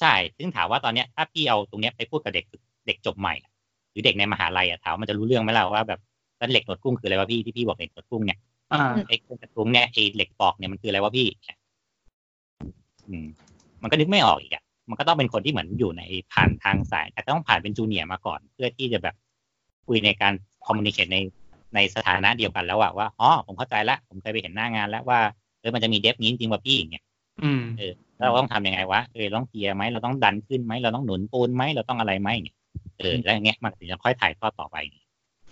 [0.00, 2.44] ใช่ ซึ่งถามว่าตอนเนี้ยถ้าพี่เอาตรงเนี้ยไปพูดกับเด็ก
[2.86, 3.50] เด็กจบใหม่อะ
[3.90, 6.00] หรือเด็กในมหาลัยอะถามว่ามันจะรู้เรื่องไหมล่ะว่าแบบ
[6.38, 8.38] แล้วเหล็กหนวดกุ้งคืออะไรวะพี่ที่พี่บอกเหล็กหนวดกุ้งเนี่ย
[8.72, 11.26] อ่าไอ้เครื่องกระตุ้งเนี่ยไอ้เหล็กปอกเนี่ยมันคืออะไรวะพี่
[13.08, 13.26] อืม
[13.82, 16.02] มันก็นึกไม่ออกอีกอะมันก็ต้องเป็นคนที่เหมือนอยู่ใน
[16.32, 19.14] ผ่านทางสายแต่ต้องผ่านเป็นจูเนียร์มาก่อน เพื่อที่จะแบบ
[19.86, 20.32] คุยในการ
[20.66, 21.18] คอมมูนิเคชใน
[21.74, 25.20] ในสถานะเดียวกันแล้วอะว่าอ๋อผมเข้าใจละผมเคยไปเห็นหน้างานแล้วว่า
[25.60, 27.04] เออมันจะมีเดฟนี้จริงๆว่าพี่อย่างเงี้ย
[27.42, 32.58] อืมเออแล้วเราต้องทำยังไงวะเออเราต้องเกียร์ไหมเราต้องดันขึ้นไหมเราต้องหนุนปูนไหมเราต้องอะไรไหมอย่างเงี้ย
[32.98, 34.76] เออแล้วอย่างเงี้ยมันถึงจะค่อยถ่ายทอดต่อไป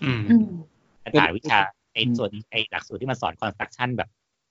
[0.02, 0.46] อืมอืม
[1.00, 1.58] แต่ถามวิชา
[1.94, 4.08] ไอ้ส่วนไอ้หลักสูตรที่มันสอน construction แบบ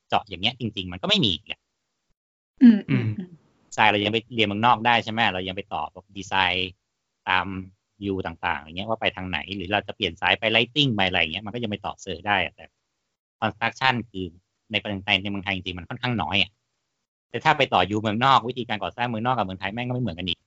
[0.09, 1.59] เจาะอย่างเงี้ยจริง ๆ มันก็ไม่มีอีกอะ
[2.63, 3.05] อืมอืม
[3.65, 6.71] ดีไซน์เรายังไปเรียนเมืองนอกได้ใช่ไหมเรายังไปต่อแบบดีไซน์
[7.29, 7.45] ตาม
[8.05, 12.65] U ต่างๆอย่างเงี้ยว่าไปทางไหน หรือเราจะเปลี่ยนสายไป lighting ไปอะไรอย่างเงี้ยมันก็ยังไปต่อเซอร์ได้อะแต่
[13.39, 14.25] construction คือ
[14.71, 16.51] ในประเทศไทยในเมืองไทยจริงๆมันค่อนข้างน้อยอะ
[17.29, 20.39] แต่ถ้าไปต่อ U เมืองนอกวิธีการก่อสร้างเมืองนอกกับเมืองไทยแม่งก็ไม่เหมือนกันอีก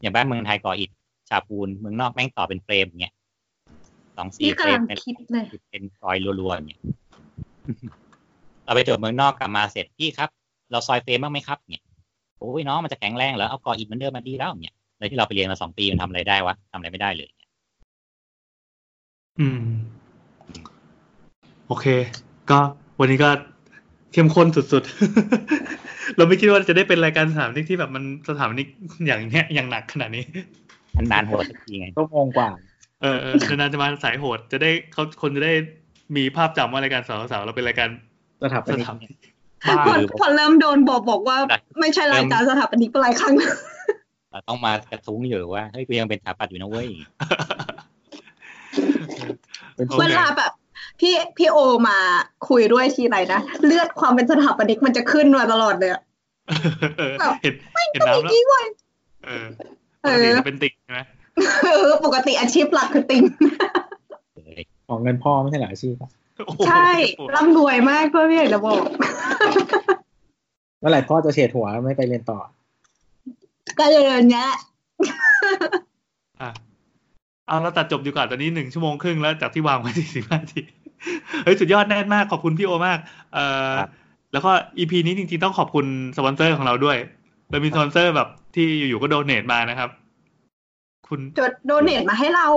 [0.00, 0.90] อย่างบ้านเมืองไทยก่ออิฐ
[1.28, 3.14] ฉาบปูนเมืองนอกแม่งต่อเป็นเฟรมอย่างเงี้ย
[4.16, 6.80] สองสี่นี่เฟรกำลัมงเป็นคิดเลยเป็นซอยรัวๆอย่างเงี้ย
[8.64, 10.30] เราไปจบเมืองนอกกลับมาเสร็จพี่ครับ
[10.70, 11.84] เราซอยเฟรมบ้างไหมครับเนี่ย
[12.38, 17.30] โอ้ยน้องมันจะแข็งแรงเหรอเอาก่ออิฐเหมือนเดิมมาดีแล้วเนี่ย เลยที่เราไปเรียนมาสองปีมันทำอะไรได้วะทำอะไรไม่ได้เลย
[19.40, 19.60] อืม
[21.66, 21.86] โอเค
[22.50, 22.58] ก็
[23.00, 23.30] วันนี้ก็
[24.12, 28.68] เข้มข้นสุดๆ เราไม่คิดว่าจะได้เป็นรายการสถามนิกที่แบบมันสถามนิก
[29.06, 30.24] อย่างเนี้ยอย่างหนักขนาดนี้
[30.96, 32.48] นานๆโหดสักทีไงชั่วโมงกว่า
[33.02, 35.52] เออเออนานๆจะมาสายโหดจะได้เขาคนจะได้
[36.16, 37.88] มีภาพจำว่ารายการสาวสาวเราเป็นรายการ
[38.42, 39.10] สถาปสนิกถามนิก
[39.68, 41.38] บ้าพอพอเริ่มโดนบอกบอกว่า
[41.80, 43.34] ไม่ใช่รายการสถาปนิกเป็นหลายครั้ง
[44.30, 46.88] เราต้องมากระทุ้งอยู่ว่าเฮ้ยกูยังเป็นสถาปัตย์อยู่นะเว้ย
[49.76, 50.52] เป็นโอช่วเวคลาแบบ
[51.00, 51.98] พี่พี่โอมา
[52.48, 56.02] คุยด้วยทีไรนะเลือดความเป็นสถาปนิกมันจะขึ้นมาตลอดเลยอะ
[56.98, 57.54] เออแบบเห็น
[57.92, 58.66] เห็นต้องน้ำแล้วอย่างนี้เว้ย
[59.24, 59.46] เออ
[60.04, 61.00] ปเอกติอจะเป็นติ่งใช่ไหม
[61.64, 63.22] เออปกติอาชีพหลักคือติง
[64.88, 66.10] ของเงินพ่อไม่ใช่เหรออาชีพอะ
[66.46, 66.90] โอ้โหใช่
[67.34, 68.82] ร่ำรวยมากด้วยพี่อยากจะบอก
[70.80, 72.38] เมื่อไหร่พ่อจะเฉดหัวไม่ไปเรียนต่อ
[73.78, 74.48] ก็เลยเดินเนี้ย
[76.40, 76.50] อะ
[77.46, 80.60] เอาเราตัดจบดีกว่าตอนนี้หนึ่งชั่วโมงครึ่งแล้วจากที่วางไว้สี่สิบนาที
[81.44, 82.98] เฮ้ยสุดยอดแน่นมากขอบคุณพี่โอมาก
[83.34, 83.90] เอ่อครับ
[84.32, 85.86] แล้วก็ EP นี้จริงๆต้องขอบคุณ
[86.16, 86.96] สปอนเซอร์ของเราด้วย
[87.50, 89.90] เรามีสปอนเซอร์แบบที่อยู่ๆก็โดเนทมานะครับ
[91.08, 92.48] คุณจด donate มาให้เรา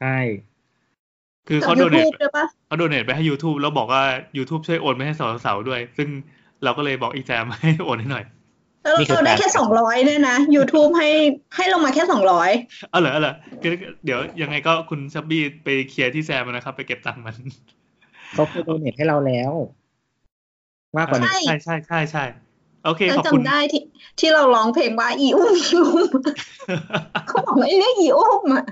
[0.00, 0.18] ใช่
[1.48, 4.02] คือจากเขายูโดเนทูทบด้วยปะเขาโดเนทไปให้ YouTube แล้วบอกว่า
[4.38, 5.14] YouTube ช่วยโอนไปให้
[5.44, 6.08] เสาๆด้วย ซึ่ง
[6.64, 8.24] เราก็เลยบอกอีแจมให้โอนให้หน่อย
[8.82, 11.08] แล้วนี่คือเราได้การแค่สองร้อยเนี่ยนะ YouTube ให้
[11.56, 12.50] ให้ลงมาแค่สองร้อย
[12.90, 13.72] เอาเหรอเอาเหรอคือ
[14.04, 17.36] เดี๋ยวยังไงก็คุณชับบี้ไปเคลียร์ที่แซมนะครับ ไปเก็บตังค์มัน
[18.34, 19.52] เขาเคยโดเนทให้เราแล้ว
[20.96, 22.24] มากกว่านี้ใช่ใช่ใช่ใช่
[22.84, 23.82] โอเคแล้วขอบคุณจำได้ที่
[24.20, 26.08] ที่เราร้องเพลงว่าอีอุ้มอีอุ้ม
[27.26, 28.64] เขาบอกไม่เรียกอีอุ้มอะ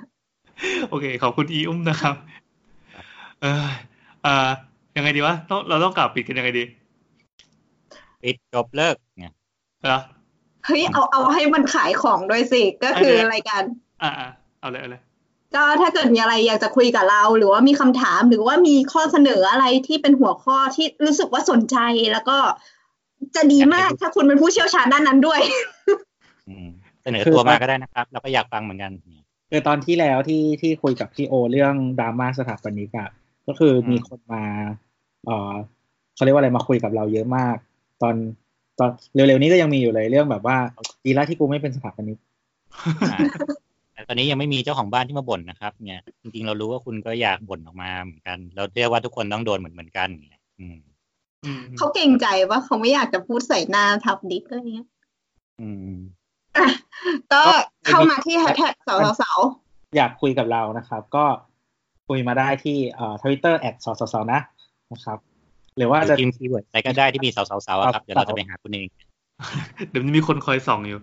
[0.91, 2.15] โอเค ขอบคุณอีอุ้มนะครับ
[3.43, 3.69] เออ
[4.23, 4.49] เอ่อ
[4.97, 6.65] ยังไงดีวะต้องเราต้องกลับปิดกันยังไงดี
[8.23, 9.35] ปิดจบเลิกเนี่ย
[9.85, 9.99] เหรอ
[10.67, 13.63] เฮ้ยเอาเอาให้มันขายของด้วยสิ ก็คือรายการ
[14.03, 14.29] อ่าอ่า
[14.61, 15.03] เอาเลยเอาเลย
[15.55, 21.77] ก็ถ้าเกิดมีอะไรอยากจะคุยกับเรา หรือว่ามีคำถามหรือว่ามีข้อเสนออะไรที่เป็นหัวข้อที่รู้สึกว่าสนใจ
[22.13, 22.39] แล้วก็
[23.37, 25.41] จะดีมากถ้าคุณเป็นผู้เชี่ยวชาญด้านนั้นด้วย
[26.49, 26.69] อืม
[27.03, 28.93] เสนอตัวมาก็ได้นะครับ เราก็อยากฟังเหมือนกัน
[29.51, 33.09] คือตอนที่แล้วที่ที่คุยกับพี่โอ เรื่องดราม่าสถาปนิกอะ
[33.47, 34.43] ก็คือมีคนมา
[35.27, 35.55] เออ
[36.15, 37.57] เขาเรียกว่าอะไรมาคุยกับเราเยอะมาก
[38.03, 38.15] ตอน
[38.81, 40.57] ตอนเร็วๆนี้ก็ยังมีอยู่เลยเรื่องแบบว่า
[41.05, 42.19] ดีแล้วที่กูไม่เป็นสถาปนิก
[43.11, 43.19] อ่า
[43.93, 50.79] แต่ตอนนี้ยังไม่มีเจ้าของบ้านที่มาบ่นนะครับเนี่ยจริงๆเรารู้ว่าคุณก็อยากบ่นออกมาเหมือนกัน เราเรียกว่าทุกคนต้องโดนเหมือนเหมือนกันเนี่ยอืม
[51.45, 54.89] อืมเขาเกรงใจว่าเขาไม่อยากจะพูดใส่หน้าทับดิกอะไรเงี้ย
[55.61, 55.99] อืม
[56.57, 56.67] อะ
[57.33, 57.43] ก็
[57.87, 59.39] เข้ามาที่แฮชแท็กสาวสาว
[59.97, 61.25] อยากคุยกับเรานะครับ ก็
[62.09, 64.41] คุยมาได้ที่เอ่อทวิตเตอร์แอดสสสนะ
[64.93, 65.19] นะครับ
[65.81, 68.87] หรือว่าจะพิมพ์คีย์เวิร์ดอะไรก็ได้ที่มีสาวๆๆอะครับ เดี๋ยวเราจะไปหาคุณเอง
[69.91, 71.01] เดี๋ยวมีคนคอยส่องอยู่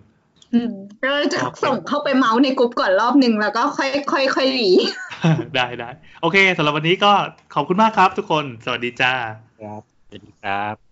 [0.54, 0.72] อืม
[1.04, 4.70] ก็จะส่งเข้าไปเมาส์ในกลุ่มก่อนรอบหนึ่งแล้วก็ค่อยค่อยค่อยหลี
[5.56, 5.90] ได้ได้
[6.22, 7.12] โอเคสำหรับวันนี้ก็
[7.54, 9.14] ขอบคุณมากครับทุกคน สวัสดีจ้า
[9.62, 10.87] ครับสวัสดีครับ